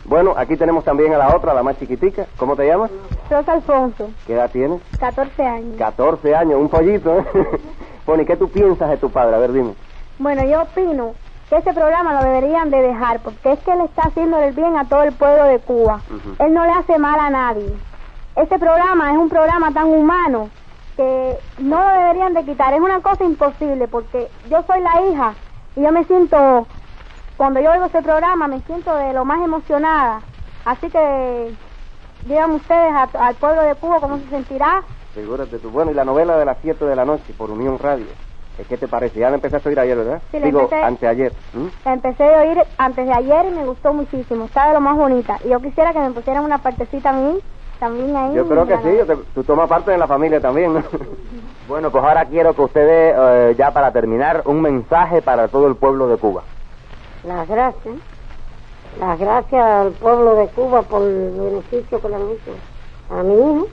Bueno, 0.05 0.33
aquí 0.37 0.55
tenemos 0.55 0.83
también 0.83 1.13
a 1.13 1.17
la 1.17 1.35
otra, 1.35 1.53
la 1.53 1.63
más 1.63 1.77
chiquitica. 1.79 2.27
¿Cómo 2.37 2.55
te 2.55 2.65
llamas? 2.67 2.91
Rosa 3.29 3.53
Alfonso, 3.53 4.09
¿Qué 4.27 4.33
edad 4.35 4.51
tienes? 4.51 4.79
14 4.99 5.43
años. 5.43 5.75
14 5.77 6.35
años, 6.35 6.59
un 6.61 6.69
pollito. 6.69 7.19
¿eh? 7.19 7.25
bueno, 8.05 8.23
¿y 8.23 8.25
qué 8.25 8.37
tú 8.37 8.47
piensas 8.49 8.89
de 8.89 8.97
tu 8.97 9.09
padre? 9.09 9.35
A 9.35 9.39
ver, 9.39 9.51
dime. 9.51 9.73
Bueno, 10.19 10.43
yo 10.45 10.61
opino 10.61 11.13
que 11.49 11.57
ese 11.57 11.73
programa 11.73 12.13
lo 12.13 12.23
deberían 12.23 12.69
de 12.71 12.81
dejar, 12.81 13.19
porque 13.21 13.51
es 13.53 13.59
que 13.59 13.71
él 13.71 13.81
está 13.81 14.03
haciendo 14.03 14.39
el 14.39 14.53
bien 14.53 14.77
a 14.77 14.85
todo 14.85 15.03
el 15.03 15.13
pueblo 15.13 15.43
de 15.45 15.59
Cuba. 15.59 16.01
Él 16.39 16.53
no 16.53 16.65
le 16.65 16.71
hace 16.71 16.97
mal 16.97 17.19
a 17.19 17.29
nadie. 17.29 17.69
Este 18.35 18.57
programa 18.59 19.11
es 19.11 19.17
un 19.17 19.29
programa 19.29 19.71
tan 19.71 19.85
humano 19.87 20.49
que 20.97 21.37
no 21.59 21.81
lo 21.83 21.89
deberían 22.01 22.33
de 22.33 22.43
quitar. 22.45 22.73
Es 22.73 22.79
una 22.81 23.01
cosa 23.01 23.23
imposible, 23.23 23.87
porque 23.87 24.29
yo 24.49 24.63
soy 24.63 24.81
la 24.81 25.01
hija 25.01 25.33
y 25.75 25.81
yo 25.83 25.91
me 25.91 26.03
siento, 26.05 26.65
cuando 27.37 27.59
yo 27.59 27.71
oigo 27.71 27.85
ese 27.85 28.01
programa, 28.01 28.47
me 28.47 28.59
siento 28.61 28.95
de 28.95 29.13
lo 29.13 29.23
más 29.25 29.39
emocionada. 29.41 30.21
Así 30.65 30.89
que, 30.89 31.53
díganme 32.25 32.55
ustedes 32.55 32.91
a- 32.91 33.09
al 33.27 33.35
pueblo 33.35 33.61
de 33.61 33.75
Cuba 33.75 33.99
cómo 33.99 34.17
se 34.17 34.29
sentirá. 34.29 34.83
Figúrate 35.13 35.59
tú. 35.59 35.69
Bueno, 35.69 35.91
y 35.91 35.93
la 35.93 36.03
novela 36.05 36.37
de 36.37 36.45
las 36.45 36.57
7 36.61 36.85
de 36.85 36.95
la 36.95 37.05
noche 37.05 37.33
por 37.37 37.51
Unión 37.51 37.77
Radio. 37.77 38.07
¿Eh, 38.57 38.65
¿Qué 38.67 38.77
te 38.77 38.87
parece? 38.87 39.19
Ya 39.19 39.29
la 39.29 39.35
empezaste 39.35 39.67
a 39.67 39.69
oír 39.69 39.79
ayer, 39.79 39.97
¿verdad? 39.97 40.21
Sí, 40.31 40.39
Digo, 40.41 40.61
empecé. 40.61 40.81
anteayer. 40.83 41.33
¿m? 41.53 41.71
La 41.83 41.93
empecé 41.93 42.23
a 42.23 42.41
oír 42.41 42.57
antes 42.77 43.05
de 43.05 43.13
ayer 43.13 43.45
y 43.47 43.51
me 43.51 43.65
gustó 43.65 43.93
muchísimo. 43.93 44.45
Está 44.45 44.67
de 44.69 44.73
lo 44.73 44.81
más 44.81 44.95
bonita. 44.97 45.37
Y 45.43 45.49
yo 45.49 45.59
quisiera 45.59 45.91
que 45.93 45.99
me 45.99 46.11
pusieran 46.11 46.43
una 46.45 46.59
partecita 46.63 47.09
a 47.09 47.13
mí, 47.13 47.39
también 47.79 48.15
ahí. 48.15 48.33
Yo 48.35 48.47
creo 48.47 48.65
que 48.65 48.77
sí, 48.77 48.97
yo 48.97 49.05
te- 49.05 49.31
tú 49.33 49.43
tomas 49.43 49.67
parte 49.67 49.91
de 49.91 49.97
la 49.97 50.07
familia 50.07 50.39
también, 50.41 50.73
¿no? 50.73 50.79
Bueno, 51.67 51.91
pues 51.91 52.03
ahora 52.03 52.25
quiero 52.25 52.53
que 52.53 52.61
usted 52.61 52.85
dé, 52.85 53.13
eh, 53.49 53.55
ya 53.57 53.71
para 53.73 53.91
terminar, 53.91 54.43
un 54.45 54.61
mensaje 54.61 55.23
para 55.23 55.47
todo 55.47 55.65
el 55.65 55.75
pueblo 55.77 56.07
de 56.07 56.17
Cuba. 56.17 56.43
Las 57.23 57.47
gracias. 57.47 57.95
Las 58.99 59.17
gracias 59.19 59.63
al 59.63 59.93
pueblo 59.95 60.35
de 60.35 60.47
Cuba 60.49 60.83
por 60.83 61.01
el 61.01 61.31
beneficio 61.31 61.99
que 61.99 62.07
le 62.07 62.15
han 62.15 62.29
hecho 62.29 62.61
a 63.09 63.23
mi 63.23 63.33
hijo 63.33 63.67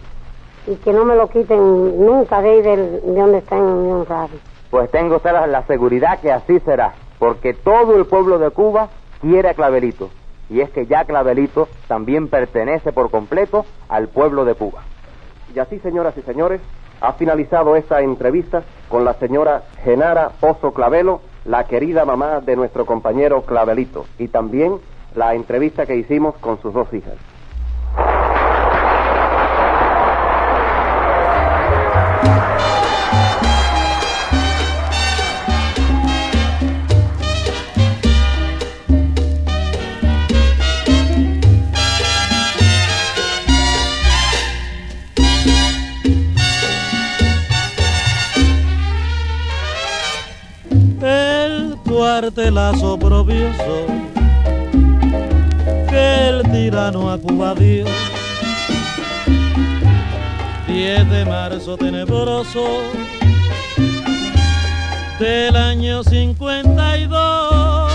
y 0.66 0.76
que 0.78 0.93
no 0.95 1.05
me 1.05 1.16
lo 1.16 1.28
quiten 1.28 1.61
nunca 2.07 2.41
de 2.41 2.49
ahí 2.49 2.62
del- 2.62 3.01
de 3.14 3.20
donde 3.20 3.39
está 3.39 3.57
en 3.57 3.62
Unión 3.62 4.07
Radio. 4.07 4.41
Pues 4.73 4.91
tengo 4.91 5.20
la 5.23 5.66
seguridad 5.66 6.18
que 6.20 6.33
así 6.33 6.59
será, 6.61 6.95
porque 7.18 7.53
todo 7.53 7.95
el 7.95 8.07
pueblo 8.07 8.39
de 8.39 8.49
Cuba 8.49 8.89
quiere 9.20 9.51
a 9.51 9.55
Clavelito. 9.55 10.09
Y 10.49 10.62
es 10.62 10.70
que 10.70 10.87
ya 10.87 11.05
Clavelito 11.05 11.68
también 11.89 12.29
pertenece 12.29 12.91
por 12.91 13.11
completo 13.11 13.66
al 13.91 14.09
pueblo 14.09 14.47
de 14.47 14.55
Cuba. 14.55 14.81
Y 15.55 15.59
así, 15.59 15.79
señoras 15.81 16.16
y 16.16 16.23
señores, 16.23 16.62
ha 17.03 17.12
finalizado 17.12 17.77
esta 17.77 18.01
entrevista 18.01 18.62
con 18.89 19.05
la 19.05 19.12
señora 19.12 19.64
Genara 19.85 20.31
Pozo 20.41 20.73
Clavelo, 20.73 21.20
la 21.45 21.64
querida 21.64 22.07
mamá 22.07 22.41
de 22.41 22.57
nuestro 22.57 22.87
compañero 22.87 23.43
Clavelito, 23.43 24.07
y 24.18 24.29
también 24.29 24.79
la 25.14 25.35
entrevista 25.35 25.85
que 25.85 25.97
hicimos 25.97 26.35
con 26.37 26.62
sus 26.62 26.73
dos 26.73 26.91
hijas. 26.95 27.18
El 52.19 52.21
cuartelazo 52.21 52.99
propioso 52.99 53.87
que 55.89 56.29
el 56.29 56.43
tirano 56.51 57.11
a 57.11 57.19
Cuba 57.19 57.55
dio. 57.55 57.87
10 60.67 61.11
de 61.11 61.25
marzo 61.25 61.77
tenebroso 61.77 62.65
del 65.19 65.57
año 65.57 66.03
52, 66.03 67.93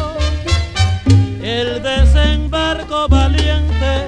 el 1.44 1.84
desembarco 1.84 3.08
valiente 3.08 4.06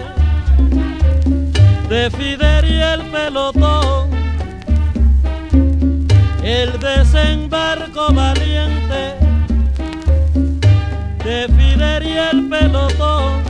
de 1.88 2.10
Fidel 2.12 2.66
y 2.66 2.82
el 2.82 3.02
pelotón 3.12 4.10
el 6.44 6.80
desembarco 6.80 8.12
valiente 8.12 9.19
y 11.80 12.18
el 12.18 12.50
pelotón 12.50 13.44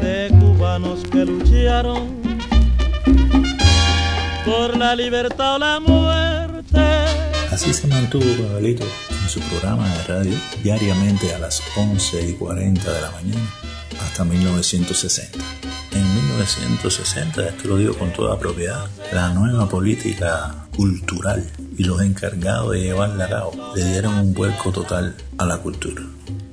de 0.00 0.28
cubanos 0.38 1.00
que 1.10 1.24
lucharon 1.24 2.22
por 4.44 4.76
la 4.76 4.94
libertad 4.94 5.56
o 5.56 5.58
la 5.58 5.80
muerte. 5.80 6.80
Así 7.50 7.74
se 7.74 7.88
mantuvo 7.88 8.24
Pablito 8.48 8.84
en 8.84 9.28
su 9.28 9.40
programa 9.40 9.88
de 9.88 10.04
radio 10.04 10.38
diariamente 10.62 11.34
a 11.34 11.38
las 11.38 11.60
11 11.76 12.30
y 12.30 12.32
40 12.34 12.92
de 12.92 13.00
la 13.00 13.10
mañana 13.10 13.50
hasta 14.00 14.24
1960. 14.24 15.61
En 15.94 16.14
1960, 16.14 17.48
esto 17.48 17.68
lo 17.68 17.76
digo 17.76 17.94
con 17.94 18.12
toda 18.12 18.38
propiedad, 18.38 18.88
la 19.12 19.28
nueva 19.34 19.68
política 19.68 20.66
cultural 20.74 21.46
y 21.76 21.84
los 21.84 22.00
encargados 22.00 22.72
de 22.72 22.80
llevarla 22.80 23.26
a 23.26 23.28
cabo 23.28 23.72
le 23.74 23.84
dieron 23.84 24.14
un 24.14 24.34
vuelco 24.34 24.72
total 24.72 25.14
a 25.38 25.44
la 25.44 25.58
cultura. 25.58 26.02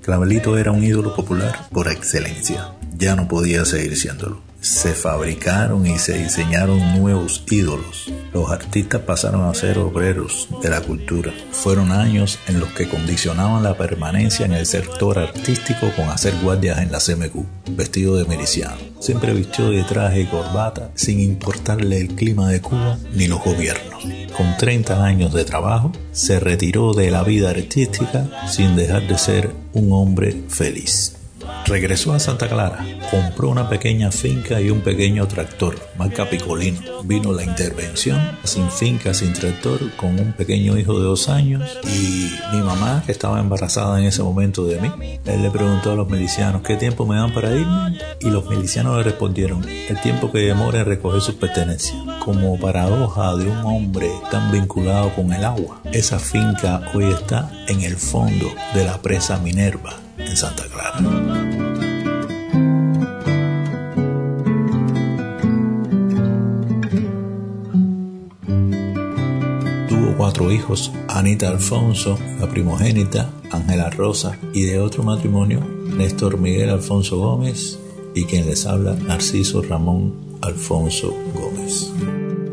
Clavelito 0.01 0.57
era 0.57 0.71
un 0.71 0.83
ídolo 0.83 1.15
popular 1.15 1.69
por 1.71 1.87
excelencia, 1.87 2.73
ya 2.97 3.15
no 3.15 3.27
podía 3.27 3.63
seguir 3.65 3.95
siéndolo 3.95 4.48
se 4.61 4.93
fabricaron 4.93 5.87
y 5.87 5.97
se 5.99 6.17
diseñaron 6.17 6.99
nuevos 6.99 7.43
ídolos. 7.49 8.11
Los 8.33 8.51
artistas 8.51 9.01
pasaron 9.01 9.43
a 9.43 9.53
ser 9.53 9.77
obreros 9.79 10.49
de 10.61 10.69
la 10.69 10.81
cultura. 10.81 11.33
Fueron 11.51 11.91
años 11.91 12.39
en 12.47 12.59
los 12.59 12.69
que 12.69 12.87
condicionaban 12.87 13.63
la 13.63 13.77
permanencia 13.77 14.45
en 14.45 14.53
el 14.53 14.65
sector 14.65 15.17
artístico 15.17 15.91
con 15.95 16.09
hacer 16.09 16.33
guardias 16.43 16.79
en 16.79 16.91
la 16.91 16.99
CMQ, 16.99 17.45
vestido 17.71 18.17
de 18.17 18.25
miliciano. 18.25 18.77
Siempre 18.99 19.33
vistió 19.33 19.69
de 19.69 19.83
traje 19.83 20.21
y 20.21 20.25
corbata, 20.25 20.91
sin 20.93 21.19
importarle 21.19 22.01
el 22.01 22.15
clima 22.15 22.49
de 22.49 22.61
Cuba 22.61 22.97
ni 23.13 23.27
los 23.27 23.43
gobiernos. 23.43 24.03
Con 24.35 24.57
30 24.57 25.03
años 25.03 25.33
de 25.33 25.45
trabajo, 25.45 25.91
se 26.11 26.39
retiró 26.39 26.93
de 26.93 27.11
la 27.11 27.23
vida 27.23 27.49
artística 27.49 28.29
sin 28.47 28.75
dejar 28.75 29.07
de 29.07 29.17
ser 29.17 29.51
un 29.73 29.91
hombre 29.91 30.43
feliz. 30.49 31.18
Regresó 31.65 32.13
a 32.13 32.19
Santa 32.19 32.47
Clara, 32.47 32.85
compró 33.11 33.49
una 33.49 33.69
pequeña 33.69 34.11
finca 34.11 34.59
y 34.59 34.69
un 34.69 34.81
pequeño 34.81 35.27
tractor, 35.27 35.75
marca 35.97 36.29
Picolino. 36.29 36.79
Vino 37.03 37.31
la 37.31 37.43
intervención, 37.43 38.19
sin 38.43 38.69
finca, 38.71 39.13
sin 39.13 39.33
tractor, 39.33 39.79
con 39.95 40.19
un 40.19 40.33
pequeño 40.33 40.77
hijo 40.77 40.97
de 40.97 41.05
dos 41.05 41.29
años 41.29 41.79
y 41.83 42.31
mi 42.51 42.61
mamá, 42.61 43.03
que 43.05 43.11
estaba 43.11 43.39
embarazada 43.39 43.99
en 43.99 44.05
ese 44.05 44.23
momento 44.23 44.65
de 44.65 44.79
mí. 44.79 45.19
Él 45.25 45.43
le 45.43 45.51
preguntó 45.51 45.91
a 45.91 45.95
los 45.95 46.09
milicianos 46.09 46.63
qué 46.63 46.75
tiempo 46.75 47.05
me 47.05 47.17
dan 47.17 47.33
para 47.33 47.55
irme 47.55 47.99
y 48.19 48.29
los 48.29 48.49
milicianos 48.49 48.97
le 48.97 49.03
respondieron 49.03 49.63
el 49.67 50.01
tiempo 50.01 50.31
que 50.31 50.39
demore 50.39 50.79
en 50.79 50.85
recoger 50.85 51.21
sus 51.21 51.35
pertenencias. 51.35 51.95
Como 52.19 52.59
paradoja 52.59 53.35
de 53.35 53.47
un 53.47 53.59
hombre 53.59 54.09
tan 54.31 54.51
vinculado 54.51 55.13
con 55.15 55.31
el 55.33 55.45
agua, 55.45 55.81
esa 55.91 56.19
finca 56.19 56.81
hoy 56.93 57.05
está 57.05 57.51
en 57.67 57.81
el 57.81 57.95
fondo 57.95 58.51
de 58.73 58.85
la 58.85 59.01
presa 59.01 59.37
Minerva 59.39 60.08
en 60.19 60.37
Santa 60.37 60.63
Clara. 60.67 60.97
Tuvo 69.87 70.17
cuatro 70.17 70.51
hijos, 70.51 70.91
Anita 71.07 71.47
Alfonso, 71.47 72.17
la 72.39 72.49
primogénita, 72.49 73.29
Ángela 73.51 73.89
Rosa, 73.89 74.37
y 74.53 74.63
de 74.63 74.79
otro 74.79 75.03
matrimonio, 75.03 75.61
Néstor 75.95 76.37
Miguel 76.37 76.69
Alfonso 76.69 77.17
Gómez, 77.17 77.79
y 78.13 78.25
quien 78.25 78.45
les 78.45 78.65
habla, 78.65 78.95
Narciso 78.95 79.61
Ramón 79.61 80.13
Alfonso 80.41 81.13
Gómez. 81.33 81.91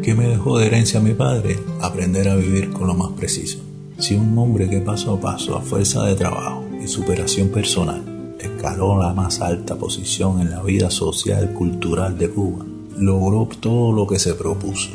¿Qué 0.02 0.14
me 0.14 0.28
dejó 0.28 0.58
de 0.58 0.66
herencia 0.66 1.00
mi 1.00 1.14
padre? 1.14 1.58
Aprender 1.80 2.28
a 2.28 2.36
vivir 2.36 2.70
con 2.70 2.86
lo 2.86 2.94
más 2.94 3.12
preciso. 3.12 3.58
Si 3.98 4.14
un 4.14 4.38
hombre 4.38 4.68
que 4.68 4.80
paso 4.80 5.14
a 5.14 5.20
paso, 5.20 5.56
a 5.56 5.62
fuerza 5.62 6.04
de 6.04 6.14
trabajo 6.14 6.65
y 6.86 6.88
superación 6.88 7.48
personal, 7.48 8.36
escaló 8.38 8.96
la 8.96 9.12
más 9.12 9.40
alta 9.40 9.74
posición 9.74 10.40
en 10.40 10.50
la 10.50 10.62
vida 10.62 10.88
social 10.88 11.52
cultural 11.52 12.16
de 12.16 12.30
Cuba, 12.30 12.64
logró 12.96 13.48
todo 13.58 13.92
lo 13.92 14.06
que 14.06 14.20
se 14.20 14.34
propuso. 14.34 14.90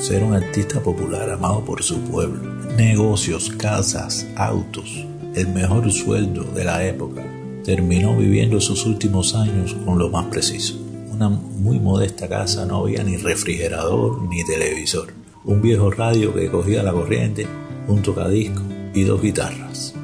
Ser 0.00 0.24
un 0.24 0.32
artista 0.32 0.80
popular 0.80 1.30
amado 1.30 1.62
por 1.62 1.82
su 1.82 1.98
pueblo, 2.00 2.40
negocios, 2.76 3.50
casas, 3.50 4.26
autos, 4.34 5.04
el 5.34 5.48
mejor 5.48 5.92
sueldo 5.92 6.42
de 6.42 6.64
la 6.64 6.86
época. 6.86 7.22
Terminó 7.64 8.16
viviendo 8.16 8.58
sus 8.58 8.86
últimos 8.86 9.34
años 9.34 9.76
con 9.84 9.98
lo 9.98 10.08
más 10.08 10.26
preciso. 10.26 10.78
Una 11.12 11.28
muy 11.28 11.78
modesta 11.78 12.28
casa, 12.28 12.64
no 12.64 12.78
había 12.78 13.04
ni 13.04 13.18
refrigerador 13.18 14.22
ni 14.22 14.42
televisor. 14.44 15.12
Un 15.44 15.60
viejo 15.60 15.90
radio 15.90 16.32
que 16.32 16.50
cogía 16.50 16.82
la 16.82 16.92
corriente, 16.92 17.46
un 17.88 18.00
tocadisco 18.00 18.62
y 18.94 19.04
dos 19.04 19.20
guitarras. 19.20 19.94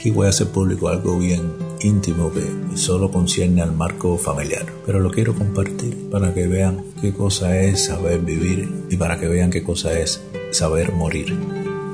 Aquí 0.00 0.10
voy 0.12 0.28
a 0.28 0.30
hacer 0.30 0.46
público 0.46 0.88
algo 0.88 1.18
bien 1.18 1.52
íntimo 1.82 2.32
que 2.32 2.40
solo 2.74 3.10
concierne 3.10 3.60
al 3.60 3.76
marco 3.76 4.16
familiar, 4.16 4.64
pero 4.86 4.98
lo 4.98 5.10
quiero 5.10 5.34
compartir 5.34 6.08
para 6.10 6.32
que 6.32 6.46
vean 6.46 6.84
qué 7.02 7.12
cosa 7.12 7.60
es 7.60 7.84
saber 7.84 8.20
vivir 8.20 8.86
y 8.88 8.96
para 8.96 9.20
que 9.20 9.28
vean 9.28 9.50
qué 9.50 9.62
cosa 9.62 9.92
es 9.98 10.22
saber 10.52 10.92
morir. 10.92 11.36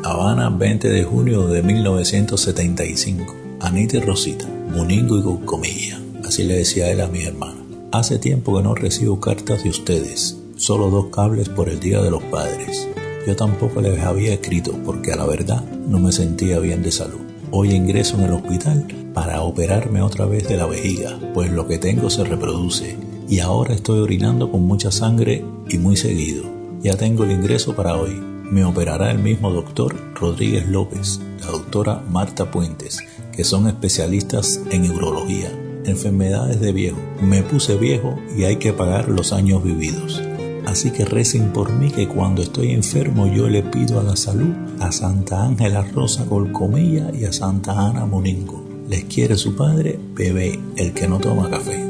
Habana, 0.05 0.51
20 0.51 0.89
de 0.89 1.03
junio 1.03 1.49
de 1.49 1.65
1975. 1.65 3.35
Anita 3.59 3.97
y 3.97 4.01
Rosita, 4.01 4.47
Muningo 4.73 5.19
y 5.19 5.45
Comilla. 5.45 6.01
Así 6.25 6.45
le 6.45 6.59
decía 6.59 6.93
él 6.93 7.01
a 7.01 7.09
mis 7.09 7.27
hermanos. 7.27 7.67
Hace 7.91 8.21
tiempo 8.21 8.57
que 8.57 8.63
no 8.63 8.77
recibo 8.77 9.19
cartas 9.19 9.65
de 9.65 9.71
ustedes, 9.71 10.39
solo 10.55 10.91
dos 10.91 11.07
cables 11.07 11.49
por 11.49 11.69
el 11.69 11.81
Día 11.81 12.01
de 12.01 12.13
los 12.13 12.23
Padres. 12.23 12.87
Yo 13.27 13.35
tampoco 13.35 13.81
les 13.81 13.99
había 13.99 14.33
escrito 14.33 14.79
porque 14.85 15.11
a 15.11 15.17
la 15.17 15.27
verdad 15.27 15.65
no 15.89 15.99
me 15.99 16.13
sentía 16.13 16.61
bien 16.61 16.85
de 16.85 16.93
salud. 16.93 17.26
Hoy 17.53 17.72
ingreso 17.72 18.16
en 18.18 18.24
el 18.24 18.32
hospital 18.32 18.86
para 19.14 19.42
operarme 19.42 20.03
otra 20.03 20.26
vez 20.26 20.49
de 20.49 20.57
la 20.57 20.66
vejiga, 20.66 21.18
pues 21.32 21.51
lo 21.51 21.66
que 21.68 21.78
tengo 21.78 22.11
se 22.11 22.24
reproduce 22.24 22.99
y 23.28 23.38
ahora 23.38 23.74
estoy 23.74 24.01
orinando 24.01 24.51
con 24.51 24.62
mucha 24.62 24.90
sangre 24.90 25.44
y 25.68 25.78
muy 25.78 25.97
seguido. 25.97 26.44
Ya 26.82 26.97
tengo 26.97 27.24
el 27.24 27.30
ingreso 27.30 27.74
para 27.74 27.94
hoy. 27.94 28.20
Me 28.51 28.64
operará 28.64 29.11
el 29.11 29.18
mismo 29.18 29.51
doctor 29.51 29.97
Rodríguez 30.14 30.68
López, 30.68 31.20
la 31.40 31.47
doctora 31.47 32.03
Marta 32.11 32.51
Puentes, 32.51 32.99
que 33.32 33.44
son 33.44 33.68
especialistas 33.68 34.61
en 34.70 34.90
urología, 34.90 35.51
enfermedades 35.84 36.61
de 36.61 36.72
viejo. 36.72 36.99
Me 37.22 37.42
puse 37.42 37.76
viejo 37.76 38.18
y 38.36 38.44
hay 38.44 38.57
que 38.57 38.72
pagar 38.72 39.09
los 39.09 39.32
años 39.32 39.62
vividos. 39.62 40.20
Así 40.67 40.91
que 40.91 41.05
recen 41.05 41.53
por 41.53 41.73
mí 41.73 41.91
que 41.91 42.09
cuando 42.09 42.43
estoy 42.43 42.73
enfermo 42.73 43.29
yo 43.29 43.49
le 43.49 43.62
pido 43.62 44.01
a 44.01 44.03
la 44.03 44.17
salud 44.17 44.53
a 44.81 44.91
Santa 44.91 45.45
Ángela 45.45 45.83
Rosa 45.83 46.27
Colcomilla 46.27 47.12
y 47.14 47.25
a 47.25 47.33
Santa 47.33 47.87
Ana 47.87 48.05
Moningo. 48.05 48.67
Les 48.89 49.05
quiere 49.05 49.37
su 49.37 49.55
padre, 49.55 49.99
bebé, 50.14 50.59
el 50.77 50.93
que 50.93 51.07
no 51.07 51.19
toma 51.19 51.49
café. 51.49 51.87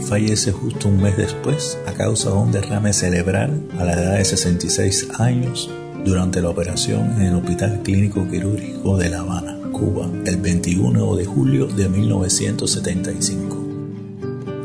Fallece 0.00 0.50
justo 0.50 0.88
un 0.88 1.00
mes 1.00 1.16
después 1.16 1.78
a 1.86 1.92
causa 1.92 2.30
de 2.30 2.36
un 2.36 2.52
derrame 2.52 2.92
cerebral 2.92 3.62
a 3.78 3.84
la 3.84 3.94
edad 3.94 4.18
de 4.18 4.24
66 4.24 5.08
años 5.18 5.70
durante 6.04 6.42
la 6.42 6.50
operación 6.50 7.12
en 7.12 7.28
el 7.28 7.34
Hospital 7.36 7.80
Clínico 7.82 8.28
Quirúrgico 8.28 8.98
de 8.98 9.08
La 9.08 9.20
Habana, 9.20 9.56
Cuba, 9.72 10.08
el 10.26 10.36
21 10.36 11.16
de 11.16 11.24
julio 11.24 11.66
de 11.66 11.88
1975. 11.88 13.63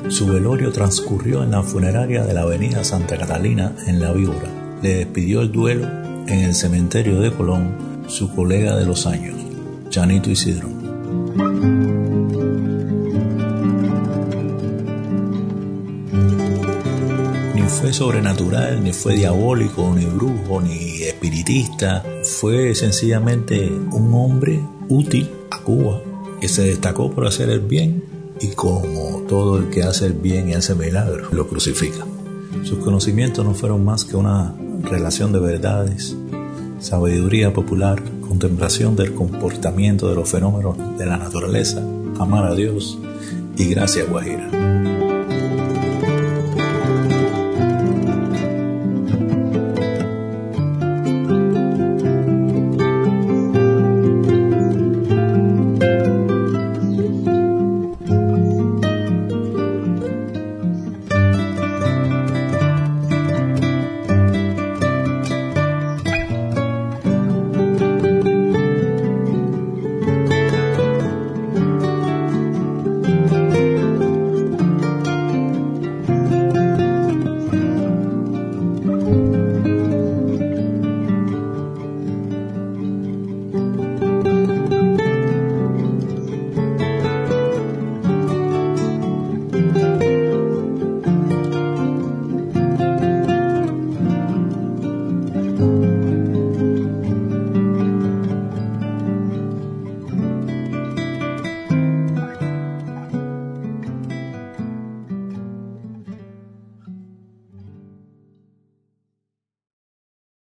Su 0.10 0.26
velorio 0.26 0.72
transcurrió 0.72 1.43
en 1.43 1.51
la 1.51 1.62
funeraria 1.62 2.24
de 2.24 2.34
la 2.34 2.41
avenida 2.41 2.84
Santa 2.84 3.16
Catalina 3.16 3.76
en 3.86 3.99
La 3.99 4.12
Víbora. 4.12 4.49
Le 4.82 4.95
despidió 4.95 5.41
el 5.41 5.51
duelo 5.51 5.88
en 6.28 6.39
el 6.39 6.55
cementerio 6.55 7.22
de 7.22 7.32
Colón 7.32 8.03
su 8.07 8.34
colega 8.34 8.76
de 8.76 8.86
los 8.86 9.05
años, 9.05 9.36
Chanito 9.89 10.32
Isidro. 10.32 10.68
Ni 17.53 17.62
fue 17.62 17.93
sobrenatural, 17.93 18.84
ni 18.84 18.93
fue 18.93 19.14
diabólico, 19.14 19.93
ni 19.95 20.05
brujo, 20.05 20.60
ni 20.60 21.03
espiritista. 21.03 22.03
Fue 22.24 22.74
sencillamente 22.74 23.70
un 23.70 24.12
hombre 24.16 24.60
útil 24.89 25.30
a 25.51 25.60
Cuba 25.60 26.01
que 26.41 26.47
se 26.47 26.64
destacó 26.64 27.12
por 27.12 27.28
hacer 27.28 27.51
el 27.51 27.60
bien 27.60 28.19
y 28.42 28.50
como 28.50 29.24
todo 29.28 29.58
el 29.58 29.70
que 29.70 29.84
hace 29.84 30.06
el 30.06 30.14
bien 30.14 30.50
y 30.50 30.54
hace 30.54 30.76
milagros, 30.76 31.34
lo 31.34 31.48
crucifica. 31.48 32.06
Sus 32.64 32.80
conocimientos 32.80 33.46
no 33.46 33.54
fueron 33.54 33.86
más 33.86 34.06
que 34.06 34.16
una 34.16 34.54
relación 34.84 35.32
de 35.32 35.40
verdades, 35.40 36.16
sabiduría 36.80 37.54
popular, 37.54 38.02
contemplación 38.28 38.96
del 38.96 39.14
comportamiento 39.14 40.10
de 40.10 40.16
los 40.16 40.30
fenómenos 40.30 40.78
de 40.98 41.06
la 41.06 41.18
naturaleza, 41.18 41.82
amar 42.20 42.46
a 42.46 42.56
Dios 42.56 42.98
y 43.58 43.66
gracia 43.66 44.06
guajira. 44.06 44.59